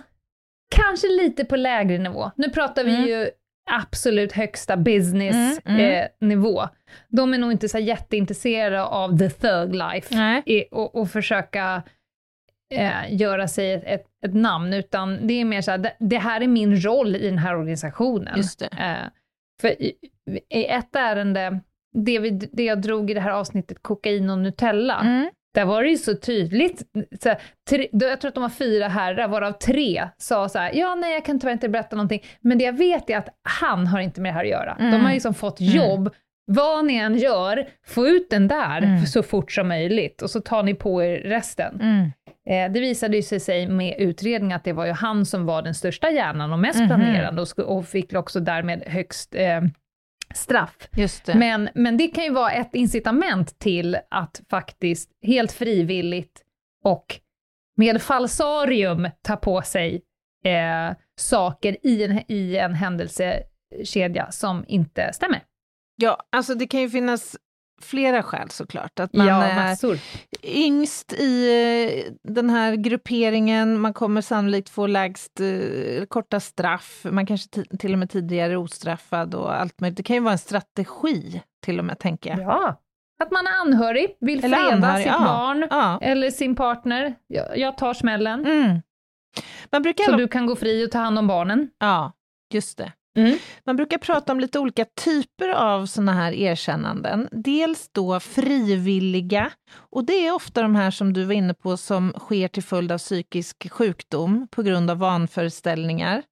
kanske 0.75 1.07
lite 1.07 1.45
på 1.45 1.55
lägre 1.55 1.97
nivå. 1.97 2.31
Nu 2.35 2.49
pratar 2.49 2.83
vi 2.83 2.95
Mm. 2.95 3.07
ju 3.09 3.29
absolut 3.71 4.31
högsta 4.31 4.77
business 4.77 5.59
Mm, 5.65 5.81
mm. 5.81 6.01
Eh. 6.21 6.69
De 7.09 7.33
är 7.33 7.37
nog 7.37 7.51
inte 7.51 7.69
så 7.69 7.79
jätteintresserade 7.79 8.83
av 8.83 9.17
the 9.17 9.29
thug 9.29 9.75
life 9.75 10.15
i, 10.45 10.65
och, 10.71 10.95
och 10.95 11.09
försöka 11.09 11.83
eh, 12.73 13.13
göra 13.15 13.47
sig 13.47 13.73
ett, 13.73 14.05
ett, 14.25 14.33
namn, 14.33 14.73
utan 14.73 15.27
det 15.27 15.33
är 15.33 15.45
mer 15.45 15.61
så 15.61 15.71
här, 15.71 15.77
det, 15.77 15.93
det 15.99 16.17
här 16.17 16.41
är 16.41 16.47
min 16.47 16.81
roll 16.81 17.15
i 17.15 17.25
den 17.29 17.37
här 17.37 17.55
organisationen. 17.55 18.39
Eh, 18.79 19.07
för 19.61 19.81
i, 19.81 19.93
i 20.49 20.65
ett 20.65 20.95
ärende, 20.95 21.59
det, 21.93 22.19
vi, 22.19 22.29
det 22.29 22.63
jag 22.63 22.81
drog 22.81 23.11
i 23.11 23.13
det 23.13 23.21
här 23.21 23.31
avsnittet, 23.31 23.77
kokain 23.81 24.29
och 24.29 24.39
Nutella, 24.39 24.99
Mm. 25.01 25.29
Där 25.53 25.65
var 25.65 25.83
det 25.83 25.89
ju 25.89 25.97
så 25.97 26.15
tydligt, 26.15 26.81
så 27.21 27.29
här, 27.29 27.37
tre, 27.69 27.87
jag 27.91 28.21
tror 28.21 28.29
att 28.29 28.35
de 28.35 28.41
var 28.41 28.49
fyra 28.49 28.87
herrar, 28.87 29.27
varav 29.27 29.51
tre 29.51 30.07
sa 30.17 30.49
så 30.49 30.59
här, 30.59 30.71
ja 30.73 30.95
nej 30.95 31.13
jag 31.13 31.25
kan 31.25 31.39
tyvärr 31.39 31.53
inte 31.53 31.69
berätta 31.69 31.95
någonting, 31.95 32.23
men 32.41 32.57
det 32.57 32.63
jag 32.63 32.73
vet 32.77 33.09
är 33.09 33.17
att 33.17 33.29
han 33.61 33.87
har 33.87 33.99
inte 33.99 34.21
med 34.21 34.29
det 34.29 34.33
här 34.35 34.43
att 34.43 34.49
göra. 34.49 34.75
De 34.79 34.85
Mm. 34.87 35.05
har 35.05 35.13
liksom 35.13 35.33
fått 35.33 35.61
jobb, 35.61 36.09
vad 36.45 36.85
ni 36.85 36.95
än 36.95 37.17
gör, 37.17 37.67
få 37.87 38.07
ut 38.07 38.29
den 38.29 38.47
där 38.47 38.77
Mm. 38.81 39.05
så 39.05 39.23
fort 39.23 39.51
som 39.51 39.67
möjligt, 39.67 40.21
och 40.21 40.29
så 40.29 40.41
tar 40.41 40.63
ni 40.63 40.73
på 40.73 41.03
er 41.03 41.17
resten. 41.17 41.79
Mm. 41.81 42.11
Eh, 42.49 42.73
det 42.73 42.79
visade 42.79 43.15
ju 43.17 43.21
sig 43.39 43.67
med 43.67 43.95
utredning 43.99 44.53
att 44.53 44.63
det 44.63 44.73
var 44.73 44.85
ju 44.85 44.91
han 44.91 45.25
som 45.25 45.45
var 45.45 45.61
den 45.61 45.73
största 45.73 46.09
hjärnan 46.11 46.53
och 46.53 46.59
mest 46.59 46.79
Mhm. 46.79 46.87
planerande 46.87 47.41
och, 47.41 47.59
och 47.59 47.85
fick 47.87 48.13
också 48.13 48.39
därmed 48.39 48.83
högst 48.87 49.35
eh, 49.35 49.61
straff. 50.33 50.87
Det. 51.25 51.35
Men, 51.35 51.69
men 51.75 51.97
det 51.97 52.07
kan 52.07 52.23
ju 52.23 52.29
vara 52.29 52.51
ett 52.51 52.75
incitament 52.75 53.59
till 53.59 53.97
att 54.09 54.41
faktiskt 54.49 55.09
helt 55.21 55.51
frivilligt 55.51 56.41
och 56.83 57.19
med 57.77 58.01
falsarium 58.01 59.09
ta 59.21 59.35
på 59.35 59.61
sig 59.61 60.01
eh, 60.45 60.95
saker 61.19 61.77
i 61.87 62.03
en, 62.03 62.31
i 62.31 62.57
en 62.57 62.73
händelsekedja 62.73 64.31
som 64.31 64.65
inte 64.67 65.13
stämmer. 65.13 65.43
Ja, 65.95 66.27
alltså 66.31 66.55
det 66.55 66.67
kan 66.67 66.81
ju 66.81 66.89
finnas 66.89 67.35
flera 67.83 68.23
skäl 68.23 68.49
såklart. 68.49 68.99
Att 68.99 69.13
man 69.13 69.27
ja, 69.27 69.43
är 69.43 69.69
massor. 69.69 69.97
yngst 70.43 71.13
i 71.13 71.47
eh, 72.07 72.13
den 72.33 72.49
här 72.49 72.75
grupperingen, 72.75 73.79
man 73.79 73.93
kommer 73.93 74.21
sannolikt 74.21 74.69
få 74.69 74.87
lägst 74.87 75.39
eh, 75.39 76.05
korta 76.05 76.39
straff, 76.39 77.05
man 77.11 77.25
kanske 77.25 77.49
ti- 77.61 77.77
till 77.77 77.93
och 77.93 77.99
med 77.99 78.09
tidigare 78.09 78.51
är 78.51 78.57
ostraffad 78.57 79.35
och 79.35 79.55
allt 79.55 79.79
möjligt. 79.81 79.97
Det 79.97 80.03
kan 80.03 80.15
ju 80.15 80.19
vara 80.21 80.31
en 80.31 80.37
strategi 80.37 81.41
till 81.65 81.79
och 81.79 81.85
med, 81.85 81.99
tänker 81.99 82.29
jag. 82.29 82.39
Ja. 82.39 82.79
Att 83.23 83.31
man 83.31 83.47
är 83.47 83.51
anhörig, 83.61 84.17
vill 84.19 84.43
Eller 84.45 84.57
freda 84.57 84.73
anhörig, 84.75 85.03
sitt 85.03 85.11
ja. 85.11 85.19
barn 85.25 85.67
Ja. 85.69 85.99
eller 86.01 86.31
sin 86.31 86.55
partner. 86.55 87.15
Jag, 87.27 87.57
jag 87.57 87.77
tar 87.77 87.93
smällen. 87.93 88.45
Mm. 88.45 88.81
Man 89.71 89.81
brukar... 89.81 90.03
Så 90.03 90.11
du 90.11 90.27
kan 90.27 90.45
gå 90.45 90.55
fri 90.55 90.85
och 90.87 90.91
ta 90.91 90.99
hand 90.99 91.19
om 91.19 91.27
barnen. 91.27 91.69
Ja, 91.79 92.11
just 92.53 92.77
det. 92.77 92.91
Mm. 93.17 93.37
Man 93.65 93.75
brukar 93.75 93.97
prata 93.97 94.31
om 94.31 94.39
lite 94.39 94.59
olika 94.59 94.85
typer 95.03 95.49
av 95.49 95.85
såna 95.85 96.13
här 96.13 96.31
erkännanden. 96.31 97.29
Dels 97.31 97.89
då 97.91 98.19
frivilliga, 98.19 99.51
och 99.91 100.05
det 100.05 100.27
är 100.27 100.35
ofta 100.35 100.61
de 100.61 100.75
här 100.75 100.91
som 100.91 101.13
du 101.13 101.23
var 101.23 101.33
inne 101.33 101.53
på 101.53 101.77
som 101.77 102.13
sker 102.19 102.47
till 102.47 102.63
följd 102.63 102.91
av 102.91 102.97
psykisk 102.97 103.71
sjukdom 103.71 104.47
på 104.51 104.63
grund 104.63 104.89
av 104.91 104.97
vanföreställningar. 104.97 106.23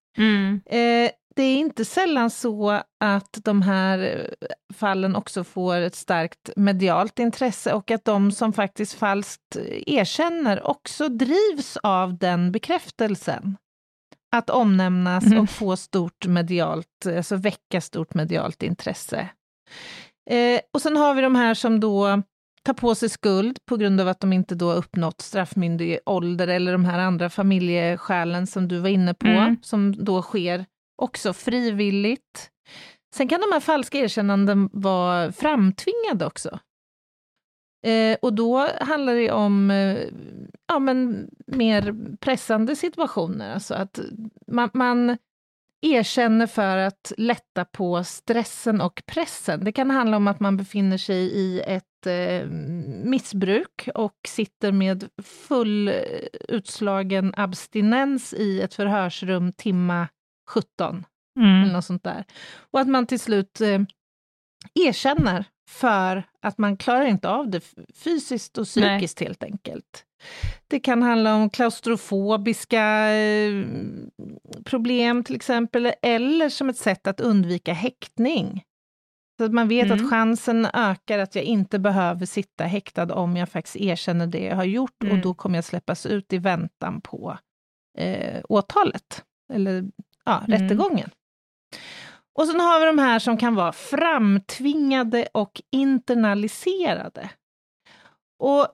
Eh, 0.66 1.12
det 1.36 1.44
är 1.44 1.58
inte 1.58 1.86
sällan 1.86 2.30
så 2.30 2.70
att 3.00 3.38
de 3.44 3.62
här 3.62 4.00
eh, 4.00 4.48
fallen 4.74 5.16
också 5.16 5.44
får 5.44 5.76
ett 5.76 5.96
starkt 5.96 6.50
medialt 6.56 7.20
intresse 7.20 7.74
och 7.74 7.92
att 7.92 8.06
de 8.06 8.32
som 8.32 8.54
faktiskt 8.54 8.94
falskt 8.94 9.58
erkänner 9.88 10.68
också 10.68 11.10
drivs 11.10 11.78
av 11.84 12.18
den 12.18 12.52
bekräftelsen. 12.52 13.58
Att 14.36 14.50
omnämnas 14.50 15.26
Mhm. 15.26 15.40
och 15.40 15.50
få 15.50 15.78
stort 15.78 16.26
medialt, 16.28 17.06
alltså 17.18 17.36
väcka 17.36 17.82
stort 17.82 18.14
medialt 18.14 18.64
intresse. 18.64 19.30
Eh, 20.30 20.60
och 20.74 20.82
sen 20.82 20.98
har 20.98 21.14
vi 21.14 21.22
de 21.22 21.36
här 21.36 21.54
som 21.54 21.80
då 21.80 22.22
tar 22.64 22.74
på 22.74 22.96
sig 22.96 23.10
skuld 23.10 23.58
på 23.66 23.78
grund 23.78 24.02
av 24.02 24.08
att 24.08 24.20
de 24.20 24.34
inte 24.34 24.56
då 24.56 24.72
uppnått 24.74 25.22
straffmyndig 25.22 26.00
ålder 26.06 26.48
eller 26.48 26.72
de 26.72 26.86
här 26.86 27.00
andra 27.00 27.30
familjeskälen 27.30 28.48
som 28.48 28.68
du 28.68 28.80
var 28.80 28.90
inne 28.90 29.14
på, 29.14 29.28
Mm. 29.28 29.58
som 29.62 30.06
då 30.06 30.22
sker 30.22 30.66
också 31.02 31.34
frivilligt. 31.34 32.50
Sen 33.16 33.28
kan 33.28 33.42
de 33.42 33.52
här 33.54 33.60
falska 33.60 33.98
erkännanden 33.98 34.70
vara 34.74 35.32
framtvingade 35.32 36.26
också. 36.26 36.60
Eh, 37.88 38.18
och 38.22 38.34
då 38.34 38.68
handlar 38.82 39.16
det 39.16 39.32
om 39.32 39.72
eh, 39.72 39.98
ja, 40.72 40.80
men 40.80 41.30
mer 41.48 41.96
pressande 42.18 42.76
situationer, 42.76 43.54
alltså 43.54 43.74
att 43.74 44.00
man, 44.48 44.70
man 44.74 45.18
erkänner 45.82 46.48
för 46.48 46.78
att 46.78 47.12
lätta 47.18 47.66
på 47.66 48.04
stressen 48.04 48.82
och 48.82 49.04
pressen. 49.06 49.64
Det 49.64 49.72
kan 49.72 49.92
handla 49.92 50.18
om 50.18 50.28
att 50.28 50.40
man 50.40 50.58
befinner 50.58 50.98
sig 50.98 51.18
i 51.18 51.62
ett 51.62 52.08
eh, 52.08 52.48
missbruk 53.04 53.90
och 53.96 54.16
sitter 54.28 54.72
med 54.72 55.10
full 55.24 55.88
eh, 55.88 55.94
utslagen 56.48 57.34
abstinens 57.38 58.34
i 58.34 58.62
ett 58.62 58.74
förhörsrum 58.74 59.54
timma 59.54 60.08
17 60.50 61.06
eller 61.40 61.74
något 61.74 61.86
sånt 61.86 62.04
där. 62.04 62.26
Och 62.72 62.80
att 62.80 62.88
man 62.88 63.08
till 63.08 63.20
slut 63.20 63.62
eh, 63.62 63.82
erkänner 64.74 65.46
för 65.72 66.24
att 66.42 66.58
man 66.58 66.78
klarar 66.78 67.06
inte 67.06 67.30
av 67.30 67.50
det 67.50 67.62
fysiskt 67.96 68.58
och 68.58 68.66
psykiskt 68.66 69.20
helt 69.20 69.44
enkelt. 69.44 70.06
Det 70.68 70.80
kan 70.80 71.04
handla 71.04 71.36
om 71.36 71.50
klaustrofobiska 71.50 73.10
eh, 73.14 73.66
problem 74.66 75.24
till 75.24 75.36
exempel, 75.36 75.94
eller 76.02 76.50
som 76.50 76.70
ett 76.70 76.78
sätt 76.78 77.08
att 77.08 77.20
undvika 77.22 77.74
häktning. 77.74 78.64
Så 79.40 79.46
att 79.46 79.54
man 79.54 79.68
vet 79.68 79.86
Mm. 79.86 80.06
att 80.06 80.12
chansen 80.12 80.68
ökar 80.74 81.20
att 81.20 81.36
jag 81.36 81.44
inte 81.44 81.80
behöver 81.80 82.26
sitta 82.26 82.64
häktad 82.64 83.14
om 83.14 83.38
jag 83.38 83.50
faktiskt 83.50 83.76
erkänner 83.76 84.28
det 84.28 84.44
jag 84.46 84.56
har 84.56 84.64
gjort 84.64 85.04
och 85.04 85.10
Mm. 85.10 85.22
då 85.22 85.34
kommer 85.34 85.58
jag 85.58 85.66
släppas 85.66 86.06
ut 86.06 86.34
i 86.34 86.38
väntan 86.38 87.02
på 87.02 87.38
eh, 87.98 88.42
åtalet, 88.50 89.24
eller 89.54 89.86
ja, 90.26 90.44
Mm. 90.48 90.62
rättegången. 90.62 91.10
Och 92.42 92.48
sen 92.48 92.60
har 92.60 92.80
vi 92.80 92.86
de 92.86 93.00
här 93.00 93.20
som 93.20 93.38
kan 93.38 93.56
vara 93.56 93.72
framtvingade 93.72 95.28
och 95.34 95.62
internaliserade. 95.72 97.30
Och 98.40 98.68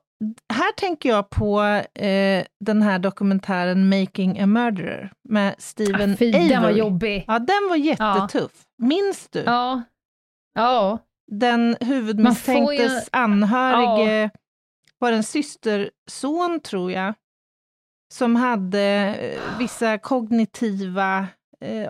här 0.53 0.71
tänker 0.77 1.09
jag 1.09 1.29
på 1.29 1.61
eh, 1.93 2.45
den 2.65 2.81
här 2.81 2.99
dokumentären 2.99 3.89
Making 3.89 4.39
a 4.39 4.45
Murderer 4.45 5.11
med 5.29 5.55
Stephen 5.57 6.13
Ah, 6.13 6.15
fy, 6.17 6.31
den 6.31 6.61
var 6.61 6.69
Avery. 6.69 6.79
jobbig. 6.79 7.25
Ja, 7.27 7.39
den 7.39 7.69
var 7.69 7.75
jättetuff. 7.75 8.51
Minns 8.81 9.27
du? 9.29 9.39
Ja. 9.39 9.81
Ja. 10.53 10.99
Den 11.31 11.77
huvudmisstänktes 11.79 13.09
får 13.09 13.17
anhörige 13.19 14.29
var 14.99 15.11
en 15.11 15.23
systerson, 15.23 16.59
tror 16.63 16.91
jag, 16.91 17.13
som 18.13 18.35
hade 18.35 18.81
eh, 19.19 19.57
vissa 19.59 19.97
kognitiva 19.97 21.27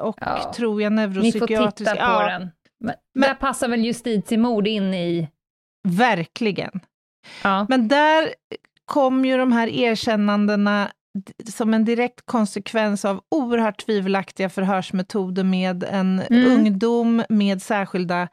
och, 0.02 0.16
Ja. 0.22 0.54
tror 0.56 0.82
jag, 0.82 0.92
Ni 0.94 1.32
får 1.32 1.48
titta 1.72 1.92
på 1.92 1.98
ja, 2.02 2.30
den. 2.30 2.42
Men, 2.80 2.96
Men- 3.16 3.30
där 3.30 3.36
passar 3.36 3.68
väl 3.68 3.86
justitiemord 3.86 4.68
in 4.68 4.94
i... 4.94 5.28
Verkligen. 5.88 6.80
Ja. 7.44 7.66
Men 7.70 7.88
där 7.88 8.34
kom 8.86 9.26
ju 9.26 9.38
de 9.38 9.52
här 9.52 9.68
erkännandena 9.68 10.92
som 11.54 11.74
en 11.74 11.86
direkt 11.86 12.22
konsekvens 12.26 13.06
av 13.06 13.22
oerhört 13.36 13.86
tvivelaktiga 13.86 14.50
förhörsmetoder 14.50 15.44
med 15.44 15.84
en 15.84 16.20
Mm. 16.30 16.52
ungdom 16.52 17.24
med 17.30 17.62
särskilda 17.62 18.28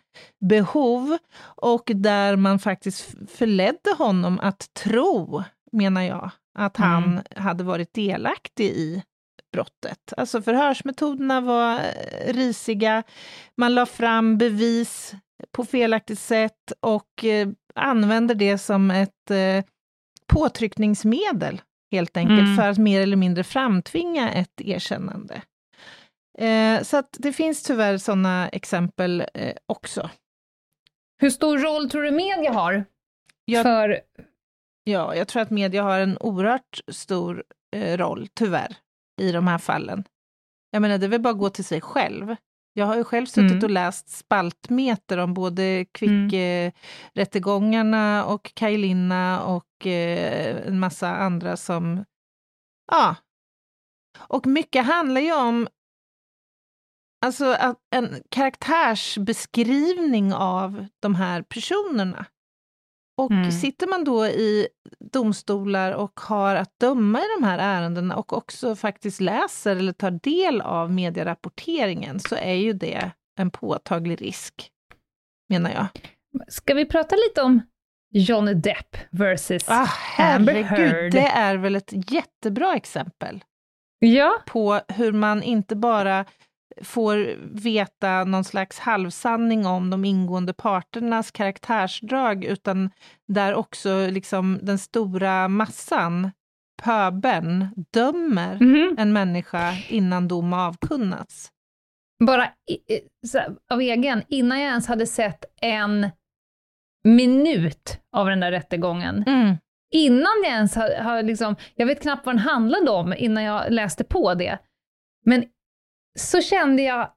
behov 0.49 1.19
och 1.45 1.91
där 1.95 2.37
man 2.37 2.59
faktiskt 2.59 3.15
förledde 3.31 3.95
honom 3.99 4.41
att 4.43 4.67
tro, 4.75 5.43
menar 5.73 6.03
jag, 6.03 6.31
att 6.59 6.77
han 6.77 7.05
Mm. 7.05 7.23
hade 7.37 7.65
varit 7.65 7.95
delaktig 7.95 8.67
i 8.67 9.03
brottet. 9.55 10.13
Alltså 10.17 10.43
förhörsmetoderna 10.43 11.41
var 11.41 11.75
eh, 11.75 12.33
risiga, 12.33 13.03
man 13.57 13.75
la 13.75 13.87
fram 13.87 14.39
bevis 14.39 15.15
på 15.53 15.65
felaktigt 15.65 16.19
sätt 16.19 16.73
och 16.81 17.25
eh, 17.25 17.49
använder 17.75 18.35
det 18.35 18.59
som 18.59 18.91
ett 18.91 19.31
eh, 19.31 19.65
påtryckningsmedel, 20.33 21.63
helt 21.93 22.17
enkelt, 22.17 22.41
Mm. 22.41 22.57
för 22.57 22.69
att 22.69 22.79
mer 22.79 23.01
eller 23.01 23.17
mindre 23.17 23.45
framtvinga 23.45 24.33
ett 24.33 24.61
erkännande. 24.61 25.43
Eh, 26.39 26.83
så 26.83 26.97
att 26.97 27.17
det 27.19 27.33
finns 27.33 27.63
tyvärr 27.63 27.99
sådana 27.99 28.49
exempel 28.49 29.25
också. 29.67 30.11
Hur 31.21 31.31
stor 31.31 31.59
roll 31.59 31.91
tror 31.91 32.03
du 32.03 32.11
media 32.11 32.53
har? 32.53 32.85
Jag- 33.45 33.63
För... 33.63 34.01
Ja, 34.85 35.15
jag 35.15 35.29
tror 35.29 35.43
att 35.43 35.51
media 35.51 35.83
har 35.83 35.99
en 36.01 36.19
oerhört 36.19 36.81
stor 36.89 37.45
roll, 37.77 38.29
tyvärr, 38.35 38.77
i 39.21 39.33
de 39.33 39.47
här 39.47 39.59
fallen. 39.59 40.05
Jag 40.71 40.83
menar, 40.83 40.99
det 40.99 41.07
är 41.07 41.11
väl 41.11 41.21
bara 41.21 41.31
att 41.31 41.39
gå 41.39 41.51
till 41.51 41.65
sig 41.65 41.81
själv. 41.81 42.37
Jag 42.73 42.87
har 42.87 42.97
ju 42.97 43.05
själv 43.05 43.27
suttit 43.27 43.51
Mm. 43.51 43.65
och 43.65 43.71
läst 43.71 44.09
spaltmeter 44.09 45.19
om 45.19 45.35
både 45.35 45.85
Kvick-rättegångarna 45.93 48.25
och 48.25 48.55
Kajlina 48.55 49.45
och 49.45 49.87
eh, 49.87 50.67
en 50.67 50.81
massa 50.81 51.17
andra 51.17 51.57
som... 51.57 52.05
Ja. 52.93 53.17
Och 54.19 54.47
mycket 54.47 54.87
handlar 54.87 55.21
ju 55.21 55.35
om 55.35 55.69
alltså 57.27 57.45
att 57.45 57.79
en 57.91 58.23
karaktärsbeskrivning 58.31 60.35
av 60.35 60.87
de 61.01 61.15
här 61.15 61.43
personerna. 61.43 62.27
Och 63.17 63.31
Mm. 63.31 63.53
sitter 63.53 63.87
man 63.87 64.05
då 64.05 64.27
i 64.27 64.69
domstolar 65.13 65.93
och 65.93 66.21
har 66.21 66.55
att 66.55 66.79
döma 66.81 67.19
i 67.19 67.25
de 67.41 67.45
här 67.47 67.59
ärendena 67.59 68.17
och 68.17 68.33
också 68.33 68.77
faktiskt 68.77 69.21
läser 69.21 69.77
eller 69.77 69.93
tar 69.93 70.11
del 70.11 70.61
av 70.61 70.91
medierapporteringen 70.93 72.21
så 72.21 72.37
är 72.37 72.55
ju 72.55 72.73
det 72.73 73.11
en 73.39 73.51
påtaglig 73.51 74.23
risk, 74.23 74.71
menar 75.49 75.71
jag. 75.71 75.87
Ska 76.49 76.75
vi 76.75 76.85
prata 76.87 77.17
lite 77.29 77.43
om 77.43 77.61
Johnny 78.13 78.55
Depp 78.55 78.97
versus 79.11 79.65
Ah, 79.69 79.89
Amber 80.19 80.63
Heard? 80.63 81.13
det 81.13 81.27
är 81.29 81.57
väl 81.57 81.77
ett 81.77 82.13
jättebra 82.13 82.75
exempel 82.77 83.45
Ja, 83.99 84.33
på 84.47 84.81
hur 84.89 85.13
man 85.13 85.43
inte 85.43 85.77
bara 85.77 86.25
får 86.83 87.37
veta 87.63 88.25
någon 88.25 88.45
slags 88.45 88.79
halvsanning 88.79 89.67
om 89.67 89.91
de 89.91 90.05
ingående 90.05 90.53
parternas 90.53 91.31
karaktärsdrag, 91.31 92.45
utan 92.45 92.91
där 93.29 93.55
också 93.55 94.07
liksom 94.07 94.59
den 94.63 94.79
stora 94.79 95.49
massan, 95.49 96.31
pöbeln, 96.83 97.69
dömer 97.93 98.55
mhm. 98.61 98.95
en 98.99 99.13
människa 99.13 99.73
innan 99.89 100.29
dom 100.29 100.53
avkunnats. 100.53 101.51
bara 102.27 102.47
i, 102.47 103.01
här, 103.35 103.57
av 103.71 103.81
egen, 103.81 104.23
innan 104.29 104.61
jag 104.61 104.69
ens 104.69 104.87
hade 104.87 105.07
sett 105.07 105.45
en 105.61 106.11
minut 107.05 108.01
av 108.13 108.27
den 108.27 108.41
där 108.41 108.51
rättegången, 108.51 109.25
innan 109.93 110.43
jag 110.45 110.53
ens 110.53 110.75
har, 110.77 111.03
har 111.03 111.23
liksom, 111.23 111.57
jag 111.75 111.87
vet 111.87 112.03
knappt 112.03 112.27
vad 112.27 112.35
den 112.35 112.45
handlade 112.45 112.91
om 112.91 113.15
innan 113.17 113.43
jag 113.43 113.73
läste 113.73 114.05
på 114.05 114.35
det, 114.35 114.59
men 115.25 115.45
så 116.19 116.41
kände 116.41 116.83
jag 116.83 117.11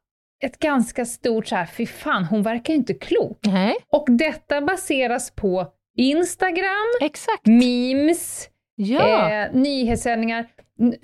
ett 0.44 0.60
ganska 0.60 1.06
stort 1.06 1.48
så 1.48 1.56
här, 1.56 1.66
fy 1.66 1.86
fan, 1.86 2.24
hon 2.26 2.44
verkar 2.44 2.74
ju 2.74 2.78
inte 2.80 2.94
klok. 2.94 3.40
Nej, 3.44 3.76
Och 3.92 4.06
detta 4.10 4.62
baseras 4.62 5.32
på 5.32 5.68
Instagram, 5.98 6.88
exakt. 7.02 7.46
memes, 7.46 8.50
Ja, 8.76 9.30
eh, 9.32 9.52
nyhetssändningar. 9.54 10.46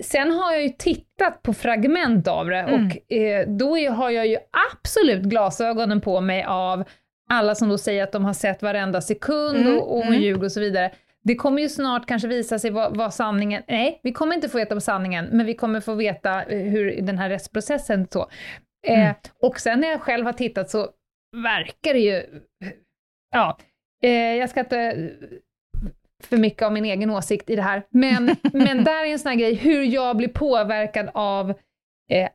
Sen 0.00 0.30
har 0.32 0.52
jag 0.52 0.62
ju 0.62 0.68
tittat 0.68 1.42
på 1.42 1.52
fragment 1.54 2.28
av 2.28 2.46
det 2.46 2.56
Mm. 2.58 2.74
och 2.86 3.12
eh, 3.12 3.48
då 3.48 3.78
är, 3.78 3.90
har 3.90 4.10
jag 4.10 4.26
ju 4.26 4.36
absolut 4.72 5.22
glasögonen 5.22 6.00
på 6.00 6.20
mig 6.20 6.44
av 6.44 6.84
alla 7.30 7.54
som 7.54 7.68
då 7.68 7.78
säger 7.78 8.02
att 8.02 8.12
de 8.12 8.24
har 8.24 8.32
sett 8.32 8.62
varenda 8.62 9.00
sekund 9.00 9.56
Mm, 9.58 9.76
och, 9.78 9.92
och 9.92 9.98
hon 9.98 10.08
mm. 10.08 10.20
ljuger 10.22 10.44
och 10.44 10.52
så 10.52 10.60
vidare. 10.60 10.90
Det 11.24 11.34
kommer 11.34 11.62
ju 11.62 11.68
snart 11.68 12.06
kanske 12.06 12.28
visa 12.28 12.58
sig 12.58 12.70
vad, 12.70 12.96
vad 12.96 13.14
sanningen... 13.14 13.62
Nej, 13.68 14.00
vi 14.02 14.12
kommer 14.12 14.34
inte 14.34 14.48
få 14.48 14.58
veta 14.58 14.80
sanningen, 14.80 15.24
men 15.32 15.46
vi 15.46 15.54
kommer 15.54 15.80
få 15.80 15.94
veta 15.94 16.42
eh, 16.42 16.58
hur 16.58 17.02
den 17.02 17.18
här 17.18 17.28
rättsprocessen 17.28 18.06
så. 18.10 18.20
Eh, 18.86 19.00
Mm. 19.00 19.14
Och 19.42 19.60
sen 19.60 19.80
när 19.80 19.88
jag 19.88 20.00
själv 20.00 20.26
har 20.26 20.32
tittat 20.32 20.70
så 20.70 20.88
verkar 21.36 21.94
det 21.94 22.00
ju... 22.00 22.22
Ja, 23.30 23.58
eh, 24.02 24.10
jag 24.12 24.50
ska 24.50 24.60
inte 24.60 25.10
för 26.24 26.36
mycket 26.36 26.62
av 26.62 26.72
min 26.72 26.84
egen 26.84 27.10
åsikt 27.10 27.50
i 27.50 27.56
det 27.56 27.62
här, 27.62 27.82
men, 27.90 28.24
men 28.52 28.84
där 28.84 29.04
är 29.04 29.12
en 29.12 29.18
sån 29.18 29.28
här 29.30 29.38
grej, 29.38 29.54
hur 29.54 29.82
jag 29.82 30.16
blir 30.16 30.28
påverkad 30.28 31.10
av 31.14 31.50
eh, 32.10 32.28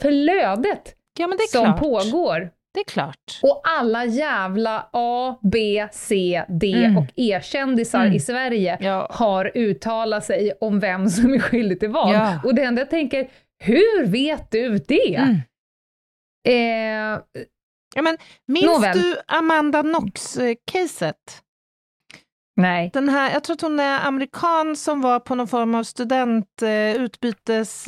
flödet 0.00 0.94
ja 1.18 1.28
som 1.48 1.64
klart. 1.64 1.80
pågår. 1.80 2.50
Det 2.76 2.80
är 2.80 2.84
klart. 2.84 3.40
Och 3.42 3.62
alla 3.64 4.04
jävla 4.04 4.88
A, 4.92 5.38
B, 5.42 5.88
C, 5.92 6.42
D 6.48 6.72
Mm. 6.74 6.96
och 6.98 7.04
E-kändisar 7.16 8.00
Mm. 8.00 8.12
i 8.12 8.20
Sverige 8.20 8.78
Ja. 8.80 9.08
har 9.10 9.52
uttalat 9.54 10.24
sig 10.24 10.52
om 10.60 10.80
vem 10.80 11.08
som 11.10 11.34
är 11.34 11.38
skyldig 11.38 11.80
till 11.80 11.88
vad. 11.88 12.14
Ja. 12.14 12.40
Och 12.44 12.54
det 12.54 12.62
enda 12.62 12.80
jag 12.80 12.90
tänker, 12.90 13.30
hur 13.64 14.06
vet 14.06 14.50
du 14.50 14.78
det? 14.78 15.14
Mm. 15.14 15.36
Eh, 16.48 17.20
Ja, 17.94 18.02
men, 18.02 18.16
minns 18.48 18.66
Nåväl. 18.66 18.98
du 18.98 19.16
Amanda 19.26 19.82
Knox-caset? 19.82 21.14
Nej. 22.56 22.90
Den 22.92 23.08
här, 23.08 23.30
jag 23.30 23.44
tror 23.44 23.54
att 23.54 23.60
hon 23.60 23.80
är 23.80 24.06
amerikan 24.06 24.76
som 24.76 25.00
var 25.00 25.20
på 25.20 25.34
någon 25.34 25.48
form 25.48 25.74
av 25.74 25.84
student, 25.84 26.62
eh, 26.62 26.68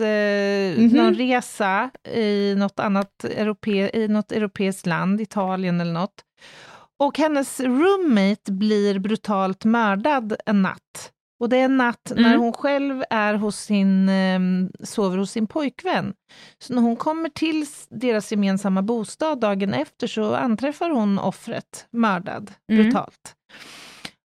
eh, 0.00 0.78
någon 0.78 1.14
resa 1.14 1.90
i 2.14 2.54
något 2.54 2.80
annat 2.80 3.24
europe, 3.24 3.70
i 3.70 4.08
något 4.08 4.32
europeiskt 4.32 4.86
land, 4.86 5.20
Italien 5.20 5.80
eller 5.80 5.92
något. 5.92 6.24
Och 7.00 7.18
hennes 7.18 7.60
roommate 7.60 8.52
blir 8.52 8.98
brutalt 8.98 9.64
mördad 9.64 10.36
en 10.46 10.62
natt. 10.62 11.12
Och 11.40 11.48
det 11.48 11.56
är 11.56 11.64
en 11.64 11.76
natt 11.76 12.12
när 12.16 12.28
Mm. 12.28 12.40
hon 12.40 12.52
själv 12.52 13.04
är 13.10 13.34
hos 13.34 13.56
sin, 13.56 14.08
eh, 14.08 14.40
sover 14.84 15.18
hos 15.18 15.30
sin 15.30 15.46
pojkvän. 15.46 16.12
Så 16.58 16.74
när 16.74 16.82
hon 16.82 16.96
kommer 16.96 17.28
till 17.28 17.66
deras 17.90 18.30
gemensamma 18.32 18.82
bostad 18.82 19.40
dagen 19.40 19.74
efter 19.74 20.06
så 20.06 20.34
anträffar 20.34 20.90
hon 20.90 21.18
offret 21.18 21.86
mördad 21.90 22.50
Mm. 22.72 22.86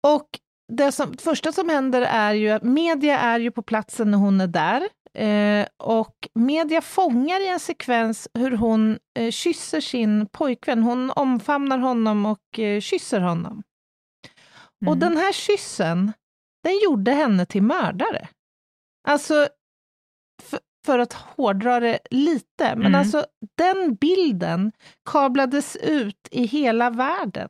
Och 0.07 0.29
det 0.73 0.93
som, 0.93 1.17
första 1.17 1.53
som 1.53 1.69
händer 1.69 2.03
är 2.03 2.33
ju 2.35 2.51
att 2.51 2.63
media 2.63 3.19
är 3.19 3.41
ju 3.41 3.51
på 3.51 3.63
platsen 3.63 4.11
när 4.11 4.19
hon 4.19 4.41
är 4.41 4.47
där. 4.47 4.89
Eh, 5.15 5.67
och 5.79 6.29
media 6.35 6.81
fångar 6.81 7.41
i 7.41 7.49
en 7.49 7.61
sekvens 7.61 8.29
hur 8.35 8.51
hon 8.57 8.99
eh, 9.19 9.31
kysser 9.31 9.81
sin 9.81 10.27
pojkvän. 10.27 10.83
Hon 10.83 11.11
omfamnar 11.11 11.79
honom 11.79 12.27
och 12.27 12.59
eh, 12.59 12.81
kysser 12.81 13.21
honom. 13.21 13.63
Och 14.87 14.93
Mm. 14.97 14.99
den 15.01 15.17
här 15.17 15.33
kyssen, 15.33 16.13
den 16.65 16.79
gjorde 16.85 17.13
henne 17.13 17.47
till 17.47 17.63
mördare. 17.63 18.29
Alltså, 19.09 19.49
för, 20.43 20.61
för 20.87 20.99
att 20.99 21.13
hårdra 21.13 21.81
det 21.81 21.99
lite, 22.11 22.77
men 22.77 22.87
Mm. 22.87 22.95
alltså 22.95 23.27
den 23.59 23.95
bilden 23.95 24.73
kablades 25.11 25.77
ut 25.77 26.29
i 26.31 26.45
hela 26.47 26.91
världen. 26.91 27.49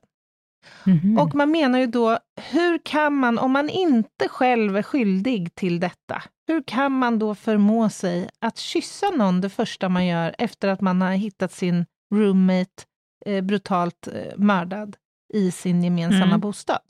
Mhm. 0.84 1.18
Och 1.18 1.34
man 1.34 1.50
menar 1.50 1.78
ju 1.78 1.86
då, 1.86 2.18
hur 2.50 2.78
kan 2.78 3.14
man, 3.14 3.38
om 3.38 3.50
man 3.52 3.68
inte 3.68 4.28
själv 4.28 4.76
är 4.76 4.82
skyldig 4.82 5.54
till 5.54 5.80
detta, 5.80 6.22
hur 6.48 6.62
kan 6.66 6.92
man 6.92 7.18
då 7.18 7.34
förmå 7.34 7.88
sig 7.90 8.28
att 8.40 8.58
kyssa 8.58 9.11
någon 9.11 9.40
det 9.40 9.48
första 9.50 9.88
man 9.88 10.06
gör 10.06 10.34
efter 10.38 10.68
att 10.68 10.80
man 10.80 11.02
har 11.02 11.12
hittat 11.12 11.52
sin 11.52 11.86
roommate 12.14 12.82
eh, 13.26 13.40
brutalt 13.44 14.06
eh, 14.06 14.36
mördad 14.36 14.96
i 15.34 15.50
sin 15.50 15.84
gemensamma 15.84 16.24
Mm. 16.24 16.40
bostad? 16.40 16.80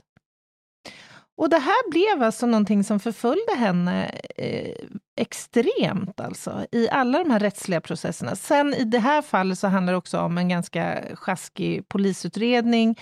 Och 1.36 1.50
det 1.50 1.58
här 1.58 1.90
blev 1.90 2.22
alltså 2.26 2.46
någonting 2.46 2.84
som 2.84 3.00
förföljde 3.00 3.54
henne 3.56 4.10
eh, 4.36 4.74
extremt 5.16 6.20
alltså, 6.20 6.66
i 6.72 6.88
alla 6.90 7.18
de 7.18 7.30
här 7.30 7.40
rättsliga 7.40 7.80
processerna. 7.80 8.36
Sen 8.36 8.74
i 8.74 8.84
det 8.84 8.98
här 8.98 9.22
fallet 9.22 9.58
så 9.58 9.68
handlar 9.68 9.92
det 9.92 9.96
också 9.96 10.20
om 10.20 10.38
en 10.38 10.48
ganska 10.48 11.02
sjaskig 11.14 11.88
polisutredning, 11.88 12.98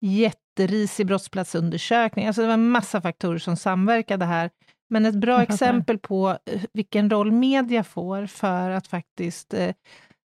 jätterisig 0.00 1.06
brottsplatsundersökning. 1.06 2.26
Alltså 2.26 2.40
det 2.42 2.46
var 2.46 2.54
en 2.54 2.70
massa 2.70 3.00
faktorer 3.00 3.38
som 3.38 3.56
samverkade 3.56 4.24
här. 4.24 4.50
Men 4.90 5.06
ett 5.06 5.14
bra 5.14 5.42
exempel 5.42 5.98
på 5.98 6.38
eh, 6.46 6.60
vilken 6.72 7.10
roll 7.10 7.32
media 7.32 7.84
får 7.84 8.26
för 8.26 8.70
att 8.70 8.86
faktiskt 8.86 9.54
eh, 9.54 9.74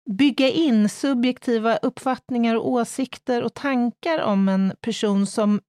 bygga 0.10 0.50
in 0.50 0.90
subjektiva 0.90 1.78
uppfattningar 1.78 2.56
och 2.56 2.70
åsikter 2.70 3.44
och 3.44 3.54
tankar 3.54 4.20
om 4.22 4.50
en 4.50 4.74
person 4.82 5.26
som 5.26 5.60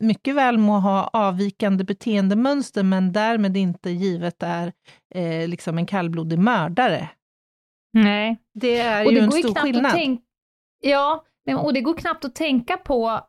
mycket 0.00 0.34
väl 0.34 0.58
må 0.58 0.78
ha 0.78 1.10
avvikande 1.12 1.84
beteendemönster, 1.84 2.82
men 2.82 3.12
därmed 3.12 3.56
inte 3.56 3.90
givet 3.90 4.42
är 4.42 4.72
eh, 5.14 5.48
liksom 5.48 5.78
en 5.78 5.86
kallblodig 5.86 6.38
mördare. 6.38 7.08
Nej. 7.92 8.36
Det 8.54 8.78
är 8.78 9.06
Och 9.06 9.12
ju 9.12 9.18
det 9.18 9.24
en 9.24 9.32
stor 9.32 9.54
skillnad. 9.54 9.92
tänka... 9.92 10.22
Ja, 10.80 11.24
och 11.54 11.72
det 11.74 11.80
går 11.80 11.94
knappt 11.94 12.24
att 12.24 12.34
tänka 12.34 12.76
på... 12.76 13.20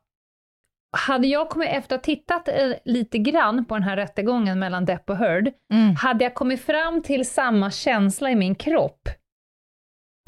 Hade 0.97 1.27
jag 1.27 1.49
kommit 1.49 1.69
efter 1.69 1.95
att 1.95 2.01
ha 2.01 2.15
tittat 2.15 2.47
eh, 2.47 2.73
lite 2.85 3.17
grann 3.17 3.65
på 3.65 3.75
den 3.75 3.83
här 3.83 3.95
rättegången 3.95 4.59
mellan 4.59 4.85
Depp 4.85 5.09
och 5.09 5.17
Heard, 5.17 5.51
Mm. 5.73 5.95
hade 5.95 6.23
jag 6.23 6.33
kommit 6.33 6.61
fram 6.61 7.01
till 7.01 7.29
samma 7.29 7.71
känsla 7.71 8.31
i 8.31 8.35
min 8.35 8.55
kropp 8.55 9.09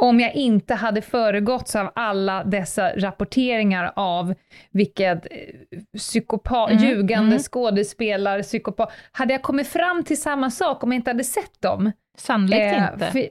om 0.02 0.20
jag 0.20 0.34
inte 0.36 0.76
hade 0.76 1.02
föregåtts 1.02 1.76
av 1.76 1.92
alla 1.96 2.44
dessa 2.44 2.90
rapporteringar 2.96 3.94
av 3.96 4.34
vilket 4.72 5.26
eh, 5.32 5.80
psykopat, 5.98 6.72
Mm, 6.72 6.84
ljugande 6.84 7.28
mm. 7.28 7.40
skådespelare, 7.40 8.44
psykopat. 8.44 8.92
Hade 9.12 9.34
jag 9.34 9.42
kommit 9.42 9.68
fram 9.68 10.04
till 10.04 10.22
samma 10.22 10.52
sak 10.52 10.84
om 10.84 10.92
jag 10.92 11.00
inte 11.00 11.10
hade 11.10 11.24
sett 11.24 11.62
dem? 11.62 11.92
Sannolikt 12.18 12.60
Eh, 12.62 12.88
inte. 12.94 13.30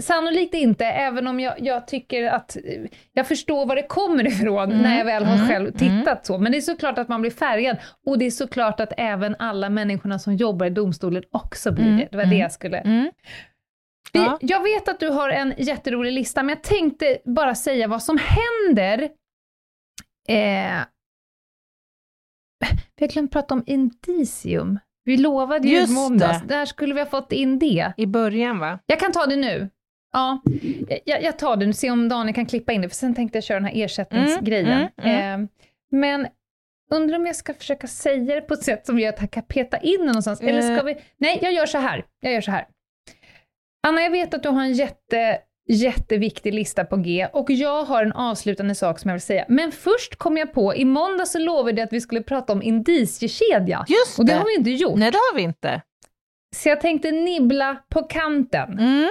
Sannolikt 0.00 0.54
inte, 0.54 0.86
även 0.86 1.26
om 1.26 1.40
jag, 1.40 1.54
jag 1.60 1.86
tycker 1.86 2.24
att 2.24 2.56
jag 3.12 3.28
förstår 3.28 3.66
var 3.66 3.76
det 3.76 3.82
kommer 3.82 4.26
ifrån 4.26 4.68
när 4.82 4.98
jag 4.98 5.04
väl 5.04 5.24
har 5.24 5.34
mm, 5.36 5.48
själv 5.48 5.72
tittat 5.72 6.26
så. 6.26 6.38
Men 6.38 6.52
det 6.52 6.58
är 6.58 6.62
såklart 6.62 6.98
att 6.98 7.08
man 7.08 7.20
blir 7.20 7.30
färgad 7.30 7.76
och 8.06 8.18
det 8.18 8.24
är 8.24 8.30
såklart 8.30 8.80
att 8.80 8.92
även 8.96 9.36
alla 9.38 9.70
människorna 9.70 10.18
som 10.18 10.34
jobbar 10.36 10.66
i 10.66 10.70
domstolen 10.70 11.22
också 11.30 11.72
blir 11.72 11.84
Mm, 11.86 11.96
det. 11.98 12.08
Det 12.10 12.16
var 12.16 12.24
det 12.24 12.36
jag 12.36 12.52
skulle... 12.52 12.78
Mm. 12.78 13.10
Vi- 14.12 14.18
Ja. 14.20 14.38
Jag 14.40 14.62
vet 14.62 14.88
att 14.88 15.00
du 15.00 15.08
har 15.08 15.28
en 15.30 15.54
jätterolig 15.58 16.12
lista, 16.12 16.42
men 16.42 16.48
jag 16.48 16.62
tänkte 16.62 17.18
bara 17.24 17.54
säga 17.54 17.88
vad 17.88 18.02
som 18.02 18.18
händer. 18.22 19.02
Eh, 20.28 20.84
vi 22.96 23.04
har 23.06 23.08
glömt 23.12 23.32
prata 23.32 23.54
om 23.54 23.62
indicium. 23.66 24.78
Vi 25.04 25.16
lovade 25.16 25.68
ju 25.68 25.74
Just 25.76 25.92
måndags, 25.92 26.40
det. 26.42 26.46
där 26.48 26.64
skulle 26.66 26.94
vi 26.94 27.00
ha 27.00 27.06
fått 27.06 27.32
in 27.32 27.58
det. 27.58 27.92
I 27.96 28.06
början 28.06 28.58
va? 28.58 28.78
Jag 28.86 29.00
kan 29.00 29.12
ta 29.12 29.26
det 29.26 29.36
nu. 29.36 29.70
Ja, 30.12 30.42
jag, 31.04 31.22
jag 31.22 31.38
tar 31.38 31.56
det 31.56 31.66
nu, 31.66 31.72
se 31.72 31.90
om 31.90 32.08
Daniel 32.08 32.34
kan 32.34 32.46
klippa 32.46 32.72
in 32.72 32.80
det, 32.82 32.88
för 32.88 32.96
sen 32.96 33.14
tänkte 33.14 33.36
jag 33.36 33.44
köra 33.44 33.60
den 33.60 33.64
här 33.68 33.84
ersättningsgrejen. 33.84 34.88
Mm, 35.02 35.42
Eh, 35.42 35.48
men 35.90 36.26
undrar 36.90 37.16
om 37.16 37.26
jag 37.26 37.36
ska 37.36 37.54
försöka 37.54 37.86
säga 37.86 38.34
det 38.34 38.40
på 38.40 38.54
ett 38.54 38.62
sätt 38.62 38.86
som 38.86 38.98
gör 38.98 39.08
att 39.08 39.20
jag 39.20 39.30
kan 39.30 39.42
peta 39.42 39.78
in 39.78 39.98
det 40.00 40.06
någonstans, 40.06 40.40
eller 40.40 40.62
ska 40.62 40.74
Eh. 40.76 40.84
vi... 40.84 40.96
Nej, 41.18 41.38
jag 41.42 41.52
gör 41.52 41.66
så 41.66 41.78
här. 41.78 42.04
Jag 42.20 42.32
gör 42.32 42.40
så 42.40 42.50
här. 42.50 42.66
Anna, 43.86 44.00
jag 44.02 44.10
vet 44.10 44.34
att 44.34 44.42
du 44.42 44.48
har 44.48 44.62
en 44.62 44.72
jätte, 44.72 45.38
jätteviktig 45.68 46.54
lista 46.54 46.84
på 46.84 46.96
G 46.96 47.28
och 47.32 47.50
jag 47.50 47.84
har 47.84 48.02
en 48.02 48.12
avslutande 48.12 48.74
sak 48.74 48.98
som 48.98 49.08
jag 49.08 49.14
vill 49.14 49.22
säga. 49.22 49.44
Men 49.48 49.72
först 49.72 50.16
kom 50.16 50.36
jag 50.36 50.52
på, 50.52 50.74
i 50.74 50.84
måndag 50.84 51.26
så 51.26 51.38
lovade 51.38 51.80
jag 51.80 51.86
att 51.86 51.92
vi 51.92 52.00
skulle 52.00 52.22
prata 52.22 52.52
om 52.52 52.62
indiciekedja. 52.62 53.84
Just 53.88 54.18
Och 54.18 54.24
det 54.26 54.32
det. 54.32 54.38
har 54.38 54.44
vi 54.46 54.54
inte 54.56 54.70
gjort. 54.70 54.98
Nej, 54.98 55.10
det 55.10 55.18
har 55.18 55.36
vi 55.36 55.42
inte. 55.42 55.82
Så 56.56 56.68
jag 56.68 56.80
tänkte 56.80 57.10
nibbla 57.10 57.76
på 57.88 58.02
kanten. 58.02 58.78
Mm. 58.78 59.10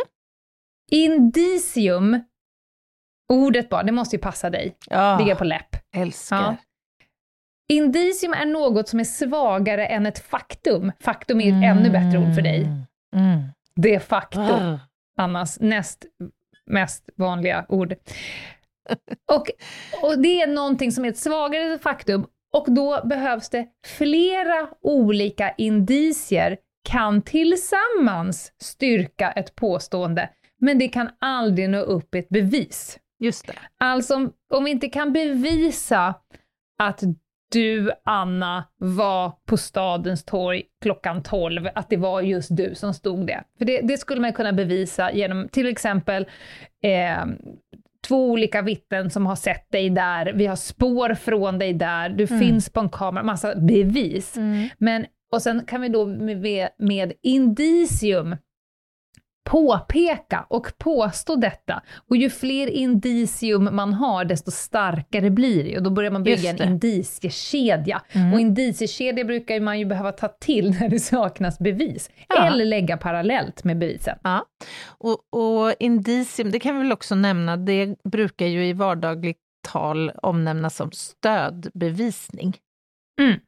Indicium, 0.92 2.20
ordet 3.34 3.70
bara, 3.70 3.84
det 3.84 3.92
måste 3.92 4.16
ju 4.16 4.20
passa 4.22 4.50
dig, 4.50 4.76
Ja, 4.90 5.20
ligga 5.20 5.36
på 5.36 5.44
läpp. 5.44 5.76
älskar. 5.96 6.38
Ja. 6.38 6.56
Indicium 7.70 8.34
är 8.34 8.46
något 8.46 8.88
som 8.90 9.00
är 9.00 9.04
svagare 9.04 9.88
än 9.88 10.06
ett 10.06 10.20
faktum. 10.20 10.92
Faktum 11.00 11.42
är 11.42 11.48
ett 11.48 11.78
ännu 11.78 11.90
bättre 11.90 12.20
ord 12.20 12.36
för 12.36 12.42
dig. 12.42 12.68
Mm. 13.16 13.42
Det 13.76 13.96
är 13.96 14.00
faktum, 14.00 14.42
Ah. 14.44 14.80
Annas 15.18 15.60
näst 15.60 16.06
mest 16.70 17.10
vanliga 17.18 17.66
ord. 17.70 17.96
Och, 19.32 19.48
och 20.02 20.20
det 20.20 20.42
är 20.42 20.48
någonting 20.48 20.92
som 20.92 21.06
är 21.06 21.10
ett 21.10 21.18
svagare 21.18 21.80
faktum 21.80 22.26
och 22.54 22.74
då 22.74 23.02
behövs 23.04 23.50
det 23.50 23.68
flera 23.98 24.70
olika 24.82 25.52
indicier 25.58 26.58
kan 26.90 27.22
tillsammans 27.22 28.54
styrka 28.62 29.32
ett 29.32 29.56
påstående, 29.56 30.30
men 30.60 30.80
det 30.80 30.88
kan 30.88 31.10
aldrig 31.20 31.70
nå 31.70 31.80
upp 31.80 32.16
ett 32.16 32.30
bevis. 32.30 33.00
Just 33.20 33.48
det. 33.48 33.54
Alltså 33.78 34.16
om, 34.16 34.34
om 34.54 34.64
vi 34.64 34.72
inte 34.72 34.90
kan 34.90 35.14
bevisa 35.14 36.16
att 36.84 37.02
du, 37.52 37.92
Anna, 38.06 38.64
var 38.78 39.34
på 39.46 39.58
stadens 39.58 40.26
torg 40.26 40.64
klockan 40.82 41.24
12, 41.24 41.68
att 41.76 41.90
det 41.90 41.98
var 41.98 42.22
just 42.22 42.58
du 42.58 42.76
som 42.76 42.94
stod 42.94 43.28
det. 43.28 43.44
För 43.58 43.66
det, 43.66 43.82
det 43.82 43.98
skulle 43.98 44.22
man 44.22 44.34
kunna 44.34 44.54
bevisa 44.54 45.12
genom 45.12 45.50
till 45.50 45.68
exempel 45.68 46.26
eh, 46.84 47.26
två 48.08 48.32
olika 48.32 48.62
vittnen 48.62 49.10
som 49.10 49.26
har 49.26 49.36
sett 49.36 49.72
dig 49.72 49.90
där, 49.90 50.34
vi 50.34 50.46
har 50.46 50.56
spår 50.56 51.14
från 51.14 51.60
dig 51.60 51.74
där, 51.74 52.10
du 52.10 52.28
finns 52.40 52.70
på 52.70 52.80
en 52.80 52.90
kamera, 52.90 53.24
massa 53.24 53.56
bevis. 53.56 54.36
Men, 54.78 55.06
och 55.32 55.42
sen 55.42 55.66
kan 55.66 55.82
vi 55.82 55.90
då 55.90 56.06
med, 56.06 56.70
med 56.78 57.14
indicium 57.22 58.36
påpeka 59.44 60.46
och 60.50 60.74
påstå 60.78 61.36
detta. 61.36 61.82
Och 62.10 62.18
ju 62.18 62.30
fler 62.30 62.68
indicium 62.68 63.76
man 63.76 63.94
har, 63.94 64.26
desto 64.26 64.52
starkare 64.52 65.30
blir 65.30 65.64
det. 65.64 65.78
Och 65.78 65.84
då 65.84 65.90
börjar 65.90 66.12
man 66.12 66.24
bygga 66.24 66.50
en 66.50 66.56
det. 66.56 66.64
Mm. 66.64 66.74
indiciekedja. 66.74 68.02
Och 68.34 68.40
indiciekedja 68.40 69.26
brukar 69.26 69.60
man 69.60 69.80
ju 69.80 69.86
behöva 69.86 70.12
ta 70.12 70.28
till 70.28 70.72
när 70.80 70.90
det 70.90 71.00
saknas 71.00 71.60
bevis. 71.60 72.10
Ja. 72.30 72.48
Eller 72.48 72.66
lägga 72.66 72.98
parallellt 72.98 73.64
med 73.64 73.78
bevisen. 73.78 74.18
Ja. 74.24 74.46
Och, 74.88 75.20
och 75.30 75.76
indicium, 75.80 76.52
det 76.52 76.60
kan 76.60 76.76
vi 76.76 76.82
väl 76.82 76.92
också 76.92 77.16
nämna, 77.16 77.58
det 77.58 77.96
brukar 78.04 78.46
ju 78.46 78.66
i 78.66 78.74
vardagligt 78.74 79.38
tal 79.68 80.10
omnämnas 80.10 80.76
som 80.76 80.92
stödbevisning. 80.92 82.58
Mm. 83.22 83.40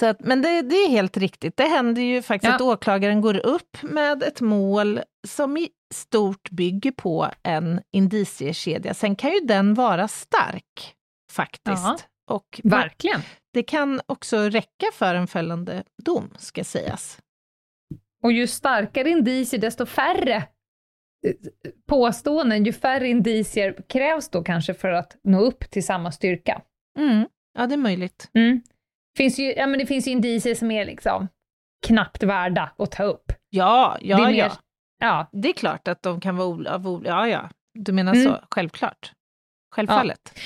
Så 0.00 0.06
att, 0.06 0.20
men 0.20 0.42
det, 0.42 0.62
det 0.62 0.74
är 0.74 0.88
helt 0.88 1.16
riktigt, 1.16 1.56
det 1.56 1.64
händer 1.64 2.02
ju 2.02 2.22
faktiskt 2.22 2.48
Ja. 2.48 2.54
att 2.54 2.60
åklagaren 2.60 3.20
går 3.20 3.46
upp 3.46 3.82
med 3.82 4.22
ett 4.22 4.40
mål 4.40 5.00
som 5.26 5.56
i 5.56 5.68
stort 5.94 6.50
bygger 6.50 6.90
på 6.90 7.28
en 7.42 7.80
indiciekedja. 7.92 8.94
Sen 8.94 9.16
kan 9.16 9.30
ju 9.32 9.40
den 9.40 9.74
vara 9.74 10.08
stark, 10.08 10.94
faktiskt. 11.32 11.82
Ja. 11.84 11.98
Och 12.30 12.60
Verkligen. 12.64 13.20
det 13.54 13.62
kan 13.62 14.00
också 14.06 14.38
räcka 14.38 14.86
för 14.92 15.14
en 15.14 15.26
fällande 15.26 15.84
dom, 16.02 16.30
ska 16.38 16.64
sägas. 16.64 17.18
Och 18.22 18.32
ju 18.32 18.46
starkare 18.46 19.10
indicier, 19.10 19.60
desto 19.60 19.86
färre 19.86 20.34
eh, 21.26 21.34
påståenden, 21.88 22.64
ju 22.64 22.72
färre 22.72 23.08
indicier 23.08 23.76
krävs 23.88 24.28
då 24.28 24.42
kanske 24.42 24.74
för 24.74 24.88
att 24.88 25.16
nå 25.24 25.40
upp 25.40 25.70
till 25.70 25.84
samma 25.86 26.12
styrka. 26.12 26.62
Mm. 26.98 27.26
Ja, 27.58 27.66
det 27.66 27.74
är 27.74 27.76
möjligt. 27.78 28.30
Mm. 28.34 28.62
Finns 29.18 29.38
ju, 29.38 29.52
ja, 29.54 29.66
men 29.66 29.78
det 29.78 29.86
finns 29.86 30.06
ju 30.06 30.10
indicier 30.10 30.54
som 30.54 30.70
är 30.70 30.84
liksom 30.84 31.28
knappt 31.86 32.22
värda 32.22 32.70
att 32.78 32.90
ta 32.90 33.02
upp. 33.02 33.32
Ja, 33.50 33.98
ja, 34.00 34.16
det 34.16 34.22
är 34.22 34.26
mer, 34.26 34.38
ja. 34.38 34.50
ja. 35.00 35.26
Det 35.32 35.48
är 35.48 35.52
klart 35.52 35.88
att 35.88 36.02
de 36.02 36.20
kan 36.20 36.36
vara 36.36 36.74
av 36.74 37.02
Ja, 37.06 37.28
ja. 37.28 37.48
Du 37.74 37.92
menar 37.92 38.12
Mm. 38.14 38.24
så, 38.24 38.38
självklart. 38.50 39.12
Självfallet. 39.74 40.38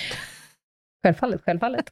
Självfallet, 1.06 1.42
självfallet. 1.44 1.90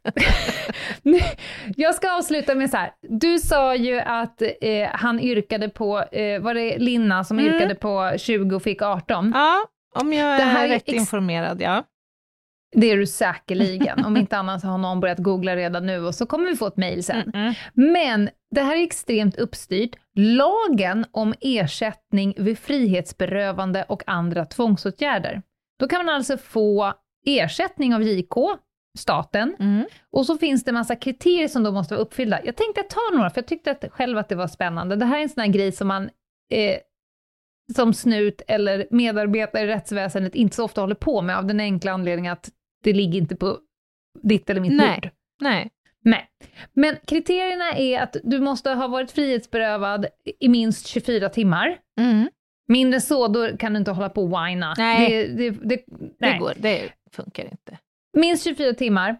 Jag 1.77 1.95
ska 1.95 2.13
avsluta 2.13 2.55
med 2.55 2.71
så 2.71 2.77
här. 2.77 2.93
Du 3.09 3.39
sa 3.39 3.75
ju 3.75 4.01
att 4.01 4.43
eh, 4.43 4.89
han 4.93 5.21
yrkade 5.21 5.69
på, 5.69 5.99
eh, 6.03 6.41
var 6.41 6.55
det 6.55 6.79
Linna 6.79 7.25
som 7.25 7.39
Mm. 7.39 7.55
yrkade 7.55 7.75
på 7.75 8.13
20 8.19 8.57
och 8.57 8.63
fick 8.63 8.83
18? 8.83 9.33
Ja, 9.35 9.65
om 9.95 10.13
jag 10.13 10.41
Det 10.41 10.45
här 10.45 10.65
är 10.65 10.69
rätt 10.69 10.89
informerad, 10.89 11.61
ja. 11.63 11.85
Det 12.77 12.91
är 12.91 12.97
du 12.97 13.07
säkerligen. 13.07 14.05
Om 14.05 14.17
inte 14.17 14.37
annat 14.37 14.61
så 14.61 14.67
har 14.67 14.79
någon 14.79 15.01
börjat 15.01 15.19
googla 15.19 15.57
redan 15.57 15.87
nu 15.87 16.07
och 16.07 16.15
så 16.15 16.27
kommer 16.27 16.49
vi 16.51 16.57
få 16.57 16.67
ett 16.67 16.77
mejl 16.77 17.03
sen. 17.05 17.31
Mm. 17.35 17.55
Men 17.75 18.31
det 18.51 18.61
här 18.61 18.77
är 18.77 18.83
extremt 18.83 19.37
uppstyrt. 19.39 19.97
Lagen 20.17 21.07
om 21.13 21.35
ersättning 21.41 22.35
vid 22.39 22.59
frihetsberövande 22.59 23.85
och 23.89 24.03
andra 24.07 24.45
tvångsåtgärder. 24.45 25.43
Då 25.79 25.89
kan 25.89 26.07
man 26.07 26.15
alltså 26.15 26.37
få 26.37 26.93
ersättning 27.27 27.95
av 27.95 28.03
JK, 28.03 28.35
staten, 28.99 29.57
Mm. 29.59 29.85
och 30.13 30.27
så 30.27 30.39
finns 30.39 30.65
det 30.65 30.73
massa 30.73 30.97
kriterier 30.97 31.49
som 31.49 31.63
då 31.63 31.73
måste 31.73 31.95
vara 31.95 32.03
uppfyllda. 32.03 32.41
Jag 32.45 32.57
tänkte 32.57 32.83
ta 32.83 33.17
några, 33.17 33.31
för 33.31 33.39
jag 33.39 33.47
tyckte 33.47 33.71
att, 33.71 33.85
själv 33.91 34.19
att 34.19 34.29
det 34.29 34.35
var 34.35 34.47
spännande. 34.49 34.97
Det 34.97 35.05
här 35.05 35.19
är 35.19 35.23
en 35.23 35.29
sån 35.29 35.41
här 35.41 35.49
grej 35.49 35.73
som 35.73 35.89
man 35.89 36.11
eh, 36.53 36.77
som 37.77 37.95
snut 37.95 38.43
eller 38.49 38.87
medarbetare 38.91 39.63
i 39.63 39.67
rättsväsendet 39.67 40.35
inte 40.35 40.57
så 40.57 40.65
ofta 40.65 40.81
håller 40.81 40.95
på 40.95 41.23
med, 41.23 41.39
av 41.39 41.47
den 41.47 41.61
enkla 41.61 41.93
anledningen 41.93 42.33
att 42.33 42.49
det 42.83 42.93
ligger 42.93 43.19
inte 43.19 43.37
på 43.37 43.59
ditt 44.23 44.51
eller 44.51 44.61
mitt 44.61 44.73
Nej. 44.77 45.01
bord. 45.03 45.11
Nej. 45.41 45.71
Nej. 46.03 46.29
Men 46.73 46.97
kriterierna 47.07 47.73
är 47.73 48.01
att 48.01 48.17
du 48.25 48.41
måste 48.41 48.71
ha 48.71 48.89
varit 48.89 49.11
frihetsberövad 49.11 50.07
i 50.41 50.49
minst 50.49 50.87
24 50.87 51.29
timmar. 51.29 51.79
Mm. 52.01 52.29
Mindre 52.69 53.01
så, 53.01 53.29
då 53.29 53.57
kan 53.57 53.73
du 53.73 53.79
inte 53.79 53.91
hålla 53.91 54.09
på 54.09 54.23
och 54.23 54.29
whina. 54.29 54.75
Nej. 54.79 55.09
Det, 55.09 55.27
det, 55.27 55.51
det, 55.51 55.77
Det 55.87 56.11
nej. 56.19 56.39
går, 56.39 56.53
det 56.57 56.89
funkar 57.13 57.45
inte. 57.45 57.79
Minst 58.13 58.45
24 58.45 58.75
timmar. 58.75 59.17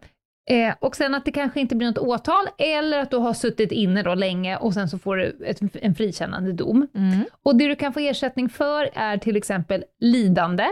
Eh, 0.51 0.75
och 0.81 0.97
sen 0.97 1.15
att 1.15 1.25
det 1.25 1.33
kanske 1.33 1.61
inte 1.61 1.77
blir 1.77 1.89
något 1.89 1.99
åtal, 1.99 2.47
eller 2.59 2.99
att 2.99 3.11
du 3.11 3.17
har 3.17 3.35
suttit 3.35 3.73
inne 3.73 4.03
då 4.03 4.15
länge 4.15 4.57
och 4.57 4.75
sen 4.75 4.89
så 4.89 4.99
får 4.99 5.17
du 5.17 5.39
ett, 5.45 5.61
en 5.75 5.95
frikännande 5.95 6.53
dom. 6.53 6.87
Mm. 6.95 7.25
Och 7.43 7.57
det 7.57 7.69
du 7.69 7.77
kan 7.77 7.93
få 7.93 8.01
ersättning 8.01 8.49
för 8.49 8.91
är 8.95 9.19
till 9.19 9.37
exempel 9.37 9.85
lidande, 10.01 10.67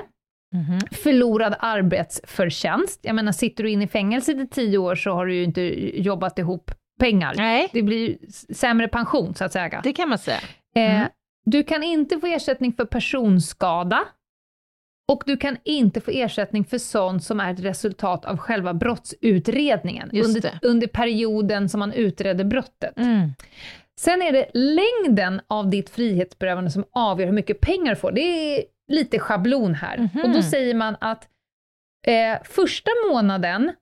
Mhm. 0.55 0.79
förlorad 0.91 1.55
arbetsförtjänst. 1.59 3.01
Jag 3.03 3.15
menar, 3.15 3.33
sitter 3.33 3.65
du 3.65 3.71
inne 3.71 3.85
i 3.85 3.89
fängelse 3.89 4.33
i 4.33 4.47
tio 4.51 4.79
år 4.79 4.95
så 4.95 5.11
har 5.11 5.27
du 5.27 5.35
ju 5.35 5.43
inte 5.45 5.63
jobbat 6.01 6.39
ihop 6.39 6.71
pengar. 7.01 7.35
Nej, 7.37 7.69
Det 7.73 7.83
blir 7.83 8.09
ju 8.09 8.19
sämre 8.55 8.89
pension, 8.89 9.35
så 9.35 9.45
att 9.45 9.53
säga. 9.53 9.81
det 9.85 9.93
kan 9.93 10.09
man 10.09 10.19
säga. 10.19 10.39
Eh, 10.77 10.95
Mm. 10.95 11.09
Du 11.45 11.63
kan 11.63 11.83
inte 11.83 12.19
få 12.21 12.27
ersättning 12.27 12.73
för 12.73 12.85
personskada. 12.85 14.05
Och 15.13 15.23
du 15.27 15.37
kan 15.37 15.57
inte 15.65 16.01
få 16.01 16.11
ersättning 16.11 16.65
för 16.65 16.79
sånt 16.79 17.25
som 17.25 17.41
är 17.41 17.53
ett 17.53 17.61
resultat 17.61 18.25
av 18.25 18.37
själva 18.37 18.75
brottsutredningen, 18.75 20.11
under, 20.25 20.59
under 20.63 20.87
perioden 20.87 21.69
som 21.69 21.79
man 21.79 21.93
utredde 21.93 22.45
brottet. 22.45 22.99
Mm. 22.99 23.31
Sen 24.01 24.23
är 24.23 24.33
det 24.33 24.51
längden 24.55 25.41
av 25.47 25.71
ditt 25.71 25.91
frihetsberövande 25.91 26.71
som 26.71 26.85
avgör 26.93 27.27
hur 27.27 27.35
mycket 27.35 27.61
pengar 27.61 27.91
du 27.95 27.97
får. 27.97 28.13
Det 28.13 28.21
är 28.21 28.65
lite 28.89 29.19
schablon 29.19 29.75
här. 29.75 29.99
Mhm. 29.99 30.25
Och 30.25 30.31
då 30.31 30.43
säger 30.43 30.75
man 30.75 30.97
att 31.01 31.29
eh, 32.07 32.43
första 32.45 32.91
månaden 33.11 33.73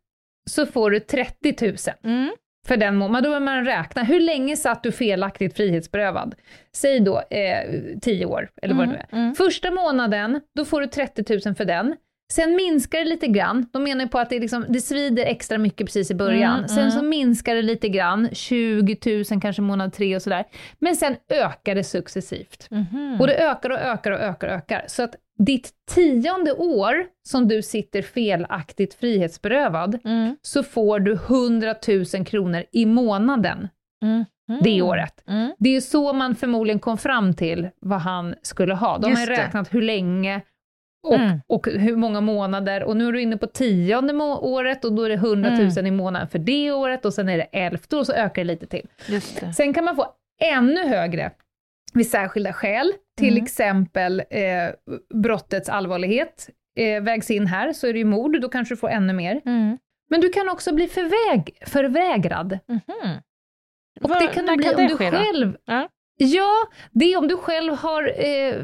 så 0.50 0.66
får 0.66 0.90
du 0.90 1.00
30 1.00 1.54
000. 1.66 1.76
Mm. 2.04 2.30
för 2.66 2.76
den 2.76 2.96
må- 2.96 3.08
men 3.08 3.22
Då 3.22 3.28
börjar 3.28 3.40
man 3.40 3.64
räkna, 3.64 4.02
hur 4.02 4.20
länge 4.20 4.56
satt 4.56 4.82
du 4.82 4.92
felaktigt 4.92 5.56
frihetsberövad? 5.56 6.34
Säg 6.72 7.00
då 7.00 7.22
eh, 7.30 7.70
10 8.02 8.26
år, 8.26 8.48
eller 8.62 8.74
vad 8.74 8.88
det 8.88 8.92
nu 8.92 8.98
är. 8.98 9.06
Mm. 9.18 9.34
Första 9.34 9.70
månaden, 9.70 10.40
då 10.56 10.64
får 10.64 10.80
du 10.80 10.86
30 10.86 11.40
000 11.46 11.54
för 11.54 11.64
den. 11.64 11.96
Sen 12.32 12.56
minskar 12.56 12.98
det 12.98 13.04
lite 13.04 13.26
grann. 13.26 13.66
De 13.72 13.82
menar 13.82 14.04
ju 14.04 14.08
på 14.08 14.18
att 14.18 14.30
det, 14.30 14.38
liksom, 14.38 14.64
det 14.68 14.80
svider 14.80 15.24
extra 15.24 15.58
mycket 15.58 15.86
precis 15.86 16.10
i 16.10 16.14
början. 16.14 16.56
Mm, 16.56 16.68
sen 16.68 16.78
mm. 16.78 16.90
så 16.90 17.02
minskar 17.02 17.54
det 17.54 17.62
lite 17.62 17.88
grann, 17.88 18.28
20 18.32 19.24
000 19.30 19.40
kanske 19.40 19.62
månad 19.62 19.92
tre 19.92 20.16
och 20.16 20.22
sådär. 20.22 20.44
Men 20.78 20.96
sen 20.96 21.16
ökar 21.28 21.74
det 21.74 21.84
successivt. 21.84 22.66
Mhm. 22.70 23.16
Och 23.20 23.26
det 23.26 23.34
ökar 23.36 23.70
och 23.70 23.78
ökar 23.78 24.10
och 24.10 24.20
ökar 24.20 24.48
och 24.48 24.54
ökar. 24.54 24.84
Så 24.86 25.02
att 25.02 25.14
ditt 25.38 25.70
tionde 25.94 26.52
år 26.52 26.94
som 27.28 27.48
du 27.48 27.62
sitter 27.62 28.02
felaktigt 28.02 28.94
frihetsberövad, 28.94 29.98
Mm. 30.04 30.36
så 30.42 30.62
får 30.62 31.00
du 31.00 31.12
100 31.12 31.74
000 32.14 32.24
kronor 32.26 32.64
i 32.72 32.86
månaden 32.86 33.68
Mm. 34.02 34.24
det 34.62 34.82
året. 34.82 35.24
Mm. 35.28 35.52
Det 35.58 35.76
är 35.76 35.80
så 35.80 36.12
man 36.12 36.34
förmodligen 36.34 36.78
kom 36.78 36.98
fram 36.98 37.34
till 37.34 37.68
vad 37.80 38.00
han 38.00 38.34
skulle 38.42 38.74
ha. 38.74 38.98
De 38.98 39.04
har 39.04 39.10
Just 39.10 39.22
ju 39.22 39.26
det. 39.34 39.42
räknat 39.42 39.74
hur 39.74 39.82
länge 39.82 40.40
och, 41.06 41.14
Mm. 41.14 41.40
och 41.46 41.66
hur 41.68 41.96
många 41.96 42.20
månader. 42.20 42.82
Och 42.82 42.96
nu 42.96 43.08
är 43.08 43.12
du 43.12 43.20
inne 43.22 43.36
på 43.36 43.46
tionde 43.46 44.14
året 44.24 44.84
och 44.84 44.92
då 44.92 45.02
är 45.02 45.08
det 45.08 45.14
100 45.14 45.50
000 45.50 45.60
Mm. 45.70 45.86
i 45.86 45.90
månaden 45.90 46.28
för 46.28 46.38
det 46.38 46.72
året 46.72 47.04
och 47.04 47.14
sen 47.14 47.28
är 47.28 47.36
det 47.36 47.42
elfte 47.52 47.96
och 47.96 48.06
så 48.06 48.12
ökar 48.12 48.42
det 48.44 48.44
lite 48.44 48.66
till. 48.66 48.86
Det. 49.08 49.52
Sen 49.54 49.74
kan 49.74 49.84
man 49.84 49.96
få 49.96 50.06
ännu 50.40 50.88
högre 50.88 51.30
vid 51.94 52.10
särskilda 52.10 52.52
skäl, 52.52 52.92
till 53.18 53.32
Mm. 53.32 53.44
exempel 53.44 54.20
eh, 54.30 54.44
brottets 55.14 55.68
allvarlighet 55.68 56.48
eh, 56.78 57.02
vägs 57.02 57.30
in 57.30 57.46
här, 57.46 57.72
så 57.72 57.86
är 57.86 57.92
det 57.92 57.98
ju 57.98 58.04
mord, 58.04 58.40
då 58.40 58.48
kanske 58.48 58.74
du 58.74 58.78
får 58.78 58.88
ännu 58.88 59.12
mer. 59.12 59.40
Mm. 59.44 59.78
Men 60.10 60.20
du 60.20 60.28
kan 60.28 60.48
också 60.48 60.74
bli 60.74 60.88
förväg, 60.88 61.58
förvägrad. 61.66 62.58
Mhm. 62.68 63.16
Och 64.02 64.10
Vad- 64.10 64.22
det 64.22 64.26
kan 64.26 64.46
du 64.46 64.56
bli 64.56 64.64
kan 64.64 64.74
om 64.80 64.86
du 64.88 64.96
själv... 64.96 65.56
Ja. 65.64 65.88
Ja, 66.18 66.50
det 66.92 67.12
är 67.12 67.18
om 67.18 67.28
du 67.28 67.36
själv 67.36 67.72
har 67.72 68.02
eh, 68.24 68.54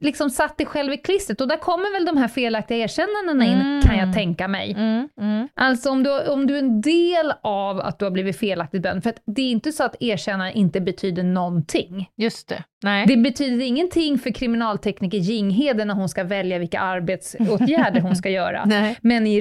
liksom 0.00 0.30
satt 0.30 0.58
dig 0.58 0.66
själv 0.66 0.92
i 0.92 0.96
klistret. 0.96 1.40
Och 1.40 1.48
där 1.48 1.56
kommer 1.56 1.92
väl 1.98 2.04
de 2.06 2.16
här 2.16 2.28
felaktiga 2.28 2.78
erkännandena 2.78 3.44
in, 3.52 3.60
Mm. 3.60 3.82
kan 3.82 3.98
jag 3.98 4.14
tänka 4.14 4.48
mig. 4.48 4.72
Mm. 4.72 5.08
Mm. 5.20 5.48
Alltså 5.54 5.90
om 5.90 6.02
du, 6.02 6.28
om 6.28 6.46
du 6.46 6.54
är 6.54 6.58
en 6.58 6.80
del 6.80 7.32
av 7.42 7.80
att 7.80 7.98
du 7.98 8.04
har 8.04 8.10
blivit 8.12 8.38
felaktigt 8.38 8.82
dömd, 8.82 9.02
för 9.02 9.10
att 9.10 9.22
det 9.26 9.42
är 9.42 9.50
inte 9.50 9.72
så 9.72 9.84
att 9.84 9.96
erkännande 10.02 10.52
inte 10.58 10.80
betyder 10.80 11.22
någonting. 11.22 12.08
Just 12.16 12.48
det. 12.48 12.62
Nej. 12.82 13.06
Det 13.06 13.16
betyder 13.16 13.66
ingenting 13.66 14.18
för 14.18 14.30
kriminaltekniker 14.30 15.18
Ginghede 15.18 15.84
när 15.84 15.94
hon 15.94 16.08
ska 16.08 16.24
välja 16.24 16.58
vilka 16.58 16.80
arbetsåtgärder 16.80 18.00
hon 18.00 18.16
ska 18.16 18.30
göra. 18.40 18.64
Nej. 18.64 18.96
Men 19.02 19.26
i 19.26 19.40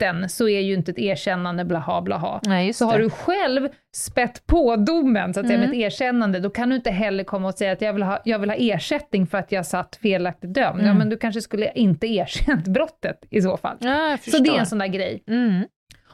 rätten 0.00 0.28
så 0.28 0.48
är 0.48 0.60
ju 0.60 0.74
inte 0.74 0.90
ett 0.90 0.98
erkännande 0.98 1.64
blaha 1.64 2.02
blaha. 2.02 2.40
Nej, 2.46 2.72
Så 2.72 2.86
har 2.86 2.98
du 2.98 3.10
själv 3.10 3.68
spett 3.96 4.46
på 4.46 4.76
domen 4.76 5.34
så 5.34 5.40
att 5.40 5.46
säga, 5.46 5.58
Mm. 5.58 5.70
med 5.70 5.78
ett 5.78 5.84
erkännande, 5.92 6.40
då 6.40 6.50
kan 6.50 6.68
du 6.68 6.76
inte 6.76 6.90
heller 6.90 7.24
komma 7.24 7.48
och 7.48 7.54
säga 7.54 7.72
att 7.72 7.82
jag 7.82 7.92
vill 7.92 8.02
ha, 8.02 8.18
jag 8.24 8.38
vill 8.38 8.50
ha 8.50 8.56
ersättning 8.56 9.26
för 9.26 9.38
att 9.38 9.52
jag 9.52 9.66
satt 9.66 9.96
felaktigt 9.96 10.54
dömd. 10.54 10.80
Ja, 10.80 10.84
Mm. 10.84 10.98
men 10.98 11.08
du 11.08 11.16
kanske 11.16 11.40
skulle 11.40 11.72
inte 11.72 12.06
erkänt 12.06 12.64
brottet 12.68 13.18
i 13.30 13.42
så 13.42 13.56
fall. 13.56 13.76
Ja, 13.80 14.18
Så 14.30 14.38
det 14.38 14.50
är 14.50 14.58
en 14.58 14.66
sån 14.66 14.78
där 14.78 14.86
grej. 14.86 15.22
Mm. 15.28 15.64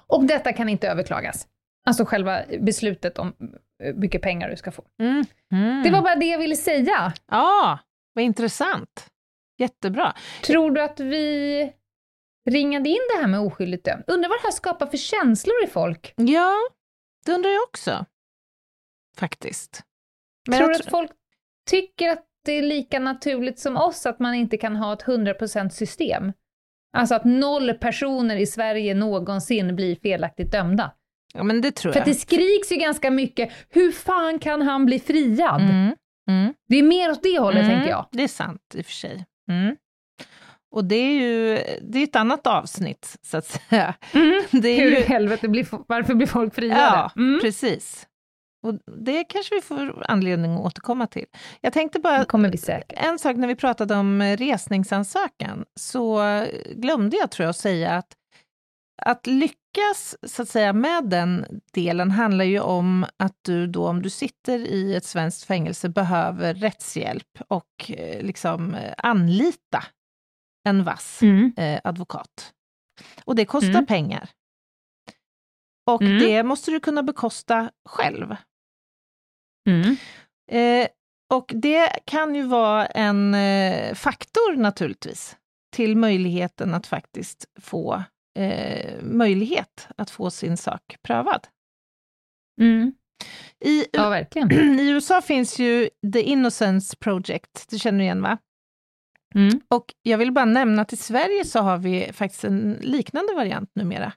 Och 0.06 0.24
detta 0.24 0.52
kan 0.52 0.68
inte 0.68 0.88
överklagas. 0.88 1.46
Alltså 1.88 2.04
själva 2.04 2.40
beslutet 2.60 3.18
om 3.18 3.32
hur 3.84 3.94
mycket 3.94 4.22
pengar 4.22 4.50
du 4.50 4.56
ska 4.56 4.70
få. 4.70 4.82
Mm. 5.02 5.24
Mm. 5.52 5.82
Det 5.82 5.90
var 5.90 6.02
bara 6.02 6.16
det 6.16 6.26
jag 6.26 6.38
ville 6.38 6.56
säga. 6.56 7.12
Ja, 7.30 7.78
vad 8.14 8.24
intressant. 8.24 9.06
Jättebra. 9.58 10.12
Tror 10.46 10.70
du 10.70 10.82
att 10.82 11.00
vi 11.00 11.72
ringade 12.50 12.88
in 12.88 12.98
det 13.14 13.20
här 13.20 13.26
med 13.28 13.40
oskyldigt 13.40 13.84
dömd? 13.84 14.04
Undrar 14.06 14.28
vad 14.28 14.38
det 14.38 14.42
här 14.46 14.52
skapar 14.52 14.86
för 14.86 14.96
känslor 14.96 15.54
i 15.64 15.66
folk? 15.66 16.14
Ja, 16.16 16.54
det 17.26 17.32
undrar 17.32 17.50
jag 17.50 17.62
också. 17.62 18.04
Faktiskt. 19.18 19.82
Men 20.48 20.58
tror 20.58 20.68
du 20.68 20.74
att 20.74 20.90
folk 20.90 21.10
tycker 21.70 22.08
att 22.08 22.24
det 22.44 22.52
är 22.52 22.62
lika 22.62 22.98
naturligt 22.98 23.58
som 23.58 23.76
oss 23.76 24.06
att 24.06 24.18
man 24.18 24.34
inte 24.34 24.56
kan 24.56 24.76
ha 24.76 24.92
ett 24.92 25.04
100% 25.04 25.68
system? 25.68 26.32
Alltså 26.96 27.14
att 27.14 27.24
noll 27.24 27.74
personer 27.74 28.36
i 28.36 28.46
Sverige 28.46 28.94
någonsin 28.94 29.76
blir 29.76 29.96
felaktigt 29.96 30.52
dömda. 30.52 30.92
Ja, 31.34 31.42
men 31.42 31.60
det 31.60 31.70
tror 31.70 31.92
För 31.92 31.98
jag. 32.00 32.02
att 32.08 32.14
det 32.14 32.20
skriks 32.20 32.72
ju 32.72 32.76
ganska 32.76 33.10
mycket, 33.10 33.52
hur 33.68 33.92
fan 33.92 34.38
kan 34.38 34.62
han 34.62 34.86
bli 34.86 34.98
friad? 35.00 35.60
Mm. 35.60 35.94
Mm. 36.28 36.54
Det 36.68 36.76
är 36.76 36.82
mer 36.82 37.10
åt 37.10 37.22
det 37.22 37.38
hållet, 37.38 37.62
Mm, 37.64 37.76
tänker 37.76 37.90
jag. 37.90 38.08
Det 38.12 38.22
är 38.22 38.28
sant 38.28 38.74
i 38.74 38.80
och 38.80 38.84
för 38.86 38.92
sig. 38.92 39.24
Mm. 39.50 39.76
Och 40.70 40.84
det 40.84 40.96
är 40.96 41.12
ju 41.20 41.58
det 41.82 41.98
är 41.98 42.04
ett 42.04 42.16
annat 42.16 42.46
avsnitt, 42.46 43.16
så 43.22 43.36
att 43.36 43.46
säga. 43.46 43.94
Det 44.50 44.68
är 44.68 44.80
Hur 44.80 44.92
i 44.92 44.96
ju, 44.98 45.02
helvete 45.02 45.48
blir, 45.48 45.66
varför 45.86 46.14
blir 46.14 46.26
folk 46.26 46.54
friade? 46.54 46.80
ja, 46.80 47.10
Mm. 47.16 47.40
precis. 47.40 48.04
Och 48.66 48.74
det 49.04 49.24
kanske 49.24 49.54
vi 49.54 49.60
får 49.60 50.02
anledning 50.08 50.54
att 50.54 50.60
återkomma 50.60 51.06
till. 51.06 51.26
Jag 51.60 51.72
tänkte 51.72 51.98
bara, 51.98 52.18
Det 52.18 52.24
kommer 52.24 52.50
vi 52.50 52.58
säkert. 52.58 52.92
en 52.98 53.18
sak 53.18 53.36
när 53.36 53.48
vi 53.48 53.54
pratade 53.54 53.94
om 53.94 54.22
resningsansökan, 54.22 55.64
så 55.80 56.20
glömde 56.74 57.16
jag 57.16 57.30
tror 57.30 57.44
jag 57.44 57.50
att 57.50 57.56
säga 57.56 57.90
att 57.92 58.14
att 59.02 59.26
lyckas 59.26 60.16
så 60.26 60.42
att 60.42 60.48
säga 60.48 60.72
med 60.72 61.04
den 61.04 61.46
delen 61.74 62.10
handlar 62.10 62.44
ju 62.44 62.60
om 62.60 63.06
att 63.16 63.36
du 63.42 63.66
då, 63.66 63.88
om 63.88 64.02
du 64.02 64.10
sitter 64.10 64.58
i 64.58 64.94
ett 64.96 65.04
svenskt 65.04 65.44
fängelse, 65.44 65.88
behöver 65.88 66.54
rättshjälp 66.54 67.38
och 67.48 67.64
eh, 67.88 68.22
liksom 68.22 68.74
eh, 68.74 68.92
anlita 68.98 69.84
en 70.68 70.84
vass 70.84 71.22
Mm. 71.22 71.52
eh, 71.56 71.80
advokat. 71.84 72.52
Och 73.24 73.34
det 73.36 73.44
kostar 73.44 73.68
Mm. 73.68 73.86
pengar. 73.86 74.28
Och 75.86 76.02
Mm. 76.02 76.18
det 76.18 76.42
måste 76.42 76.70
du 76.70 76.80
kunna 76.80 77.02
bekosta 77.02 77.70
själv. 77.88 78.36
Mm. 79.68 79.96
Eh, 80.50 80.88
och 81.34 81.52
det 81.54 81.88
kan 82.04 82.34
ju 82.34 82.42
vara 82.42 82.86
en 82.86 83.34
eh, 83.34 83.94
faktor 83.94 84.56
naturligtvis 84.56 85.36
till 85.76 85.96
möjligheten 85.96 86.74
att 86.74 86.86
faktiskt 86.86 87.44
få 87.60 88.02
eh, 88.38 89.02
möjlighet 89.02 89.88
att 89.96 90.10
få 90.10 90.30
sin 90.30 90.56
sak 90.56 90.96
prövad. 91.02 91.46
Mm. 92.60 92.92
I, 93.64 93.86
Ja. 93.92 94.18
I 94.80 94.90
USA 94.90 95.22
finns 95.22 95.58
ju 95.58 95.90
The 96.12 96.22
Innocence 96.22 96.96
Project, 96.96 97.66
det 97.70 97.78
känner 97.78 97.98
du 97.98 98.04
igen 98.04 98.22
va? 98.22 98.38
Mm. 99.34 99.60
Och 99.68 99.84
jag 100.02 100.18
vill 100.18 100.32
bara 100.32 100.44
nämna 100.44 100.82
att 100.82 100.92
i 100.92 100.96
Sverige 100.96 101.44
så 101.44 101.58
har 101.60 101.78
vi 101.78 102.10
faktiskt 102.12 102.44
en 102.44 102.78
liknande 102.80 103.34
variant 103.34 103.70
numera, 103.74 104.12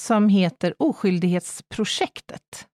som 0.00 0.28
heter 0.28 0.74
Oskyldighetsprojektet. 0.78 2.66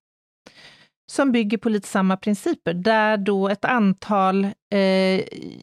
Som 1.13 1.33
bygger 1.33 1.59
på 1.59 1.69
lite 1.69 1.89
samma 1.89 2.17
principer, 2.17 2.75
där 2.75 3.17
då 3.17 3.49
ett 3.49 3.65
antal, 3.65 4.45
eh, 4.75 4.81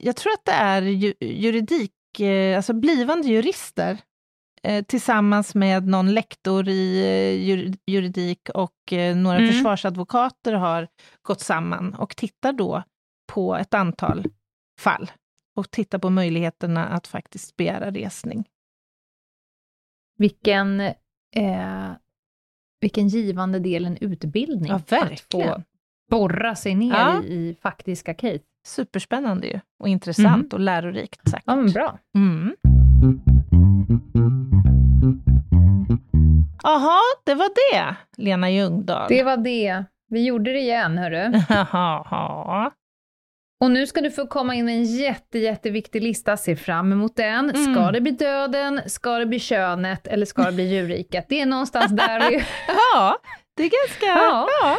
jag 0.05 0.15
tror 0.15 0.33
att 0.33 0.45
det 0.45 0.51
är 0.51 0.81
ju, 0.81 1.13
juridik, 1.21 2.19
eh, 2.19 2.57
alltså 2.57 2.73
blivande 2.73 3.27
jurister, 3.27 3.97
eh, 4.63 4.83
tillsammans 4.85 5.55
med 5.55 5.87
någon 5.87 6.13
lektor 6.13 6.67
i 6.69 6.99
eh, 7.03 7.47
jur- 7.47 7.75
juridik 7.87 8.49
och 8.53 8.93
eh, 8.93 9.15
några 9.15 9.37
Mm. 9.37 9.51
försvarsadvokater 9.51 10.53
har 10.53 10.87
gått 11.21 11.41
samman 11.41 11.93
och 11.93 12.15
tittar 12.15 12.53
då 12.53 12.83
på 13.33 13.55
ett 13.55 13.73
antal 13.73 14.25
fall 14.81 15.11
och 15.57 15.71
tittar 15.71 15.99
på 15.99 16.09
möjligheterna 16.09 16.85
att 16.87 17.07
faktiskt 17.07 17.57
begära 17.57 17.91
resning. 17.91 18.43
Vilken, 20.17 20.79
eh, 21.35 21.91
vilken 22.81 23.07
givande 23.07 23.59
del 23.59 23.85
en 23.85 23.97
utbildning. 23.97 24.69
Ja, 24.69 24.75
Att 24.75 24.91
verkligen. 24.91 25.55
få 25.55 25.63
borra 26.09 26.55
sig 26.55 26.75
ner 26.75 26.89
Ja. 26.93 27.23
i, 27.23 27.33
i 27.49 27.57
faktiska 27.61 28.13
case. 28.13 28.39
Superspännande 28.65 29.47
ju, 29.47 29.59
och 29.79 29.87
intressant 29.87 30.43
Mhm. 30.51 30.53
och 30.53 30.59
lärorikt 30.59 31.29
säkert. 31.29 31.43
Ja, 31.45 31.55
men 31.55 31.71
bra. 31.71 31.99
Mm. 32.15 32.55
Jaha, 36.63 36.99
det 37.25 37.35
var 37.35 37.49
det, 37.73 37.95
Lena 38.17 38.49
Ljungdahl. 38.51 39.05
Det 39.09 39.23
var 39.23 39.37
det. 39.37 39.83
Vi 40.09 40.25
gjorde 40.25 40.53
det 40.53 40.59
igen, 40.59 40.97
hörru. 40.97 41.31
Jaha. 41.49 42.71
Och 43.59 43.71
nu 43.71 43.87
ska 43.87 44.01
du 44.01 44.11
få 44.11 44.27
komma 44.27 44.55
in 44.55 44.65
med 44.65 44.75
en 44.75 44.83
jätte, 44.83 45.39
jätteviktig 45.39 46.03
lista. 46.03 46.37
Se 46.37 46.55
fram 46.55 46.91
emot 46.91 47.15
den. 47.15 47.49
Mm. 47.49 47.73
Ska 47.73 47.91
det 47.91 48.01
bli 48.01 48.11
döden? 48.11 48.81
Ska 48.85 49.17
det 49.17 49.25
bli 49.25 49.39
könet? 49.39 50.07
Eller 50.07 50.25
ska 50.25 50.43
det 50.43 50.51
bli 50.51 50.63
djurriket? 50.63 51.25
Det 51.29 51.41
är 51.41 51.45
någonstans 51.45 51.91
där 51.91 52.29
vi... 52.29 52.35
Ja, 52.67 53.17
det 53.57 53.63
är 53.63 53.69
ganska... 53.69 54.05
Ja. 54.05 54.47
Ja. 54.61 54.77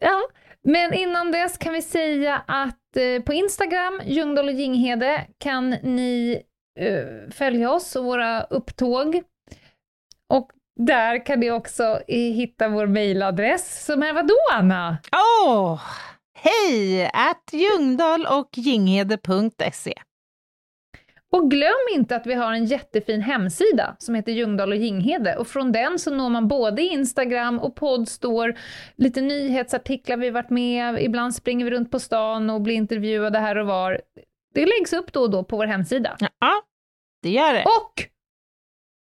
Ja, 0.00 0.20
men 0.64 0.94
innan 0.94 1.32
dess 1.32 1.58
kan 1.58 1.72
vi 1.72 1.82
säga 1.82 2.42
att 2.46 2.96
eh, 2.96 3.22
på 3.22 3.32
Instagram, 3.32 4.00
Ljungdahl 4.04 4.48
och 4.48 4.54
Ginghede, 4.54 5.26
kan 5.38 5.70
ni 5.70 6.42
eh, 6.80 7.32
följa 7.32 7.72
oss 7.72 7.96
och 7.96 8.04
våra 8.04 8.42
upptåg. 8.42 9.22
Och 10.28 10.50
där 10.80 11.26
kan 11.26 11.40
ni 11.40 11.50
också 11.50 11.82
eh, 12.08 12.32
hitta 12.32 12.68
vår 12.68 12.86
mejladress 12.86 13.84
som 13.84 14.02
är 14.02 14.12
vadå, 14.12 14.38
Anna? 14.52 14.98
Åh, 15.46 15.80
hej! 16.42 17.10
At 17.12 17.50
Ljungdahl 17.52 18.26
och 18.26 18.48
Ginghede.se. 18.52 19.94
Och 21.32 21.50
glöm 21.50 21.88
inte 21.94 22.16
att 22.16 22.26
vi 22.26 22.34
har 22.34 22.52
en 22.52 22.64
jättefin 22.64 23.20
hemsida 23.20 23.96
som 23.98 24.14
heter 24.14 24.32
Ljungdahl 24.32 24.72
och 24.72 24.78
Ginghede 24.78 25.36
och 25.36 25.48
från 25.48 25.72
den 25.72 25.98
så 25.98 26.14
når 26.14 26.28
man 26.28 26.48
både 26.48 26.82
Instagram 26.82 27.58
och 27.58 27.76
Podstore, 27.76 28.56
lite 28.96 29.20
nyhetsartiklar 29.20 30.16
vi 30.16 30.30
varit 30.30 30.50
med, 30.50 31.02
ibland 31.02 31.34
springer 31.34 31.64
vi 31.64 31.70
runt 31.70 31.90
på 31.90 32.00
stan 32.00 32.50
och 32.50 32.60
blir 32.60 32.74
intervjuade 32.74 33.38
här 33.38 33.56
och 33.56 33.66
var. 33.66 34.00
Det 34.54 34.66
läggs 34.66 34.92
upp 34.92 35.12
då 35.12 35.22
och 35.22 35.30
då 35.30 35.44
på 35.44 35.56
vår 35.56 35.66
hemsida. 35.66 36.16
Ja, 36.20 36.62
det 37.22 37.30
gör 37.30 37.52
det. 37.52 37.64
Och 37.64 38.08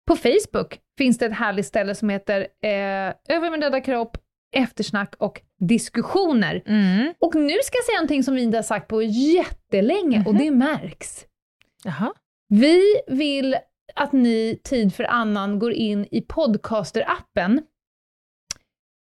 på 0.07 0.17
Facebook 0.17 0.79
finns 0.99 1.19
det 1.19 1.27
ett 1.27 1.37
härligt 1.37 1.67
ställe 1.67 1.95
som 1.95 2.09
heter 2.09 2.41
eh, 2.41 3.15
Över 3.29 3.51
min 3.51 3.61
döda 3.61 3.81
kropp, 3.81 4.17
eftersnack 4.57 5.15
och 5.19 5.43
diskussioner. 5.61 6.63
Mm. 6.67 7.15
Och 7.19 7.35
nu 7.35 7.57
ska 7.63 7.77
jag 7.79 7.85
säga 7.85 7.97
någonting 7.97 8.25
som 8.25 8.35
vi 8.35 8.43
inte 8.43 8.59
har 8.59 8.63
sagt 8.63 8.89
på 8.89 9.03
jättelänge 9.03 10.25
och 10.27 10.35
det 10.35 10.51
märks. 10.51 11.27
Jaha. 11.85 12.13
Vi 12.49 12.83
vill 13.07 13.57
att 13.95 14.13
ni 14.13 14.61
tid 14.65 14.95
för 14.95 15.05
annan 15.05 15.59
går 15.59 15.73
in 15.73 16.07
i 16.11 16.21
podcaster-appen, 16.21 17.63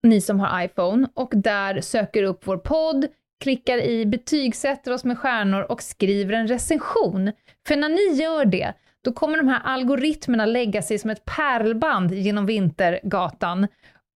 ni 0.03 0.21
som 0.21 0.41
har 0.41 0.65
iPhone, 0.65 1.09
och 1.15 1.33
där 1.35 1.81
söker 1.81 2.23
upp 2.23 2.47
vår 2.47 2.57
podd, 2.57 3.07
klickar 3.41 3.79
i 3.79 4.07
betygsätter 4.07 4.93
oss 4.93 5.05
med 5.05 5.19
stjärnor 5.19 5.63
och 5.63 5.83
skriver 5.83 6.35
en 6.35 6.49
recension. 6.49 7.33
För 7.67 7.77
när 7.77 7.89
ni 7.89 8.23
gör 8.23 8.45
det, 8.45 8.73
då 9.05 9.13
kommer 9.13 9.37
de 9.37 9.49
här 9.49 9.61
algoritmerna 9.65 10.47
lägga 10.47 10.83
sig 10.83 10.99
som 10.99 11.11
ett 11.11 11.25
pärlband 11.25 12.15
genom 12.15 12.47
Vintergatan 12.47 13.67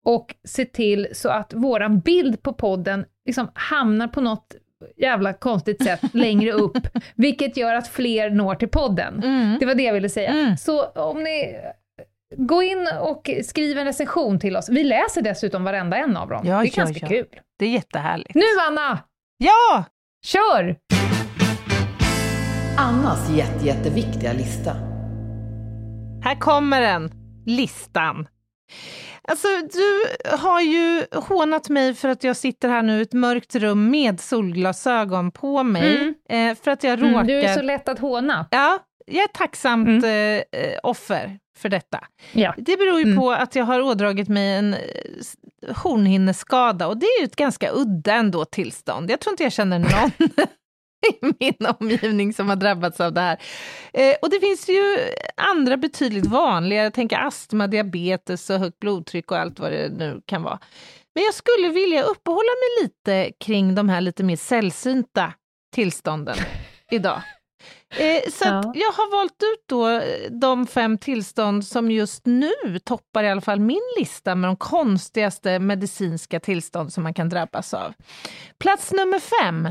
och 0.04 0.34
se 0.44 0.64
till 0.64 1.08
så 1.12 1.28
att 1.28 1.52
våran 1.54 2.00
bild 2.00 2.42
på 2.42 2.52
podden 2.52 3.04
liksom 3.26 3.50
hamnar 3.54 4.08
på 4.08 4.20
något 4.20 4.54
jävla 4.96 5.32
konstigt 5.32 5.84
sätt 5.84 6.00
längre 6.12 6.52
upp, 6.52 6.88
vilket 7.14 7.56
gör 7.56 7.74
att 7.74 7.88
fler 7.88 8.30
når 8.30 8.54
till 8.54 8.68
podden. 8.68 9.22
Mm. 9.22 9.56
Det 9.60 9.66
var 9.66 9.74
det 9.74 9.82
jag 9.82 9.94
ville 9.94 10.08
säga. 10.08 10.30
Mm. 10.30 10.56
Så 10.56 10.84
om 10.84 11.22
ni 11.22 11.58
Gå 12.36 12.62
in 12.62 12.88
och 13.00 13.30
skriv 13.44 13.78
en 13.78 13.84
recension 13.84 14.38
till 14.38 14.56
oss. 14.56 14.68
Vi 14.68 14.84
läser 14.84 15.22
dessutom 15.22 15.64
varenda 15.64 15.96
en 15.96 16.16
av 16.16 16.28
dem. 16.28 16.42
Ja, 16.44 16.58
det 16.58 16.68
är 16.68 16.78
ja, 16.78 16.84
ganska 16.84 17.06
ja. 17.06 17.08
kul. 17.08 17.40
Det 17.58 17.64
är 17.64 17.70
jättehärligt. 17.70 18.34
Nu 18.34 18.42
Anna, 18.68 18.98
Ja! 19.38 19.84
kör! 20.26 20.76
Annas 22.76 23.30
jätte, 23.30 23.66
jätteviktiga 23.66 24.32
lista. 24.32 24.72
Här 26.24 26.40
kommer 26.40 26.80
den, 26.80 27.10
listan. 27.46 28.28
Alltså, 29.28 29.48
du 29.72 30.02
har 30.36 30.60
ju 30.60 31.04
hånat 31.12 31.68
mig 31.68 31.94
för 31.94 32.08
att 32.08 32.24
jag 32.24 32.36
sitter 32.36 32.68
här 32.68 32.82
nu 32.82 32.98
i 32.98 33.02
ett 33.02 33.12
mörkt 33.12 33.54
rum 33.54 33.90
med 33.90 34.20
solglasögon 34.20 35.30
på 35.30 35.62
mig. 35.62 36.14
Eh, 36.28 36.54
för 36.62 36.70
att 36.70 36.84
jag 36.84 36.98
råkar... 37.02 37.08
Mm, 37.14 37.26
du 37.26 37.40
är 37.40 37.54
så 37.54 37.62
lätt 37.62 37.88
att 37.88 37.98
håna. 37.98 38.46
Ja, 38.50 38.78
jag 39.06 39.22
är 39.22 39.28
tacksamt 39.28 40.04
eh, 40.04 40.10
eh, 40.10 40.78
offer 40.82 41.38
för 41.58 41.68
detta. 41.68 42.00
Ja. 42.32 42.54
Det 42.58 42.76
beror 42.76 42.98
ju 43.00 43.04
Mm. 43.04 43.16
på 43.18 43.32
att 43.32 43.54
jag 43.56 43.64
har 43.64 43.80
ådragit 43.80 44.28
mig 44.28 44.54
en 44.54 44.74
eh, 44.74 45.76
hornhinneskada 45.76 46.86
och 46.86 46.96
det 46.96 47.06
är 47.06 47.20
ju 47.20 47.24
ett 47.24 47.36
ganska 47.36 47.70
udda 47.72 48.14
ändå 48.14 48.44
tillstånd. 48.44 49.10
Jag 49.10 49.20
tror 49.20 49.32
inte 49.32 49.42
jag 49.42 49.52
känner 49.52 49.78
någon 49.78 50.10
i 51.06 51.32
min 51.40 51.66
omgivning 51.80 52.32
som 52.34 52.48
har 52.48 52.56
drabbats 52.56 53.00
av 53.00 53.12
det 53.12 53.20
här. 53.20 53.38
Eh, 53.92 54.14
och 54.22 54.30
det 54.30 54.40
finns 54.40 54.68
ju 54.68 54.98
andra 55.36 55.76
betydligt 55.76 56.26
vanligare, 56.26 56.84
jag 56.84 56.94
tänker 56.94 57.18
astma, 57.18 57.66
diabetes 57.66 58.50
och 58.50 58.58
högt 58.58 58.78
blodtryck 58.80 59.30
och 59.30 59.38
allt 59.38 59.58
vad 59.58 59.72
det 59.72 59.88
nu 59.88 60.20
kan 60.26 60.42
vara. 60.42 60.58
Men 61.14 61.24
jag 61.24 61.34
skulle 61.34 61.68
vilja 61.68 62.02
uppehålla 62.02 62.50
mig 62.52 62.84
lite 62.84 63.32
kring 63.44 63.74
de 63.74 63.88
här 63.88 64.00
lite 64.00 64.24
mer 64.24 64.36
sällsynta 64.36 65.32
tillstånden 65.74 66.36
idag. 66.90 67.22
Eh, 67.96 68.30
så 68.32 68.44
Ja. 68.44 68.72
jag 68.74 68.92
har 68.92 69.10
valt 69.16 69.42
ut 69.42 69.64
då 69.68 69.88
eh, 69.88 70.30
de 70.30 70.66
fem 70.66 70.98
tillstånd 70.98 71.66
som 71.66 71.90
just 71.90 72.26
nu 72.26 72.52
toppar 72.84 73.24
i 73.24 73.28
alla 73.28 73.40
fall 73.40 73.60
min 73.60 73.80
lista 73.98 74.34
med 74.34 74.48
de 74.48 74.56
konstigaste 74.56 75.58
medicinska 75.58 76.40
tillstånd 76.40 76.92
som 76.92 77.02
man 77.02 77.14
kan 77.14 77.28
drabbas 77.28 77.74
av. 77.74 77.92
Plats 78.58 78.92
nummer 78.92 79.18
fem. 79.18 79.68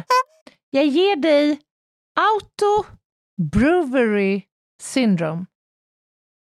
Jag 0.70 0.86
ger 0.86 1.15
dig 1.15 1.59
auto 2.20 2.86
brewery 3.51 4.41
syndrome. 4.82 5.45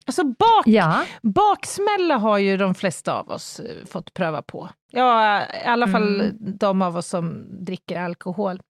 Alltså 0.06 0.24
bak, 0.24 0.62
Ja. 0.66 1.04
baksmälla 1.22 2.16
har 2.16 2.38
ju 2.38 2.56
de 2.56 2.74
flesta 2.74 3.12
av 3.20 3.30
oss 3.30 3.60
eh, 3.60 3.84
fått 3.86 4.14
pröva 4.14 4.42
på. 4.42 4.68
Ja, 4.92 5.42
i 5.42 5.64
alla 5.66 5.88
fall 5.88 6.20
Mm. 6.20 6.36
de 6.58 6.82
av 6.82 6.96
oss 6.96 7.06
som 7.06 7.46
dricker 7.64 8.00
alkohol. 8.00 8.60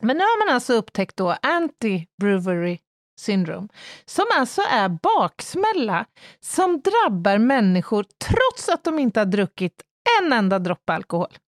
Men 0.00 0.16
nu 0.16 0.22
har 0.22 0.46
man 0.46 0.54
alltså 0.54 0.72
upptäckt 0.74 1.16
då 1.16 1.32
anti-brewery 1.32 2.78
syndrome, 3.20 3.68
som 4.04 4.24
alltså 4.34 4.62
är 4.62 4.88
baksmälla 4.88 6.06
som 6.40 6.80
drabbar 6.80 7.38
människor 7.38 8.02
trots 8.24 8.68
att 8.68 8.84
de 8.84 8.98
inte 8.98 9.20
har 9.20 9.24
druckit 9.26 9.82
en 10.20 10.32
enda 10.32 10.58
droppe 10.58 10.92
alkohol. 10.92 11.38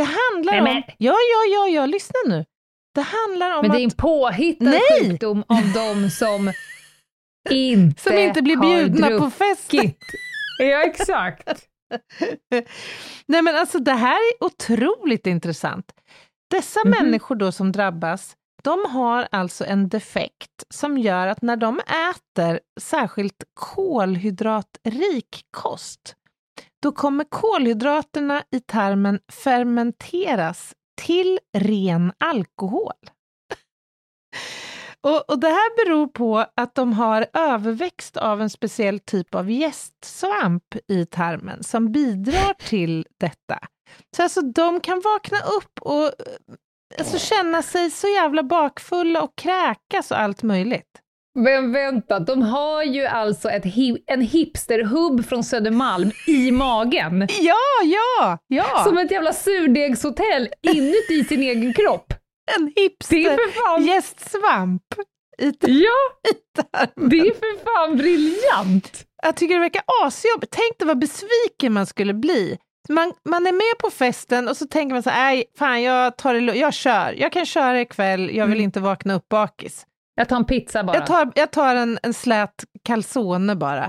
Det 0.00 0.08
handlar 0.32 0.60
Nej, 0.60 0.76
om... 0.76 0.82
Ja, 0.98 1.12
ja, 1.12 1.44
ja, 1.54 1.68
ja, 1.68 1.86
lyssna 1.86 2.18
nu. 2.26 2.44
Det 2.94 3.00
handlar 3.00 3.56
om 3.56 3.62
Men 3.62 3.70
det 3.70 3.80
är 3.82 3.84
en 3.84 3.90
påhittad 3.90 4.64
Nej! 4.64 4.80
sjukdom 5.08 5.44
av 5.48 5.72
de 5.74 6.10
som 6.10 6.52
inte 7.50 8.02
Som 8.10 8.18
inte 8.18 8.42
blir 8.42 8.56
bjudna 8.56 9.18
på 9.18 9.30
fest. 9.30 9.72
Ja, 10.58 10.82
exakt. 10.82 11.66
Nej 13.26 13.42
men 13.42 13.56
alltså 13.56 13.78
det 13.78 13.92
här 13.92 14.14
är 14.16 14.44
otroligt 14.44 15.26
intressant. 15.26 15.92
Dessa 16.50 16.80
Mhm. 16.84 16.90
människor 16.90 17.34
då 17.34 17.52
som 17.52 17.72
drabbas, 17.72 18.36
de 18.62 18.84
har 18.88 19.28
alltså 19.30 19.64
en 19.64 19.88
defekt 19.88 20.64
som 20.74 20.98
gör 20.98 21.26
att 21.26 21.42
när 21.42 21.56
de 21.56 21.80
äter 22.10 22.60
särskilt 22.80 23.44
kolhydratrik 23.54 25.44
kost, 25.50 26.14
då 26.82 26.92
kommer 26.92 27.24
kolhydraterna 27.24 28.42
i 28.50 28.60
tarmen 28.60 29.20
fermenteras 29.32 30.74
till 31.02 31.38
ren 31.58 32.12
alkohol. 32.18 32.92
Och, 35.02 35.30
och 35.30 35.40
Det 35.40 35.48
här 35.48 35.84
beror 35.84 36.06
på 36.06 36.46
att 36.56 36.74
de 36.74 36.92
har 36.92 37.26
överväxt 37.32 38.16
av 38.16 38.42
en 38.42 38.50
speciell 38.50 38.98
typ 38.98 39.34
av 39.34 39.50
jästsvamp 39.50 40.74
i 40.88 41.06
tarmen 41.06 41.62
som 41.62 41.92
bidrar 41.92 42.54
till 42.54 43.06
detta. 43.20 43.58
Så 44.16 44.22
alltså 44.22 44.40
de 44.40 44.80
kan 44.80 45.00
vakna 45.04 45.38
upp 45.38 45.80
och 45.80 46.04
eh, 46.04 46.10
alltså, 46.98 47.18
känna 47.18 47.62
sig 47.62 47.90
så 47.90 48.08
jävla 48.08 48.42
bakfulla 48.42 49.22
och 49.22 49.36
kräkas 49.36 50.10
och 50.10 50.20
allt 50.20 50.42
möjligt. 50.42 51.00
Men 51.38 51.72
vänta, 51.72 52.18
de 52.20 52.42
har 52.42 52.82
ju 52.82 53.06
alltså 53.06 53.50
ett 53.50 53.64
hi- 53.64 54.02
en 54.06 54.20
hipsterhubb 54.20 55.26
från 55.28 55.44
Södermalm 55.44 56.10
i 56.26 56.50
magen. 56.50 57.20
Ja, 57.40 57.56
ja, 57.84 58.38
ja! 58.46 58.84
Som 58.84 58.98
ett 58.98 59.10
jävla 59.10 59.32
surdegshotell 59.32 60.48
inuti 60.62 61.24
sin 61.28 61.42
egen 61.42 61.74
kropp. 61.74 62.12
en 62.56 62.64
Det 62.74 62.80
är 62.80 62.82
hipster 62.84 63.36
för 63.36 63.62
fan, 63.64 63.84
jästsvamp. 63.86 64.82
I 65.42 65.52
ja, 65.60 65.92
tarmen. 66.62 67.08
det 67.10 67.16
är 67.18 67.34
för 67.34 67.64
fan 67.64 67.96
briljant! 67.96 69.04
Jag 69.22 69.36
tycker 69.36 69.54
det 69.54 69.60
verkar 69.60 69.82
asjobbigt. 70.04 70.52
Tänk 70.56 70.78
dig 70.78 70.86
vad 70.88 70.98
besviken 70.98 71.72
man 71.72 71.86
skulle 71.86 72.14
bli. 72.14 72.58
Man, 72.88 73.12
man 73.28 73.46
är 73.46 73.52
med 73.52 73.78
på 73.78 73.90
festen 73.90 74.48
och 74.48 74.56
så 74.56 74.66
tänker 74.66 74.94
man 74.94 75.02
så 75.02 75.10
här, 75.10 75.44
fan 75.58 75.82
jag 75.82 76.16
tar 76.16 76.34
det 76.34 76.40
jag 76.56 76.74
kör. 76.74 77.14
Jag 77.18 77.32
kan 77.32 77.46
köra 77.46 77.80
ikväll, 77.80 78.20
jag 78.36 78.46
vill 78.46 78.54
Mm. 78.58 78.64
inte 78.64 78.80
vakna 78.80 79.14
upp 79.14 79.28
bakis. 79.28 79.86
Jag 80.20 80.28
tar 80.28 80.36
en 80.36 80.44
pizza 80.44 80.84
bara. 80.84 80.96
Jag 80.96 81.06
tar, 81.06 81.32
jag 81.34 81.50
tar 81.50 81.74
en, 81.76 81.98
en 82.02 82.14
slät 82.14 82.64
calzone 82.84 83.56
bara. 83.56 83.86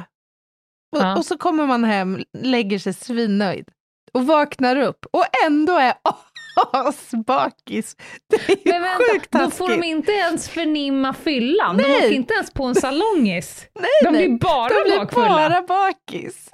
Och, 0.96 1.02
Ja. 1.02 1.18
och 1.18 1.26
så 1.26 1.38
kommer 1.38 1.68
man 1.68 1.84
hem, 1.84 2.24
lägger 2.38 2.80
sig 2.80 2.94
svinnöjd 2.94 3.70
och 4.14 4.26
vaknar 4.28 4.76
upp 4.76 5.06
och 5.12 5.24
ändå 5.46 5.78
är 5.78 5.94
asbakis. 6.72 7.96
Det 8.30 8.36
är 8.50 8.74
ju 8.74 8.80
Men 8.82 8.98
sjukt 8.98 9.36
vänta, 9.36 9.46
då 9.46 9.52
får 9.52 9.68
de 9.70 9.74
taskigt. 9.76 9.86
inte 9.92 10.12
ens 10.12 10.50
förnimma 10.50 11.14
fyllan. 11.14 11.78
De 11.78 11.84
Nej. 11.84 11.96
åker 11.98 12.12
inte 12.12 12.34
ens 12.34 12.52
på 12.52 12.64
en 12.66 12.76
salongis. 12.76 13.68
Nej, 13.80 13.90
De 14.04 14.12
nej, 14.18 14.28
blir 14.28 14.38
bara 14.40 14.70
de 14.70 14.84
blir 14.84 14.98
bakfulla. 15.00 15.30
bara 15.30 15.62
bakis. 15.62 16.50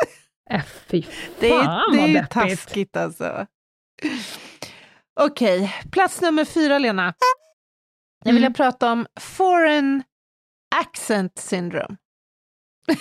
Äh, 0.50 0.62
fy 0.88 1.04
Det 1.40 1.50
är, 1.50 1.64
fan 1.64 1.92
det 1.92 2.02
är 2.02 2.08
ju 2.08 2.26
taskigt 2.26 2.98
alltså. 2.98 3.46
Okej, 5.20 5.76
plats 5.92 6.22
nummer 6.22 6.46
fyra, 6.46 6.78
Lena. 6.78 7.14
Jag 8.28 8.34
vill 8.34 8.44
Mm. 8.44 8.54
prata 8.54 8.92
om 8.92 9.08
foreign 9.20 10.04
accent 10.76 11.38
syndrome. 11.38 11.98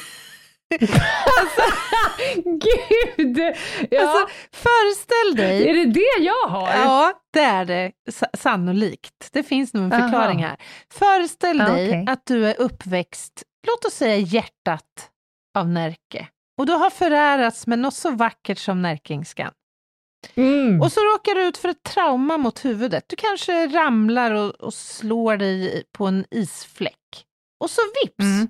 Gud! 2.45 3.39
Ja, 3.91 4.01
Alltså, 4.01 4.35
föreställ 4.53 5.37
dig... 5.37 5.68
är 5.68 5.74
det 5.74 5.85
det 5.93 6.24
jag 6.24 6.49
har? 6.49 6.68
Ja, 6.68 7.12
det 7.33 7.41
är 7.41 7.64
det 7.64 7.93
sa- 8.12 8.27
sannolikt. 8.35 9.29
Det 9.33 9.43
finns 9.43 9.74
nog 9.74 9.85
en 9.85 9.93
Aha. 9.93 10.03
förklaring 10.03 10.45
här. 10.45 10.57
Föreställ 10.93 11.59
Ja, 11.59 11.64
dig 11.68 12.05
att 12.09 12.27
du 12.27 12.47
är 12.47 12.61
uppväxt, 12.61 13.43
låt 13.66 13.85
oss 13.85 13.95
säga 13.95 14.16
hjärtat 14.16 15.11
av 15.59 15.68
Närke. 15.68 16.29
Och 16.59 16.66
du 16.66 16.72
har 16.72 16.91
förärats 16.91 17.66
med 17.66 17.79
något 17.79 17.95
så 17.95 18.11
vackert 18.11 18.59
som 18.59 18.83
närkingskan. 18.83 19.53
Mm. 20.35 20.81
Och 20.83 20.93
så 20.93 21.01
råkar 21.01 21.35
du 21.35 21.43
ut 21.43 21.57
för 21.59 21.69
ett 21.69 21.83
trauma 21.83 22.39
mot 22.39 22.64
huvudet. 22.64 23.05
Du 23.09 23.17
kanske 23.17 23.67
ramlar 23.67 24.31
och, 24.31 24.51
och 24.55 24.75
slår 24.75 25.37
dig 25.37 25.85
på 25.93 26.07
en 26.07 26.25
isfläck. 26.31 27.25
Och 27.64 27.71
så 27.71 27.81
vips, 28.05 28.19
Mm. 28.21 28.49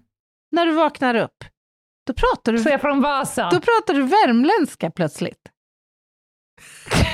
när 0.52 0.66
du 0.66 0.72
vaknar 0.72 1.14
upp, 1.14 1.44
då 2.06 2.12
pratar 2.14 2.52
du, 2.52 2.58
Så 2.58 2.68
jag 2.68 2.80
från 2.80 3.00
Vasa. 3.00 3.50
då 3.50 3.60
pratar 3.60 3.94
du 3.94 4.02
värmländska 4.02 4.90
plötsligt. 4.90 5.48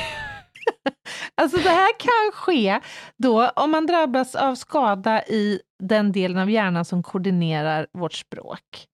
alltså 1.34 1.56
det 1.56 1.68
här 1.70 1.98
kan 1.98 2.32
ske 2.32 2.80
då 3.18 3.48
om 3.48 3.70
man 3.70 3.86
drabbas 3.86 4.34
av 4.34 4.54
skada 4.54 5.22
i 5.26 5.60
den 5.82 6.12
delen 6.12 6.38
av 6.38 6.50
hjärnan 6.50 6.84
som 6.84 7.02
koordinerar 7.02 7.86
vårt 7.92 8.12
språk. 8.12 8.86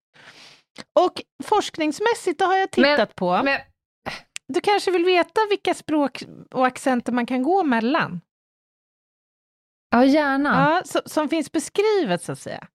Och 0.99 1.21
forskningsmässigt, 1.43 2.39
det 2.39 2.45
har 2.45 2.55
jag 2.55 2.71
tittat 2.71 2.97
Men- 2.97 3.07
på. 3.15 3.41
Men, 3.43 3.59
Du 4.53 4.61
kanske 4.61 4.91
vill 4.91 5.05
veta 5.05 5.41
vilka 5.49 5.73
språk 5.73 6.23
och 6.51 6.67
accenter 6.67 7.11
man 7.11 7.25
kan 7.25 7.43
gå 7.43 7.63
mellan? 7.63 8.21
ja, 9.91 10.05
gärna. 10.05 10.49
Ja, 10.49 10.81
som, 10.85 11.01
som 11.05 11.29
finns 11.29 11.51
beskrivet 11.51 12.23
så 12.23 12.31
att 12.31 12.39
säga. 12.39 12.67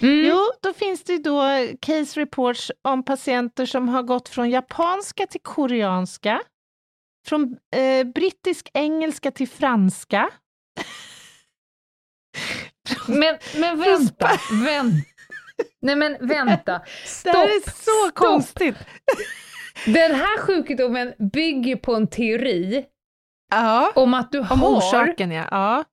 Mm. 0.00 0.26
Jo, 0.26 0.40
då 0.62 0.72
finns 0.72 1.04
det 1.04 1.12
ju 1.12 1.18
då 1.18 1.42
case 1.80 2.20
reports 2.20 2.70
om 2.82 3.04
patienter 3.04 3.66
som 3.66 3.88
har 3.88 4.02
gått 4.02 4.28
från 4.28 4.50
japanska 4.50 5.26
till 5.26 5.40
koreanska, 5.40 6.40
från 7.28 7.56
eh, 7.76 8.06
brittisk 8.06 8.70
engelska 8.74 9.30
till 9.30 9.48
franska. 9.48 10.30
Men, 13.08 13.38
men 13.56 13.78
vänta, 13.80 14.30
vänta. 14.64 15.06
Nej 15.82 15.96
men 15.96 16.16
vänta. 16.20 16.78
Det 17.04 17.08
Stopp. 17.08 17.34
här 17.34 17.46
är 17.48 17.70
så 17.70 17.70
stopp. 17.70 18.14
konstigt. 18.14 18.76
Den 19.86 20.14
här 20.14 20.38
sjukdomen 20.38 21.14
bygger 21.32 21.76
på 21.76 21.94
en 21.94 22.06
teori 22.06 22.84
Ja, 23.50 23.92
om 23.94 24.14
att 24.14 24.32
du 24.32 24.38
om 24.38 24.44
har... 24.46 24.76
orsaken 24.76 25.30
ja. 25.30 25.44
ja. 25.50 25.84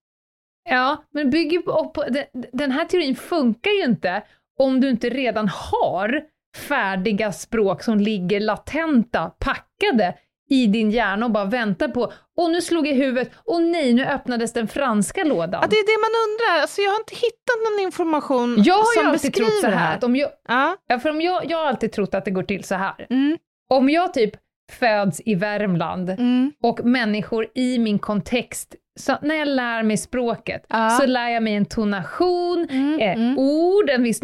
Ja, 0.69 1.03
men 1.13 1.29
bygger 1.29 1.59
på, 1.59 1.89
på 1.89 2.05
den, 2.53 2.71
här 2.71 2.85
teorin 2.85 3.15
funkar 3.15 3.71
ju 3.71 3.83
inte 3.83 4.23
om 4.59 4.81
du 4.81 4.89
inte 4.89 5.09
redan 5.09 5.47
har 5.47 6.21
färdiga 6.67 7.31
språk 7.31 7.83
som 7.83 7.99
ligger 7.99 8.39
latenta, 8.39 9.31
packade 9.39 10.13
i 10.49 10.67
din 10.67 10.91
hjärna 10.91 11.25
och 11.25 11.31
bara 11.31 11.45
väntar 11.45 11.87
på 11.87 12.11
och 12.37 12.51
nu 12.51 12.61
slog 12.61 12.87
jag 12.87 12.95
i 12.95 12.97
huvudet, 12.97 13.31
och 13.45 13.61
nej, 13.61 13.93
nu 13.93 14.05
öppnades 14.05 14.53
den 14.53 14.67
franska 14.67 15.23
lådan. 15.23 15.59
ja, 15.61 15.67
det 15.69 15.75
är 15.75 15.85
det 15.85 16.01
man 16.01 16.11
undrar. 16.27 16.61
Alltså, 16.61 16.81
jag 16.81 16.91
har 16.91 16.99
inte 16.99 17.15
hittat 17.15 17.57
någon 17.71 17.79
information 17.83 18.63
jag 18.63 18.75
har 18.75 18.93
som 18.93 19.03
ju 19.03 19.09
alltid 19.09 19.31
beskriver 19.31 19.49
trott 19.49 19.61
så 19.61 19.67
det 19.67 19.75
här, 19.75 19.87
här. 19.87 19.97
att 19.97 20.03
om 20.03 20.15
jag, 20.15 20.29
Ja. 20.47 20.77
ja, 20.87 20.99
för 20.99 21.09
om 21.09 21.21
jag, 21.21 21.51
jag 21.51 21.57
har 21.57 21.65
alltid 21.65 21.91
trott 21.91 22.13
att 22.15 22.25
det 22.25 22.31
går 22.31 22.43
till 22.43 22.63
så 22.63 22.75
här. 22.75 23.07
Mm, 23.09 23.37
Om 23.69 23.89
jag 23.89 24.13
typ 24.13 24.31
föds 24.71 25.21
i 25.25 25.35
Värmland 25.35 26.09
mm. 26.09 26.51
och 26.63 26.85
människor 26.85 27.47
i 27.55 27.79
min 27.79 27.99
kontext, 27.99 28.75
så 28.99 29.17
när 29.21 29.35
jag 29.35 29.47
lär 29.47 29.83
mig 29.83 29.97
språket, 29.97 30.65
Ja. 30.69 30.89
så 30.89 31.05
lär 31.05 31.29
jag 31.29 31.43
mig 31.43 31.53
en 31.55 31.65
tonation, 31.65 32.67
Mm, 32.69 32.99
eh, 32.99 33.13
mm. 33.13 33.37
ord, 33.39 33.89
en 33.89 34.03
viss 34.03 34.21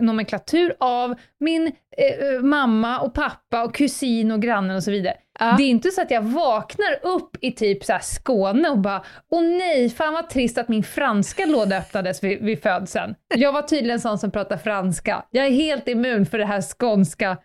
nomenklatur 0.00 0.74
av 0.80 1.14
min 1.40 1.66
eh, 1.96 2.40
mamma 2.42 3.00
och 3.00 3.14
pappa 3.14 3.64
och 3.64 3.74
kusin 3.74 4.30
och 4.32 4.42
grannen 4.42 4.76
och 4.76 4.82
så 4.82 4.90
vidare. 4.90 5.14
Ja. 5.40 5.54
Det 5.58 5.62
är 5.62 5.68
inte 5.68 5.90
så 5.90 6.02
att 6.02 6.10
jag 6.10 6.22
vaknar 6.22 6.98
upp 7.02 7.36
i 7.40 7.52
typ 7.52 7.84
så 7.84 7.92
här 7.92 8.00
Skåne 8.00 8.68
och 8.68 8.78
bara 8.78 9.02
åh 9.30 9.42
nej, 9.42 9.90
fan 9.90 10.14
vad 10.14 10.30
trist 10.30 10.58
att 10.58 10.68
min 10.68 10.82
franska 10.82 11.46
låda 11.46 11.78
öppnades 11.78 12.24
vid, 12.24 12.42
vid 12.42 12.62
födseln. 12.62 13.14
Jag 13.34 13.52
var 13.52 13.62
tydligen 13.62 14.00
sån 14.00 14.18
som 14.18 14.30
pratar 14.30 14.56
franska. 14.56 15.24
Jag 15.30 15.46
är 15.46 15.50
helt 15.50 15.88
immun 15.88 16.26
för 16.26 16.38
det 16.38 16.46
här 16.46 16.62
skånska. 16.62 17.36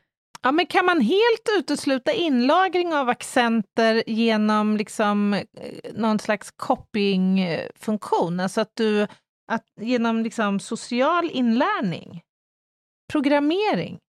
Ja, 0.42 0.52
men 0.52 0.66
kan 0.66 0.86
man 0.86 1.02
helt 1.02 1.50
utesluta 1.58 2.12
inlagring 2.12 2.94
av 2.94 3.10
accenter 3.10 4.04
genom 4.08 4.78
liksom 4.78 5.34
eh, 5.34 5.42
någon 5.94 6.20
slags 6.20 6.52
copying-funktion? 6.52 8.40
Alltså 8.40 8.62
att 8.62 8.72
du, 8.74 9.08
att 9.52 9.64
genom 9.82 10.24
liksom 10.24 10.60
social 10.60 11.30
inlärning? 11.34 12.22
Programmering? 13.12 14.00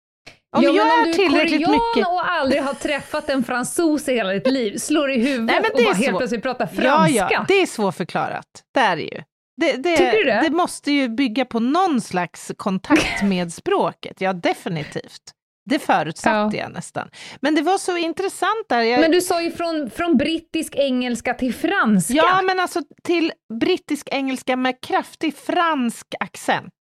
Om 0.56 0.62
ja, 0.62 0.70
jag 0.70 0.86
men 0.86 0.92
om 0.92 1.00
är 1.00 1.04
du 1.04 1.10
är 1.10 1.14
tillräckligt 1.14 1.66
korean 1.66 1.80
mycket... 1.96 2.08
och 2.08 2.30
aldrig 2.30 2.62
har 2.62 2.74
träffat 2.74 3.28
en 3.28 3.44
fransos 3.44 4.08
i 4.08 4.12
hela 4.14 4.32
ditt 4.32 4.46
liv, 4.46 4.76
slår 4.78 5.10
i 5.10 5.20
huvudet 5.20 5.46
Nej, 5.46 5.60
men 5.62 5.70
och 5.70 5.76
det 5.76 5.82
är 5.82 5.86
bara 5.86 5.94
helt 5.94 6.16
plötsligt 6.16 6.42
pratar 6.42 6.68
Ja, 6.72 6.80
franska. 6.82 7.28
ja, 7.30 7.44
det 7.48 7.54
är 7.54 7.66
svårförklarat. 7.66 8.46
Det 8.74 8.80
är 8.80 8.96
det 8.96 9.02
ju. 9.02 9.22
Det, 9.56 9.72
det, 9.72 9.96
Tycker 9.96 10.12
du 10.12 10.24
det? 10.24 10.40
det 10.42 10.50
måste 10.50 10.92
ju 10.92 11.08
bygga 11.08 11.44
på 11.44 11.60
någon 11.60 12.00
slags 12.00 12.52
kontakt 12.56 13.22
med 13.24 13.52
språket. 13.52 14.20
Ja, 14.20 14.32
definitivt. 14.32 15.22
Det 15.64 15.78
förutsatte 15.78 16.56
jag 16.56 16.72
nästan. 16.72 17.08
Men 17.40 17.54
det 17.54 17.62
var 17.62 17.78
så 17.78 17.96
intressant 17.96 18.66
där. 18.68 18.80
Jag, 18.82 19.00
Men 19.00 19.10
du 19.10 19.20
sa 19.20 19.42
ju 19.42 19.50
från, 19.50 19.90
från 19.90 20.16
brittisk 20.16 20.74
engelska 20.76 21.34
till 21.34 21.54
franska. 21.54 22.14
Ja, 22.14 22.42
men 22.42 22.60
alltså 22.60 22.80
till 23.04 23.32
brittisk 23.60 24.08
engelska 24.12 24.56
med 24.56 24.80
kraftig 24.80 25.34
fransk 25.36 26.06
accent. 26.20 26.72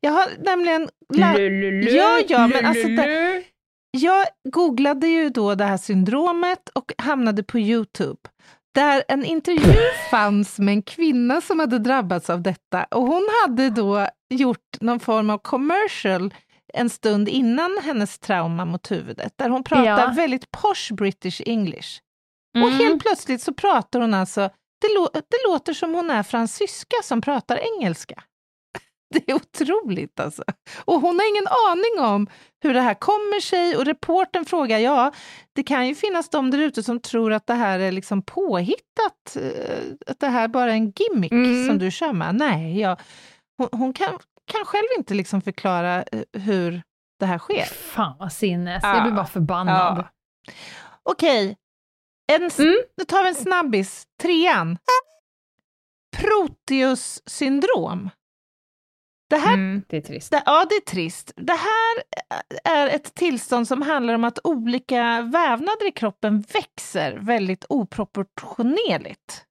Jag 0.00 0.12
har 0.12 0.26
nämligen... 0.44 0.88
lä- 1.14 1.38
Lululu, 1.38 1.90
Ja, 1.90 2.20
ja, 2.28 2.46
men 2.46 2.66
alltså 2.66 2.88
lululu. 2.88 3.42
Jag 3.90 4.26
googlade 4.52 5.06
ju 5.08 5.28
då 5.28 5.54
det 5.54 5.64
här 5.64 5.76
syndromet 5.76 6.68
och 6.74 6.92
hamnade 6.98 7.42
på 7.42 7.58
Youtube 7.58 8.20
där 8.74 9.04
en 9.08 9.24
intervju 9.24 9.74
fanns 10.10 10.58
med 10.58 10.72
en 10.72 10.82
kvinna 10.82 11.40
som 11.40 11.60
hade 11.60 11.78
drabbats 11.78 12.30
av 12.30 12.42
detta 12.42 12.84
och 12.84 13.02
hon 13.02 13.28
hade 13.42 13.70
då 13.70 14.08
gjort 14.30 14.80
någon 14.80 15.00
form 15.00 15.30
av 15.30 15.38
commercial 15.38 16.34
en 16.74 16.90
stund 16.90 17.28
innan 17.28 17.78
hennes 17.84 18.18
trauma 18.18 18.64
mot 18.64 18.90
huvudet 18.90 19.32
där 19.36 19.48
hon 19.48 19.64
pratar 19.64 19.84
Ja. 19.84 20.12
väldigt 20.16 20.50
posh 20.50 20.92
British 20.94 21.40
English. 21.46 22.00
Och 22.56 22.68
Mm. 22.68 22.78
helt 22.78 23.02
plötsligt 23.02 23.42
så 23.42 23.54
pratar 23.54 24.00
hon 24.00 24.14
alltså, 24.14 24.40
det, 24.80 24.88
lå- 24.98 25.12
det 25.14 25.48
låter 25.52 25.72
som 25.74 25.94
hon 25.94 26.10
är 26.10 26.22
fransyska 26.22 26.96
som 27.04 27.20
pratar 27.20 27.56
engelska. 27.76 28.22
Det 29.14 29.30
är 29.30 29.34
otroligt 29.34 30.20
alltså. 30.20 30.42
Och 30.84 31.00
hon 31.00 31.18
har 31.18 31.28
ingen 31.28 31.46
aning 31.70 32.12
om 32.14 32.26
hur 32.62 32.74
det 32.74 32.80
här 32.80 32.94
kommer 32.94 33.40
sig 33.40 33.76
och 33.76 33.84
reporten 33.84 34.44
frågar, 34.44 34.78
ja, 34.78 35.12
det 35.54 35.62
kan 35.62 35.88
ju 35.88 35.94
finnas 35.94 36.28
de 36.28 36.50
där 36.50 36.58
ute 36.58 36.82
som 36.82 37.00
tror 37.00 37.32
att 37.32 37.46
det 37.46 37.54
här 37.54 37.78
är 37.78 37.92
liksom 37.92 38.22
påhittat, 38.22 39.36
eh, 39.36 39.82
att 40.06 40.20
det 40.20 40.26
här 40.28 40.48
bara 40.48 40.70
är 40.70 40.74
en 40.76 40.90
gimmick 40.96 41.32
Mm. 41.32 41.66
som 41.66 41.78
du 41.78 41.90
kör 41.90 42.12
med. 42.12 42.34
Nej, 42.34 42.80
ja, 42.80 42.96
hon, 43.58 43.68
hon 43.72 43.92
kan, 43.92 44.18
kan 44.48 44.64
själv 44.64 44.86
inte 44.98 45.14
liksom 45.14 45.40
förklara 45.40 46.02
eh, 46.02 46.22
hur 46.32 46.82
det 47.20 47.26
här 47.26 47.38
sker. 47.38 47.64
Fan 47.64 48.16
vad 48.18 48.32
sinnes, 48.32 48.82
Ja. 48.82 48.94
jag 48.94 49.02
blir 49.02 49.12
bara 49.12 49.26
förbannad. 49.26 49.98
Ja. 49.98 50.52
Okej, 51.02 51.56
en, 52.32 52.42
Mm. 52.58 52.76
nu 52.96 53.04
tar 53.04 53.22
vi 53.22 53.28
en 53.28 53.34
snabbis. 53.34 54.06
Trean. 54.22 54.78
Proteus 56.16 57.22
syndrom. 57.26 58.10
Det 59.30 59.36
här, 59.36 59.54
Mm, 59.54 59.82
det 59.88 59.96
är 59.96 60.00
trist. 60.00 60.30
det, 60.30 60.42
ja, 60.46 60.66
det 60.68 60.74
är 60.74 60.80
trist. 60.80 61.32
Det 61.36 61.52
här 61.52 62.02
är 62.64 62.88
ett 62.88 63.14
tillstånd 63.14 63.68
som 63.68 63.82
handlar 63.82 64.14
om 64.14 64.24
att 64.24 64.38
olika 64.44 65.20
vävnader 65.22 65.88
i 65.88 65.92
kroppen 65.92 66.40
växer 66.52 67.12
väldigt 67.20 67.64
oproportionerligt. 67.68 69.44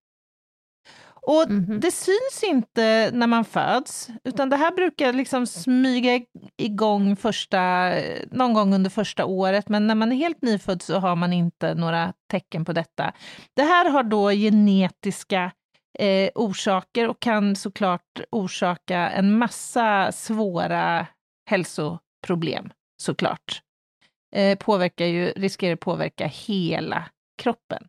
Och 1.30 1.50
Mhm. 1.52 1.80
det 1.80 1.92
syns 1.92 2.44
inte 2.44 3.10
när 3.14 3.28
man 3.28 3.46
föds, 3.46 4.10
utan 4.24 4.50
det 4.50 4.56
här 4.56 4.72
brukar 4.72 5.14
liksom 5.14 5.48
smyga 5.48 6.22
igång 6.58 7.16
första, 7.16 7.92
någon 8.32 8.54
gång 8.54 8.74
under 8.74 8.90
första 8.90 9.26
året, 9.26 9.70
men 9.70 9.88
när 9.88 9.96
man 9.96 10.12
är 10.12 10.16
helt 10.16 10.42
nyfödd 10.42 10.82
så 10.82 11.00
har 11.00 11.16
man 11.16 11.34
inte 11.34 11.74
några 11.74 12.14
tecken 12.32 12.66
på 12.66 12.74
detta. 12.74 13.14
Det 13.54 13.64
här 13.64 13.90
har 13.90 14.04
då 14.04 14.30
genetiska 14.32 15.52
eh, 16.00 16.30
orsaker 16.36 17.08
och 17.08 17.20
kan 17.20 17.56
såklart 17.56 18.20
orsaka 18.32 19.10
en 19.10 19.38
massa 19.38 20.12
svåra 20.12 21.08
hälsoproblem, 21.50 22.70
såklart. 23.02 23.62
Eh, 24.36 24.58
påverkar 24.58 25.06
ju, 25.06 25.26
riskerar 25.36 25.74
att 25.74 25.80
påverka 25.80 26.28
hela 26.28 27.10
kroppen. 27.42 27.88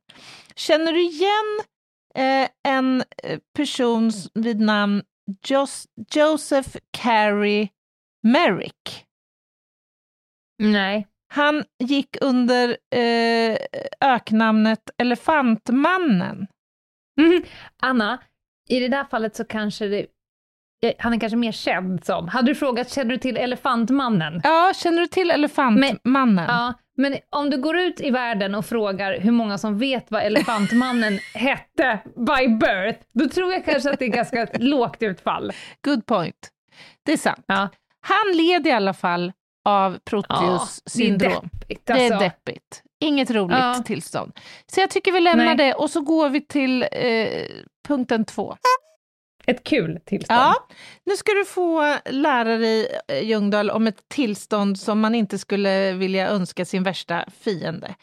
Känner 0.57 0.93
du 0.93 1.01
igen 1.03 1.61
eh, 2.15 2.49
en 2.69 3.03
eh, 3.23 3.39
person 3.57 4.11
vid 4.35 4.61
namn 4.61 5.03
Jos- 5.43 5.87
Joseph 6.15 6.77
Carey 6.99 7.69
Merrick? 8.23 9.05
Nej. 10.63 11.07
Han 11.35 11.65
gick 11.79 12.17
under 12.21 12.77
eh, 12.95 13.59
öknamnet 14.01 14.91
Elefantmannen. 14.99 16.47
Mhm. 17.21 17.43
Anna, 17.83 18.19
i 18.69 18.81
det 18.81 18.89
där 18.89 19.05
fallet 19.05 19.37
så 19.37 19.45
kanske 19.45 19.87
det, 19.87 20.07
eh, 20.87 20.93
han 20.99 21.13
är 21.15 21.21
kanske 21.21 21.37
mer 21.37 21.53
känd 21.53 22.05
som. 22.05 22.29
Hade 22.29 22.51
du 22.51 22.55
frågat, 22.55 22.91
känner 22.91 23.11
du 23.11 23.17
till 23.19 23.37
Elefantmannen? 23.37 24.41
Ja, 24.45 24.73
känner 24.77 25.01
du 25.01 25.07
till 25.07 25.31
Elefantmannen? 25.31 26.45
Ja, 26.49 26.75
men 26.99 27.17
om 27.31 27.51
du 27.51 27.57
går 27.61 27.79
ut 27.79 28.01
i 28.01 28.11
världen 28.11 28.55
och 28.55 28.67
frågar 28.67 29.21
hur 29.21 29.31
många 29.33 29.59
som 29.59 29.79
vet 29.79 30.11
vad 30.11 30.23
Elefantmannen 30.23 31.19
hette 31.35 31.99
by 32.17 32.49
birth, 32.49 32.99
då 33.15 33.29
tror 33.29 33.53
jag 33.53 33.65
kanske 33.65 33.91
att 33.91 33.99
det 33.99 34.05
är 34.05 34.09
ganska 34.09 34.43
ett 34.43 34.63
lågt 34.63 35.03
utfall. 35.03 35.53
Good 35.85 36.07
point. 36.07 36.51
Det 37.07 37.13
är 37.13 37.17
sant. 37.17 37.45
Ja. 37.47 37.69
Han 38.01 38.37
led 38.37 38.67
i 38.67 38.71
alla 38.71 38.95
fall 38.95 39.33
av 39.65 39.99
Proteus 40.05 40.29
Ja, 40.41 40.69
det 40.85 40.89
är 40.89 40.91
syndrom. 40.91 41.49
deppigt 41.53 41.87
Det 41.87 41.93
alltså. 41.93 42.15
är 42.15 42.19
deppigt. 42.21 42.83
Inget 43.01 43.31
roligt 43.31 43.57
Ja. 43.59 43.83
tillstånd. 43.87 44.33
Så 44.67 44.81
jag 44.81 44.91
tycker 44.91 45.13
vi 45.13 45.21
lämnar 45.21 45.45
Nej. 45.45 45.57
det 45.57 45.75
och 45.75 45.91
så 45.91 46.01
går 46.01 46.29
vi 46.29 46.41
till 46.41 46.83
eh, 46.83 47.29
punkten 47.89 48.25
två. 48.25 48.57
Ett 49.51 49.65
kul 49.65 49.99
tillstånd. 50.05 50.41
Ja, 50.41 50.55
nu 51.05 51.17
ska 51.17 51.33
du 51.33 51.45
få 51.45 51.97
lära 52.11 52.57
dig, 52.57 52.89
eh, 53.09 53.23
Ljungdahl, 53.29 53.71
om 53.71 53.87
ett 53.87 54.09
tillstånd 54.09 54.79
som 54.81 55.01
man 55.01 55.15
inte 55.15 55.39
skulle 55.39 55.93
vilja 55.93 56.29
önska 56.29 56.65
sin 56.65 56.83
värsta 56.83 57.25
fiende. 57.41 57.95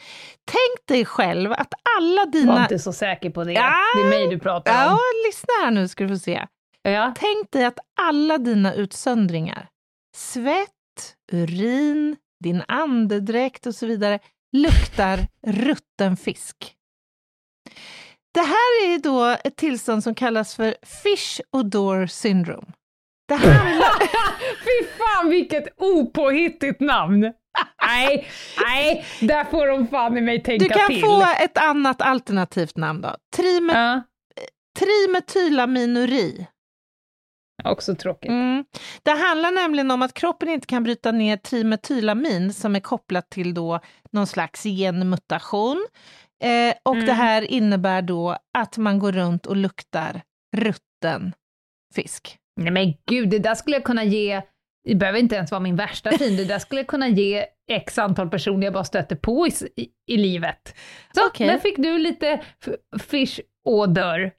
Tänk 0.45 0.87
dig 0.87 1.05
själv 1.05 1.51
att 1.51 1.73
alla 1.99 2.25
Var 2.25 2.31
dina... 2.31 2.61
inte 2.61 2.79
så 2.79 2.93
säker 2.93 3.29
på 3.29 3.43
det. 3.43 3.53
Ja. 3.53 3.73
Det 3.95 4.01
är 4.01 4.09
mig 4.09 4.27
du 4.27 4.39
pratar 4.39 4.73
Ja, 4.73 4.91
om. 4.91 4.97
lyssna 5.27 5.53
här 5.63 5.71
nu 5.71 5.87
ska 5.87 6.03
du 6.03 6.09
få 6.09 6.19
se. 6.19 6.45
Ja. 6.81 7.13
Tänk 7.17 7.51
dig 7.51 7.65
att 7.65 7.79
alla 8.01 8.37
dina 8.37 8.73
utsöndringar, 8.73 9.67
svett, 10.15 11.15
urin, 11.31 12.15
din 12.43 12.63
andedräkt 12.67 13.65
och 13.65 13.75
så 13.75 13.85
vidare, 13.85 14.19
luktar 14.51 15.19
rutten 15.47 16.17
fisk. 16.17 16.71
Det 18.35 18.41
här 18.41 18.85
är 18.85 18.99
då 18.99 19.37
ett 19.43 19.55
tillstånd 19.55 20.03
som 20.03 20.15
kallas 20.15 20.55
för 20.55 20.75
fish 21.03 21.41
odor 21.51 22.05
syndrome. 22.07 22.67
Det 23.27 23.35
handlar, 23.35 23.89
Fy 24.63 24.87
fan 24.97 25.29
vilket 25.29 25.67
opåhittigt 25.77 26.79
namn! 26.79 27.33
Nej, 27.85 28.27
nej, 28.65 29.05
där 29.21 29.43
får 29.43 29.67
de 29.67 29.87
fan 29.87 30.17
i 30.17 30.21
mig 30.21 30.43
tänka 30.43 30.65
du 30.65 30.69
kan 30.69 30.87
till. 30.87 31.01
få 31.01 31.25
ett 31.41 31.57
annat 31.57 32.01
alternativt 32.01 32.77
namn 32.77 33.01
då. 33.01 33.15
Trime, 33.35 33.73
Ja, 33.73 34.01
trimetylaminuri. 34.79 36.47
också 37.63 37.95
tråkigt. 37.95 38.29
Mm. 38.29 38.65
Det 39.03 39.11
handlar 39.11 39.51
nämligen 39.51 39.91
om 39.91 40.01
att 40.01 40.13
kroppen 40.13 40.49
inte 40.49 40.67
kan 40.67 40.83
bryta 40.83 41.11
ner 41.11 41.37
trimetylamin 41.37 42.53
som 42.53 42.75
är 42.75 42.79
kopplat 42.79 43.29
till 43.29 43.53
då 43.53 43.79
någon 44.11 44.27
slags 44.27 44.63
genmutation. 44.63 45.85
Eh, 46.43 46.75
och 46.83 46.93
Mm. 46.95 47.05
det 47.05 47.13
här 47.13 47.41
innebär 47.41 48.01
då 48.01 48.37
att 48.57 48.77
man 48.77 48.99
går 48.99 49.11
runt 49.11 49.45
och 49.45 49.55
luktar 49.55 50.21
rutten 50.57 51.33
fisk. 51.95 52.37
Nej 52.61 52.71
men 52.71 52.93
gud, 53.09 53.29
det 53.29 53.39
där 53.39 53.55
skulle 53.55 53.75
jag 53.75 53.83
kunna 53.83 54.03
ge, 54.03 54.41
det 54.87 54.95
behöver 54.95 55.19
inte 55.19 55.35
ens 55.35 55.51
vara 55.51 55.59
min 55.61 55.75
värsta 55.75 56.11
fiende, 56.17 56.43
det 56.43 56.47
där 56.47 56.59
skulle 56.59 56.81
jag 56.81 56.87
kunna 56.87 57.07
ge 57.07 57.45
x 57.71 57.97
antal 57.97 58.29
personer 58.29 58.63
jag 58.63 58.73
bara 58.73 58.83
stöter 58.83 59.15
på 59.15 59.47
i, 59.47 59.51
i, 59.75 59.89
i 60.13 60.17
livet. 60.17 60.75
Så, 61.15 61.27
Okej. 61.27 61.47
där 61.47 61.57
fick 61.57 61.77
du 61.77 61.97
lite 61.97 62.43
fish 63.01 63.39
odor 63.65 64.31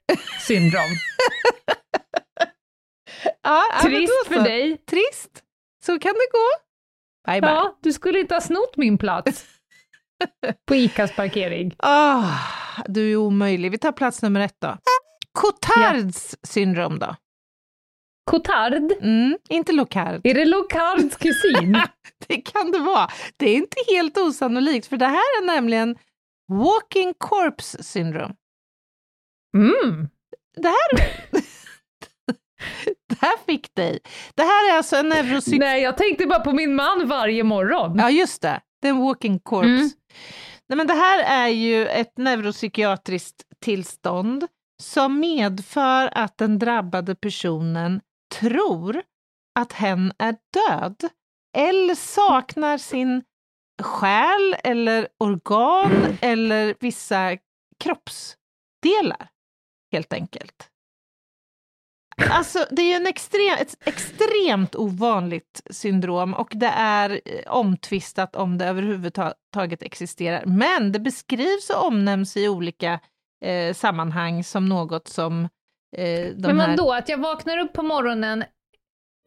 syndrom. 0.47 0.81
Ja, 3.43 3.63
Trist 3.81 4.27
för 4.27 4.43
dig. 4.43 4.77
Trist. 4.77 5.43
Så 5.85 5.99
kan 5.99 6.13
det 6.13 6.27
gå. 6.31 6.47
Bye 7.31 7.41
bye. 7.41 7.49
Ja, 7.49 7.77
du 7.81 7.93
skulle 7.93 8.19
inte 8.19 8.33
ha 8.33 8.41
snott 8.41 8.77
min 8.77 8.97
plats 8.97 9.45
på 10.67 10.75
ICAs 10.75 11.15
parkering. 11.15 11.75
Ah, 11.77 12.33
du 12.87 13.11
är 13.11 13.15
omöjlig. 13.15 13.71
Vi 13.71 13.77
tar 13.77 13.91
plats 13.91 14.21
nummer 14.21 14.39
ett 14.39 14.55
då. 14.61 14.77
Cotards 15.31 16.35
syndrom 16.43 16.99
då? 16.99 17.15
Cotard, 18.31 18.91
Mm, 19.01 19.37
inte 19.49 19.71
Locard. 19.71 20.21
är 20.23 20.33
det 20.33 20.45
Locards 20.45 21.15
kusin? 21.17 21.77
Det 22.27 22.41
kan 22.41 22.71
det 22.71 22.79
vara. 22.79 23.07
Det 23.37 23.49
är 23.49 23.55
inte 23.55 23.77
helt 23.89 24.17
osannolikt, 24.17 24.87
för 24.87 24.97
det 24.97 25.05
här 25.05 25.41
är 25.41 25.45
nämligen 25.45 25.97
walking 26.51 27.13
corpse 27.17 27.83
syndrome. 27.83 28.35
Mm. 29.57 30.07
Det 30.57 30.67
här, 30.67 30.97
det 33.09 33.15
här 33.21 33.37
fick 33.45 33.75
dig. 33.75 33.99
Det 34.35 34.43
här 34.43 34.71
är 34.73 34.77
alltså 34.77 34.95
en 34.95 35.09
neuropsyk... 35.09 35.59
Nej, 35.59 35.81
jag 35.81 35.97
tänkte 35.97 36.25
bara 36.25 36.39
på 36.39 36.51
min 36.53 36.75
man 36.75 37.07
varje 37.07 37.43
morgon. 37.43 37.97
Ja, 37.99 38.09
just 38.09 38.41
det. 38.41 38.61
Det 38.81 38.87
är 38.87 38.91
en 38.91 38.99
walking 38.99 39.39
corpse. 39.39 39.69
Mm. 39.69 39.89
Nej, 40.69 40.77
men 40.77 40.87
det 40.87 40.93
här 40.93 41.23
är 41.23 41.47
ju 41.47 41.87
ett 41.87 42.17
neuropsykiatriskt 42.17 43.43
tillstånd 43.59 44.47
som 44.81 45.19
medför 45.19 46.09
att 46.13 46.37
den 46.37 46.59
drabbade 46.59 47.15
personen 47.15 48.01
tror 48.39 49.03
att 49.59 49.73
hen 49.73 50.13
är 50.17 50.35
död 50.53 51.09
eller 51.57 51.95
saknar 51.95 52.77
sin 52.77 53.23
själ 53.81 54.55
eller 54.63 55.07
organ 55.17 56.17
eller 56.21 56.75
vissa 56.79 57.37
kroppsdelar, 57.79 59.29
helt 59.91 60.13
enkelt. 60.13 60.69
Alltså, 62.29 62.65
det 62.71 62.81
är 62.81 62.85
ju 62.87 62.93
en 62.93 63.07
extrem, 63.07 63.57
ett 63.61 63.87
extremt 63.87 64.75
ovanligt 64.75 65.61
syndrom 65.69 66.33
och 66.33 66.47
det 66.51 66.71
är 66.75 67.09
eh, 67.09 67.51
omtvistat 67.51 68.35
om 68.35 68.57
det 68.57 68.65
överhuvudtaget 68.65 69.83
existerar. 69.83 70.43
Men 70.45 70.91
det 70.91 70.99
beskrivs 70.99 71.69
och 71.69 71.85
omnämns 71.87 72.37
i 72.37 72.47
olika 72.49 72.99
eh, 73.45 73.73
sammanhang 73.73 74.43
som 74.43 74.65
något 74.69 75.07
som 75.07 75.43
eh, 75.97 76.27
Men 76.37 76.59
här... 76.59 76.67
vadå, 76.67 76.93
att 76.93 77.09
jag 77.09 77.17
vaknar 77.17 77.57
upp 77.57 77.73
på 77.73 77.83
morgonen 77.83 78.43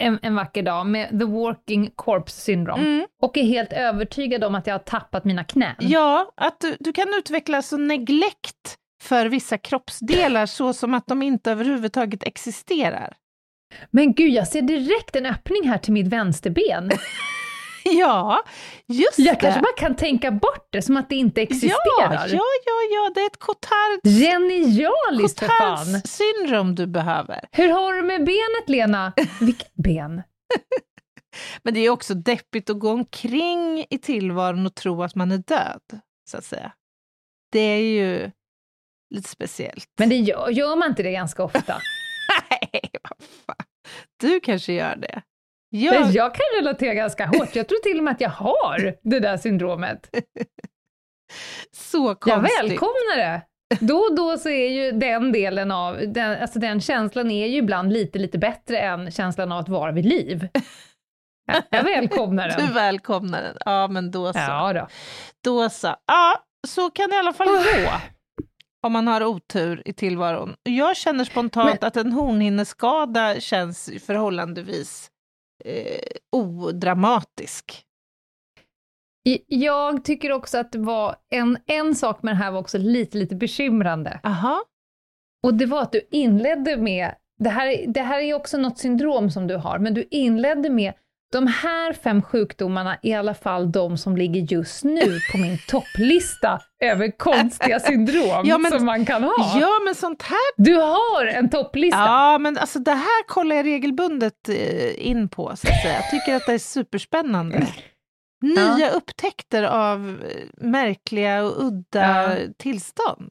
en, 0.03 0.19
en 0.23 0.35
vacker 0.35 0.63
dag 0.63 0.87
med 0.87 1.09
the 1.09 1.25
walking 1.25 1.91
corpse 1.97 2.41
syndrome 2.41 2.83
Mm. 2.83 3.07
och 3.23 3.37
är 3.37 3.43
helt 3.43 3.73
övertygad 3.73 4.45
om 4.45 4.55
att 4.55 4.67
jag 4.67 4.75
har 4.75 4.79
tappat 4.79 5.25
mina 5.25 5.45
knän. 5.45 5.75
Ja, 5.79 6.33
att 6.37 6.61
du, 6.61 6.77
du 6.81 6.93
kan 6.93 7.07
utveckla 7.19 7.63
så 7.63 7.77
neglekt 7.77 8.77
för 9.03 9.27
vissa 9.27 9.59
kroppsdelar 9.59 10.47
så 10.47 10.73
som 10.73 10.95
att 10.95 11.07
de 11.07 11.23
inte 11.23 11.51
överhuvudtaget 11.53 12.23
existerar. 12.23 13.17
Men 13.91 14.15
gud, 14.15 14.31
jag 14.33 14.49
ser 14.49 14.63
direkt 14.63 15.17
en 15.17 15.27
öppning 15.27 15.69
här 15.69 15.79
till 15.79 15.93
mitt 15.93 16.07
vänsterben. 16.09 16.91
Ja, 17.85 18.45
just 18.87 19.19
Jag 19.19 19.37
det. 19.37 19.41
kanske 19.41 19.61
bara 19.61 19.73
kan 19.77 19.97
tänka 19.97 20.31
bort 20.31 20.69
det 20.71 20.83
som 20.83 20.97
att 20.97 21.09
det 21.09 21.15
inte 21.15 21.43
existerar. 21.43 22.29
ja, 22.29 22.45
ja, 22.67 22.81
ja, 22.91 23.11
det 23.15 23.21
är 23.21 23.27
ett 23.27 23.39
Cotard, 23.39 24.01
Genialiskt 24.05 25.39
för 25.41 25.47
fan! 25.47 25.77
Cotards 25.87 26.11
syndrom 26.11 26.75
du 26.75 26.87
behöver. 26.87 27.41
Hur 27.53 27.69
har 27.69 27.93
du 27.95 28.03
med 28.03 28.25
benet 28.25 28.69
Lena? 28.69 29.13
Vilket 29.41 29.75
ben? 29.75 30.23
Men 31.63 31.75
det 31.75 31.81
är 31.81 31.91
också 31.91 32.15
deppigt 32.15 32.71
att 32.71 32.79
gå 32.79 32.91
omkring 32.91 33.87
i 33.91 33.99
tillvaron 33.99 34.67
och 34.67 34.75
tro 34.75 35.03
att 35.03 35.15
man 35.15 35.33
är 35.33 35.39
död, 35.39 36.01
så 36.31 36.37
att 36.39 36.45
säga. 36.45 36.73
Det 37.53 37.61
är 37.61 37.83
ju 37.83 38.31
lite 39.11 39.29
speciellt. 39.29 39.87
Men 39.99 40.09
det 40.09 40.17
gör, 40.17 40.49
gör 40.49 40.77
man 40.77 40.89
inte 40.89 41.03
det 41.03 41.11
ganska 41.13 41.43
ofta? 41.43 41.77
Nej, 42.51 42.81
vad 43.03 43.29
fan. 43.47 43.67
Du 44.21 44.41
kanske 44.41 44.73
gör 44.73 44.97
det. 44.97 45.23
Men 45.73 45.81
Jag, 45.83 46.11
jag 46.11 46.35
kan 46.35 46.43
relatera 46.61 46.95
ganska 46.95 47.27
hårt. 47.27 47.57
Jag 47.57 47.69
tror 47.69 47.79
till 47.79 47.99
och 47.99 48.05
med 48.05 48.13
att 48.13 48.21
jag 48.21 48.31
har 48.31 48.95
det 49.03 49.21
där 49.21 49.37
syndromet. 49.37 50.11
så 51.77 52.07
Jag 52.09 52.21
konstigt. 52.21 52.59
välkomnar 52.71 53.17
det. 53.17 53.43
Då 53.81 53.97
och 53.99 54.17
då 54.17 54.39
så 54.39 54.49
är 54.49 54.69
ju 54.69 54.93
den 54.93 55.33
delen 55.33 55.71
av, 55.71 55.99
den, 56.07 56.43
alltså 56.43 56.59
den 56.59 56.81
känslan 56.81 57.31
är 57.31 57.47
ju 57.47 57.57
ibland 57.57 57.93
lite, 57.93 58.19
lite 58.19 58.39
bättre 58.39 58.79
än 58.81 59.11
känslan 59.11 59.53
av 59.53 59.59
att 59.59 59.69
vara 59.69 59.93
vid 59.93 60.05
liv. 60.07 60.49
Jag- 61.47 61.63
Jag 61.71 61.85
välkomnar 61.85 62.49
Du 62.59 62.65
den. 62.65 62.75
välkomnar 62.75 63.43
den. 63.43 63.57
Ja, 63.65 63.89
men 63.89 64.11
då 64.11 64.33
så. 64.33 64.39
Ja 64.39 64.73
då. 64.73 64.87
Då 65.45 65.71
så. 65.71 65.97
Ja, 66.07 66.45
så 66.69 66.91
kan 66.91 67.11
det 67.11 67.17
i 67.17 67.19
alla 67.19 67.33
fall 67.33 67.47
gå. 67.49 67.91
Om 68.83 68.93
man 68.93 69.07
har 69.07 69.25
otur 69.25 69.83
i 69.85 69.93
tillvaron. 69.93 70.55
Jag 70.63 70.97
känner 70.97 71.25
spontant 71.25 71.85
att 71.85 71.97
en 71.97 72.13
hornhinneskada 72.13 73.41
känns 73.41 73.91
förhållandevis 74.07 75.11
eh, 75.65 76.01
odramatisk. 76.33 77.85
Jag 79.47 80.05
tycker 80.05 80.33
också 80.33 80.59
att 80.59 80.73
det 80.73 80.79
var 80.79 81.17
en, 81.31 81.59
en 81.67 81.95
sak 81.95 82.23
med 82.23 82.35
det 82.35 82.39
här 82.39 82.51
var 82.51 82.61
också 82.61 82.79
lite, 82.79 83.19
lite 83.19 83.35
bekymrande. 83.35 84.21
Aha. 84.23 84.65
Och 85.43 85.55
det 85.55 85.67
var 85.67 85.83
att 85.83 85.93
du 85.93 86.09
inledde 86.11 86.77
med, 86.77 87.15
det 87.39 87.51
här, 87.51 87.87
det 87.87 88.01
här 88.03 88.21
är 88.21 88.35
också 88.35 88.59
något 88.59 88.79
syndrom 88.79 89.31
som 89.31 89.47
du 89.47 89.57
har, 89.57 89.79
men 89.79 89.95
du 89.95 90.07
inledde 90.11 90.71
med 90.71 90.93
de 91.33 91.47
här 91.47 91.93
fem 91.93 92.23
sjukdomarna 92.23 92.95
är 93.03 93.11
i 93.11 93.15
alla 93.15 93.35
fall 93.35 93.73
de 93.73 93.99
som 93.99 94.17
ligger 94.17 94.41
just 94.41 94.85
nu 94.85 95.19
på 95.33 95.39
min 95.39 95.59
topplista 95.69 96.61
över 96.83 97.19
konstiga 97.19 97.81
syndrom 97.81 98.43
Ja, 98.45 98.59
men- 98.59 98.71
som 98.73 98.85
man 98.87 99.05
kan 99.07 99.23
ha. 99.25 99.59
Ja, 99.61 99.71
men 99.85 99.95
sånt 99.95 100.23
här... 100.23 100.39
Du 100.57 100.75
har 100.77 101.27
en 101.27 101.51
topplista! 101.51 101.99
Ja, 101.99 102.39
men 102.39 102.59
alltså 102.59 102.79
det 102.79 102.93
här 102.95 103.27
kollar 103.27 103.57
jag 103.57 103.67
regelbundet 103.67 104.49
eh, 104.49 105.07
in 105.09 105.29
på, 105.29 105.47
så 105.57 105.69
att 105.69 105.83
säga. 105.83 105.95
Jag 105.95 106.11
tycker 106.11 106.35
att 106.37 106.47
det 106.47 106.53
är 106.53 106.59
superspännande. 106.59 107.67
Nya 108.43 108.91
upptäckter 108.91 109.63
av 109.63 110.09
eh, 110.29 110.67
märkliga 110.67 111.43
och 111.45 111.65
udda 111.67 112.39
Ja. 112.41 112.47
tillstånd. 112.59 113.31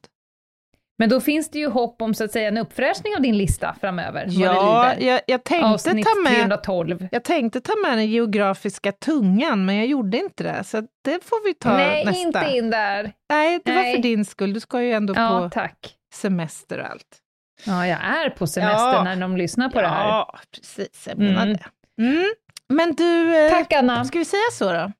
Men 1.00 1.08
då 1.08 1.20
finns 1.20 1.50
det 1.50 1.58
ju 1.58 1.68
hopp 1.68 2.02
om 2.02 2.14
så 2.14 2.24
att 2.24 2.32
säga 2.32 2.48
en 2.48 2.56
uppfräschning 2.58 3.16
av 3.16 3.22
din 3.22 3.38
lista 3.38 3.76
framöver, 3.80 4.26
Ja, 4.28 4.94
jag, 4.98 5.20
jag, 5.26 5.44
tänkte 5.44 5.90
ta 5.90 6.20
med, 6.24 6.34
312. 6.34 7.08
jag 7.12 7.24
tänkte 7.24 7.60
ta 7.60 7.72
med 7.82 7.98
den 7.98 8.06
geografiska 8.06 8.92
tungan, 8.92 9.64
men 9.64 9.76
jag 9.76 9.86
gjorde 9.86 10.16
inte 10.18 10.42
det. 10.42 10.64
Så 10.64 10.80
det 10.80 11.24
får 11.24 11.44
vi 11.44 11.54
ta 11.54 11.76
Nej, 11.76 12.04
nästa. 12.04 12.20
inte 12.20 12.56
in 12.56 12.70
där. 12.70 13.12
Nej, 13.30 13.60
det 13.64 13.72
var 13.72 13.82
Nej. 13.82 13.94
för 13.94 14.02
din 14.02 14.24
skull. 14.24 14.52
Du 14.52 14.60
ska 14.60 14.82
ju 14.82 14.92
ändå 14.92 15.14
Ja, 15.16 15.40
på 15.42 15.48
tack. 15.50 15.94
semester 16.14 16.78
och 16.78 16.86
allt. 16.90 17.18
Ja, 17.66 17.86
jag 17.86 17.98
är 18.00 18.30
på 18.30 18.46
semester 18.46 18.92
Ja. 18.94 19.02
när 19.04 19.16
de 19.16 19.36
lyssnar 19.36 19.68
på 19.68 19.80
det 19.80 19.88
här. 19.88 20.08
Ja, 20.08 20.38
precis. 20.54 21.06
Jag 21.08 21.18
menar 21.18 21.42
Mm. 21.46 21.56
det. 21.96 22.02
Mm. 22.02 22.24
Men 22.68 22.94
du, 22.94 23.36
eh, 23.46 23.50
Tack 23.50 23.72
Anna! 23.72 24.04
ska 24.04 24.18
vi 24.18 24.24
säga 24.24 24.40
så 24.52 24.72
då? 24.72 24.92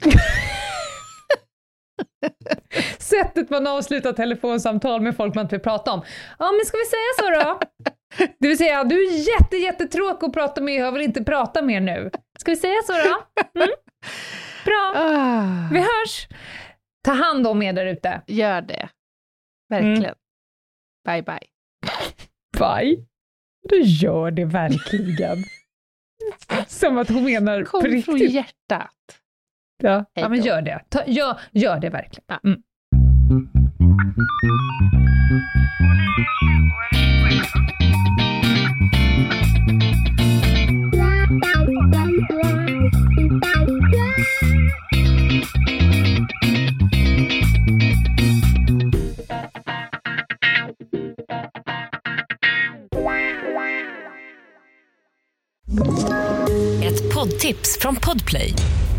Sättet 2.98 3.50
man 3.50 3.66
avslutar 3.66 4.12
telefonsamtal 4.12 5.00
med 5.00 5.16
folk 5.16 5.34
man 5.34 5.44
inte 5.44 5.54
vill 5.56 5.62
prata 5.62 5.92
om. 5.92 6.02
Ja, 6.38 6.52
men 6.52 6.66
ska 6.66 6.76
vi 6.76 6.84
säga 6.84 7.10
så 7.16 7.44
då? 7.44 7.60
Det 8.38 8.48
vill 8.48 8.58
säga, 8.58 8.84
du 8.84 9.06
är 9.06 9.28
jätte, 9.28 9.56
jättetråkig 9.56 10.26
att 10.26 10.32
prata 10.32 10.60
med, 10.60 10.74
jag 10.74 10.92
vill 10.92 11.02
inte 11.02 11.24
prata 11.24 11.62
mer 11.62 11.80
nu. 11.80 12.10
Ska 12.38 12.50
vi 12.50 12.56
säga 12.56 12.82
så 12.86 12.92
då? 12.92 13.22
Mm? 13.60 13.68
Bra, 14.64 14.92
Ah, 14.96 15.68
vi 15.72 15.78
hörs! 15.78 16.28
Ta 17.04 17.12
hand 17.12 17.46
om 17.46 17.62
er 17.62 17.72
där 17.72 17.86
ute. 17.86 18.22
gör 18.26 18.60
det. 18.62 18.88
Verkligen. 19.68 20.04
Mm. 20.04 20.14
Bye, 21.04 21.22
bye. 21.22 21.40
Bye. 22.58 23.04
Du 23.68 23.80
gör 23.80 24.30
det 24.30 24.44
verkligen. 24.44 25.44
Som 26.66 26.98
att 26.98 27.08
hon 27.08 27.24
menar 27.24 27.62
på 27.62 27.70
Kom 27.70 27.80
från 27.80 27.90
riktigt. 27.92 28.30
hjärtat. 28.32 29.19
Ja, 29.82 30.04
ja 30.14 30.28
men 30.28 30.42
gör 30.42 30.62
det. 30.62 30.80
Ta, 30.88 31.00
gör, 31.06 31.40
gör 31.52 31.78
det 31.80 31.90
verkligen. 31.90 32.24
Ja. 32.26 32.40
Mm. 32.44 32.62
Ett 56.82 57.14
poddtips 57.14 57.78
från 57.80 57.96
Podplay. 57.96 58.54